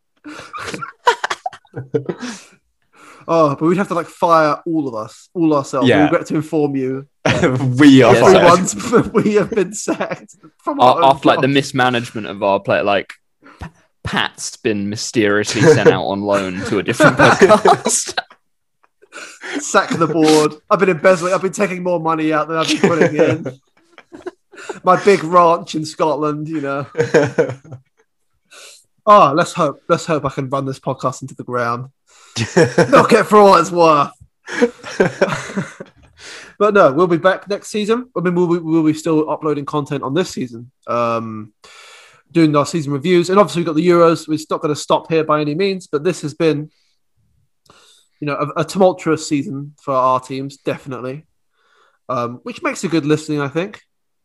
oh, 3.27 3.55
but 3.55 3.61
we'd 3.61 3.77
have 3.77 3.87
to 3.87 3.93
like 3.93 4.07
fire 4.07 4.61
all 4.65 4.87
of 4.87 4.95
us, 4.95 5.29
all 5.33 5.53
ourselves. 5.53 5.87
Yeah. 5.87 5.97
We 5.97 6.03
regret 6.03 6.25
to 6.27 6.35
inform 6.35 6.75
you, 6.75 7.07
we 7.77 8.03
are 8.03 8.15
fired. 8.15 9.13
we 9.13 9.35
have 9.35 9.49
been 9.49 9.73
sacked 9.73 10.35
from 10.57 10.79
our 10.81 11.03
after 11.03 11.29
like 11.29 11.41
the 11.41 11.47
mismanagement 11.47 12.27
of 12.27 12.43
our 12.43 12.59
play, 12.59 12.81
like 12.81 13.13
Pat's 14.03 14.57
been 14.57 14.89
mysteriously 14.89 15.61
sent 15.61 15.89
out 15.89 16.05
on 16.05 16.21
loan 16.21 16.59
to 16.65 16.79
a 16.79 16.83
different 16.83 17.17
podcast. 17.17 18.17
Sack 19.59 19.89
the 19.89 20.07
board. 20.07 20.55
I've 20.69 20.79
been 20.79 20.89
embezzling. 20.89 21.33
I've 21.33 21.41
been 21.41 21.51
taking 21.51 21.83
more 21.83 21.99
money 21.99 22.33
out 22.33 22.47
than 22.47 22.57
I've 22.57 22.67
been 22.67 22.79
putting 22.79 23.15
in. 23.15 23.59
My 24.83 25.03
big 25.03 25.23
ranch 25.23 25.75
in 25.75 25.85
Scotland, 25.85 26.47
you 26.47 26.61
know. 26.61 26.87
Oh, 29.05 29.33
let's 29.35 29.53
hope. 29.53 29.81
Let's 29.87 30.05
hope 30.05 30.25
I 30.25 30.29
can 30.29 30.49
run 30.49 30.65
this 30.65 30.79
podcast 30.79 31.21
into 31.21 31.35
the 31.35 31.43
ground. 31.43 31.89
Milk 32.91 33.13
it 33.13 33.25
for 33.25 33.37
all 33.37 33.55
it's 33.55 33.71
worth. 33.71 34.11
but 36.57 36.73
no, 36.73 36.91
we'll 36.91 37.07
be 37.07 37.17
back 37.17 37.47
next 37.47 37.69
season. 37.69 38.09
I 38.15 38.21
mean, 38.21 38.35
we'll 38.35 38.47
be, 38.47 38.59
we'll 38.59 38.83
be 38.83 38.93
still 38.93 39.29
uploading 39.29 39.65
content 39.65 40.03
on 40.03 40.13
this 40.13 40.29
season, 40.29 40.71
um, 40.87 41.53
doing 42.31 42.55
our 42.55 42.65
season 42.65 42.93
reviews, 42.93 43.29
and 43.29 43.39
obviously 43.39 43.61
we've 43.61 43.67
got 43.67 43.75
the 43.75 43.87
Euros. 43.87 44.27
We're 44.27 44.39
not 44.49 44.61
going 44.61 44.73
to 44.73 44.79
stop 44.79 45.09
here 45.09 45.23
by 45.23 45.41
any 45.41 45.55
means, 45.55 45.87
but 45.87 46.03
this 46.03 46.21
has 46.21 46.33
been, 46.33 46.71
you 48.21 48.27
know, 48.27 48.35
a, 48.55 48.61
a 48.61 48.63
tumultuous 48.65 49.27
season 49.27 49.73
for 49.83 49.93
our 49.93 50.19
teams, 50.21 50.55
definitely, 50.57 51.25
um, 52.07 52.39
which 52.43 52.61
makes 52.63 52.83
a 52.85 52.87
good 52.87 53.05
listening, 53.05 53.41
I 53.41 53.49
think. 53.49 53.81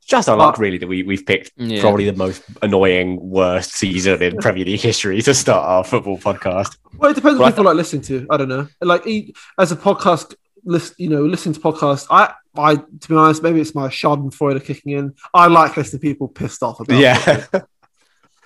Just 0.06 0.28
our 0.28 0.36
luck, 0.36 0.58
really, 0.58 0.78
that 0.78 0.86
we 0.86 1.02
we've 1.02 1.26
picked 1.26 1.50
Yeah. 1.56 1.80
probably 1.80 2.04
the 2.08 2.16
most 2.16 2.40
annoying, 2.62 3.18
worst 3.20 3.72
season 3.72 4.22
in 4.22 4.36
Premier 4.36 4.64
League 4.64 4.78
history 4.80 5.20
to 5.22 5.34
start 5.34 5.66
our 5.68 5.82
football 5.82 6.16
podcast. 6.18 6.76
Well, 6.96 7.10
it 7.10 7.14
depends 7.14 7.38
Well, 7.40 7.46
I 7.46 7.50
what 7.50 7.54
people 7.54 7.64
like 7.64 7.74
listening 7.76 8.02
to. 8.02 8.24
I 8.30 8.36
don't 8.36 8.48
know. 8.48 8.68
Like 8.80 9.04
e- 9.06 9.34
as 9.58 9.72
a 9.72 9.76
podcast, 9.76 10.36
list, 10.64 10.94
you 10.98 11.08
know, 11.08 11.24
listening 11.24 11.54
to 11.54 11.60
podcasts. 11.60 12.06
I, 12.08 12.34
I, 12.56 12.76
to 12.76 13.08
be 13.08 13.16
honest, 13.16 13.42
maybe 13.42 13.60
it's 13.60 13.74
my 13.74 13.88
Schadenfreude 13.88 14.64
kicking 14.64 14.92
in. 14.92 15.14
I 15.34 15.48
like 15.48 15.76
listening 15.76 16.00
to 16.00 16.06
people 16.08 16.28
pissed 16.28 16.62
off 16.62 16.78
about. 16.78 16.98
Yeah, 17.00 17.46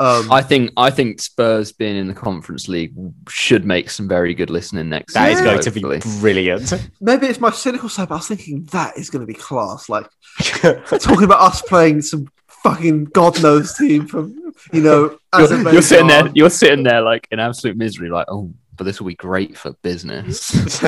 Um, 0.00 0.32
I 0.32 0.40
think 0.40 0.70
I 0.78 0.88
think 0.90 1.20
Spurs 1.20 1.72
being 1.72 1.94
in 1.96 2.08
the 2.08 2.14
Conference 2.14 2.68
League 2.68 2.94
should 3.28 3.66
make 3.66 3.90
some 3.90 4.08
very 4.08 4.34
good 4.34 4.48
listening 4.48 4.88
next 4.88 5.12
that 5.12 5.30
is 5.30 5.38
season. 5.38 5.44
going 5.52 5.62
to 5.62 5.70
be 5.70 6.18
brilliant. 6.20 6.72
maybe 7.02 7.26
it's 7.26 7.38
my 7.38 7.50
cynical 7.50 7.88
side, 7.90 8.08
but 8.08 8.14
I 8.14 8.18
was 8.18 8.28
thinking 8.28 8.64
that 8.72 8.96
is 8.96 9.10
going 9.10 9.20
to 9.20 9.26
be 9.26 9.34
class. 9.34 9.88
Like 9.90 10.06
talking 10.40 11.24
about 11.24 11.40
us 11.42 11.60
playing 11.62 12.00
some 12.00 12.28
fucking 12.48 13.04
god 13.06 13.42
knows 13.42 13.74
team 13.76 14.06
from 14.06 14.34
you 14.72 14.80
know. 14.80 15.18
You're, 15.38 15.72
you're 15.72 15.82
sitting 15.82 16.06
there, 16.08 16.28
you're 16.34 16.50
sitting 16.50 16.82
there 16.82 17.02
like 17.02 17.28
in 17.30 17.38
absolute 17.38 17.76
misery, 17.76 18.08
like, 18.10 18.26
oh, 18.28 18.52
but 18.76 18.84
this 18.84 19.00
will 19.00 19.06
be 19.06 19.14
great 19.14 19.56
for 19.56 19.72
business. 19.82 20.52
It's, 20.54 20.80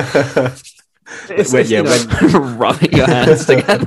When- 1.53 1.61
it's, 1.61 1.69
yeah, 1.69 1.77
you 1.79 1.83
know, 1.83 2.39
when- 2.39 2.57
Rubbing 2.57 2.91
your 2.91 3.05
hands 3.05 3.45
together. 3.45 3.85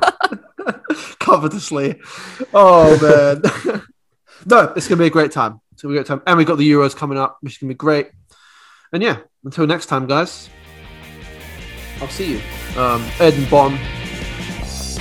covetously. 1.19 2.01
Oh 2.55 2.97
man, 3.03 3.83
no, 4.47 4.73
it's 4.77 4.89
gonna 4.89 5.01
be 5.01 5.07
a 5.07 5.11
great 5.11 5.33
time. 5.33 5.61
It's 5.73 5.83
gonna 5.83 5.93
be 5.93 5.99
a 5.99 6.03
great 6.03 6.07
time, 6.07 6.23
and 6.27 6.39
we've 6.39 6.47
got 6.47 6.57
the 6.57 6.71
Euros 6.71 6.97
coming 6.97 7.19
up, 7.19 7.39
which 7.41 7.55
is 7.55 7.59
gonna 7.59 7.71
be 7.71 7.75
great. 7.75 8.11
And 8.93 9.03
yeah, 9.03 9.19
until 9.45 9.67
next 9.67 9.87
time, 9.87 10.07
guys. 10.07 10.49
I'll 12.01 12.09
see 12.09 12.35
you. 12.35 12.41
Um, 12.81 13.05
Ed 13.19 13.35
and 13.35 13.49
Bon, 13.51 13.73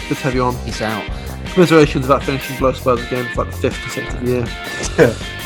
good 0.07 0.17
to 0.17 0.23
have 0.23 0.33
you 0.33 0.43
on. 0.43 0.55
He's 0.59 0.81
out. 0.81 1.03
Commiserations 1.53 2.05
about 2.05 2.23
finishing 2.23 2.57
below 2.57 2.73
Spurs 2.73 3.05
again 3.05 3.31
for 3.33 3.43
like 3.43 3.53
the 3.53 3.57
fifth 3.57 3.81
consecutive 3.81 4.23
year. 4.23 4.43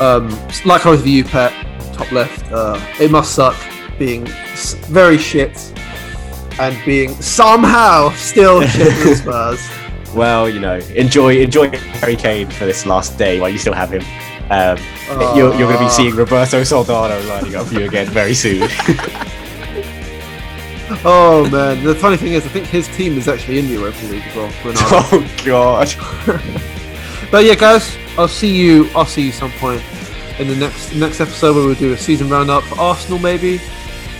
um, 0.00 0.28
like 0.64 0.86
I 0.86 0.90
was 0.90 1.00
with 1.00 1.08
you, 1.08 1.24
Pet, 1.24 1.52
top 1.92 2.10
left. 2.12 2.50
Uh, 2.50 2.80
it 3.00 3.10
must 3.10 3.34
suck 3.34 3.56
being 3.98 4.26
very 4.88 5.18
shit 5.18 5.56
and 6.58 6.76
being 6.84 7.10
somehow 7.20 8.10
still 8.10 8.62
shit 8.62 8.86
with 9.04 9.18
Spurs. 9.22 9.68
Well, 10.14 10.48
you 10.48 10.60
know, 10.60 10.76
enjoy 10.94 11.38
enjoy 11.38 11.70
Harry 11.70 12.16
Kane 12.16 12.50
for 12.50 12.66
this 12.66 12.86
last 12.86 13.18
day 13.18 13.40
while 13.40 13.50
you 13.50 13.58
still 13.58 13.74
have 13.74 13.92
him. 13.92 14.02
Um, 14.50 14.78
you're 15.36 15.54
you're 15.54 15.68
going 15.68 15.78
to 15.78 15.84
be 15.84 15.90
seeing 15.90 16.14
Roberto 16.14 16.64
Soldado 16.64 17.22
lining 17.28 17.54
up 17.54 17.66
for 17.66 17.74
you 17.74 17.86
again 17.86 18.06
very 18.08 18.34
soon. 18.34 18.68
Oh 21.04 21.48
man, 21.50 21.84
the 21.84 21.94
funny 21.94 22.16
thing 22.16 22.32
is, 22.32 22.44
I 22.44 22.48
think 22.48 22.66
his 22.66 22.88
team 22.88 23.16
is 23.16 23.28
actually 23.28 23.60
in 23.60 23.68
the 23.68 23.74
Europa 23.74 24.04
League 24.06 24.24
as 24.26 24.34
well. 24.34 24.50
Oh 24.64 25.36
God. 25.44 25.94
but 27.30 27.44
yeah, 27.44 27.54
guys, 27.54 27.96
I'll 28.18 28.28
see 28.28 28.54
you. 28.54 28.90
I'll 28.94 29.06
see 29.06 29.22
you 29.26 29.32
some 29.32 29.52
point 29.52 29.82
in 30.38 30.48
the 30.48 30.56
next 30.56 30.94
next 30.94 31.20
episode 31.20 31.54
where 31.54 31.64
we'll 31.64 31.76
do 31.76 31.92
a 31.92 31.96
season 31.96 32.28
roundup 32.28 32.64
for 32.64 32.78
Arsenal. 32.80 33.20
Maybe 33.20 33.60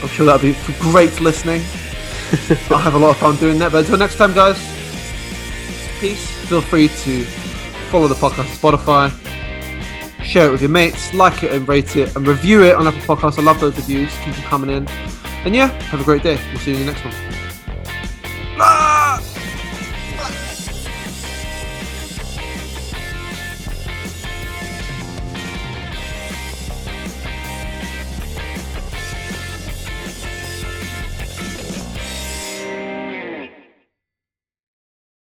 I'm 0.00 0.08
sure 0.08 0.24
that'll 0.24 0.40
be 0.40 0.56
great 0.78 1.20
listening. 1.20 1.60
I'll 2.70 2.78
have 2.78 2.94
a 2.94 2.98
lot 2.98 3.10
of 3.10 3.16
fun 3.16 3.36
doing 3.36 3.58
that. 3.58 3.72
But 3.72 3.80
until 3.80 3.98
next 3.98 4.16
time, 4.16 4.32
guys, 4.32 4.56
peace. 6.00 6.30
Feel 6.46 6.62
free 6.62 6.88
to 6.88 7.24
follow 7.90 8.08
the 8.08 8.14
podcast 8.14 8.64
on 8.64 8.78
Spotify, 8.78 10.24
share 10.24 10.48
it 10.48 10.50
with 10.50 10.62
your 10.62 10.70
mates, 10.70 11.12
like 11.12 11.42
it 11.42 11.52
and 11.52 11.68
rate 11.68 11.94
it, 11.96 12.16
and 12.16 12.26
review 12.26 12.64
it 12.64 12.74
on 12.74 12.86
Apple 12.86 13.16
Podcasts. 13.16 13.38
I 13.38 13.42
love 13.42 13.60
those 13.60 13.76
reviews. 13.76 14.10
Keep 14.24 14.34
them 14.34 14.44
coming 14.44 14.70
in. 14.70 14.88
And 15.44 15.54
yeah, 15.54 15.68
have 15.84 16.00
a 16.00 16.04
great 16.04 16.22
day. 16.22 16.40
We'll 16.50 16.60
see 16.60 16.72
you 16.72 16.78
in 16.78 16.86
the 16.86 16.92
next 16.92 17.04
one. 17.04 17.14
Ah! 18.62 18.89